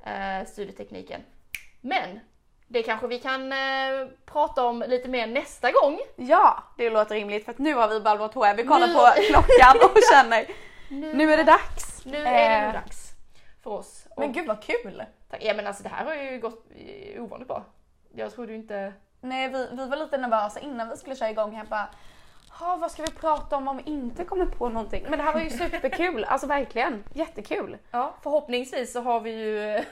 eh, 0.05 0.47
studietekniken. 0.47 1.21
Men 1.81 2.19
det 2.67 2.83
kanske 2.83 3.07
vi 3.07 3.19
kan 3.19 3.51
eh, 3.51 4.07
prata 4.25 4.65
om 4.65 4.83
lite 4.87 5.09
mer 5.09 5.27
nästa 5.27 5.71
gång. 5.71 5.99
Ja, 6.15 6.63
det 6.77 6.89
låter 6.89 7.15
rimligt 7.15 7.45
för 7.45 7.51
att 7.51 7.57
nu 7.57 7.73
har 7.73 7.87
vi 7.87 7.99
ballat 7.99 8.33
hår. 8.33 8.53
Vi 8.55 8.63
kollar 8.63 8.87
Nu- 8.87 8.93
på 8.93 8.99
klockan 9.29 9.89
och 9.91 9.97
känner 10.13 10.45
nu 11.13 11.33
är 11.33 11.37
det 11.37 11.43
dags. 11.43 12.05
Nu 12.05 12.17
är 12.17 12.49
det 12.59 12.67
Eh, 12.67 12.73
dags 12.73 13.11
för 13.63 13.71
oss. 13.71 14.07
Och- 14.09 14.19
Men 14.19 14.33
gud 14.33 14.47
vad 14.47 14.61
kul! 14.63 15.03
Tack. 15.29 15.43
Ja 15.43 15.53
men 15.53 15.67
alltså 15.67 15.83
det 15.83 15.89
här 15.89 16.05
har 16.05 16.13
ju 16.15 16.39
gått 16.39 16.65
eh, 16.75 17.23
ovanligt 17.23 17.47
bra. 17.47 17.63
Jag 18.15 18.31
trodde 18.33 18.51
ju 18.51 18.57
inte... 18.57 18.93
Nej, 19.21 19.49
vi, 19.49 19.67
vi 19.71 19.85
var 19.87 19.97
lite 19.97 20.17
nervösa 20.17 20.59
innan 20.59 20.89
vi 20.89 20.97
skulle 20.97 21.15
köra 21.15 21.29
igång 21.29 21.51
här 21.55 21.65
bara 21.65 21.89
"Ha, 22.61 22.75
vad 22.77 22.91
ska 22.91 23.01
vi 23.03 23.11
prata 23.11 23.55
om 23.57 23.67
om 23.67 23.77
vi 23.77 23.83
inte 23.91 24.23
kommer 24.25 24.45
på 24.45 24.69
någonting? 24.69 25.05
Men 25.09 25.19
det 25.19 25.23
här 25.25 25.33
var 25.33 25.41
ju 25.41 25.49
superkul, 25.49 26.23
alltså 26.23 26.47
verkligen. 26.47 27.03
Jättekul. 27.13 27.77
Ja, 27.91 28.13
förhoppningsvis 28.23 28.93
så 28.93 29.01
har 29.01 29.19
vi 29.19 29.31
ju 29.31 29.83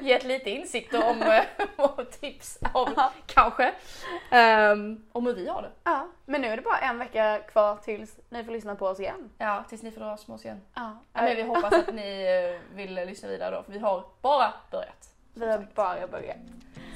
gett 0.08 0.24
lite 0.24 0.50
insikter 0.50 1.10
om 1.10 1.22
eh, 1.22 1.42
och 1.76 2.10
tips 2.20 2.58
om 2.74 2.94
kanske 3.26 3.72
ehm, 4.30 5.04
om 5.12 5.26
hur 5.26 5.34
vi 5.34 5.48
har 5.48 5.62
det. 5.62 5.70
Ja, 5.84 6.06
men 6.24 6.40
nu 6.40 6.48
är 6.48 6.56
det 6.56 6.62
bara 6.62 6.78
en 6.78 6.98
vecka 6.98 7.38
kvar 7.38 7.76
tills 7.76 8.18
ni 8.30 8.44
får 8.44 8.52
lyssna 8.52 8.74
på 8.74 8.86
oss 8.86 9.00
igen. 9.00 9.30
Ja, 9.38 9.64
tills 9.68 9.82
ni 9.82 9.90
får 9.90 10.00
dra 10.00 10.16
smås 10.16 10.44
igen. 10.44 10.60
Ja, 10.74 10.98
Ja, 11.12 11.22
men 11.22 11.36
vi 11.36 11.42
hoppas 11.42 11.72
att 11.72 11.94
ni 11.94 12.22
eh, 12.70 12.76
vill 12.76 12.94
lyssna 12.94 13.28
vidare 13.28 13.56
då, 13.56 13.62
för 13.62 13.72
vi 13.72 13.78
har 13.78 14.04
bara 14.22 14.52
börjat. 14.70 15.08
vi 15.34 15.50
har 15.50 15.66
bara 15.74 16.06
börjat. 16.06 16.36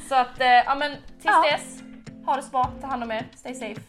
Så 0.09 0.15
att, 0.15 0.41
eh, 0.41 0.47
ja 0.47 0.75
men 0.75 0.91
tills 1.13 1.25
Ja. 1.25 1.43
dess, 1.51 1.81
ha 2.27 2.37
det 2.37 2.43
så 2.43 2.51
bra, 2.51 2.71
ta 2.81 2.87
hand 2.87 3.03
om 3.03 3.11
er, 3.11 3.29
stay 3.37 3.55
safe. 3.55 3.81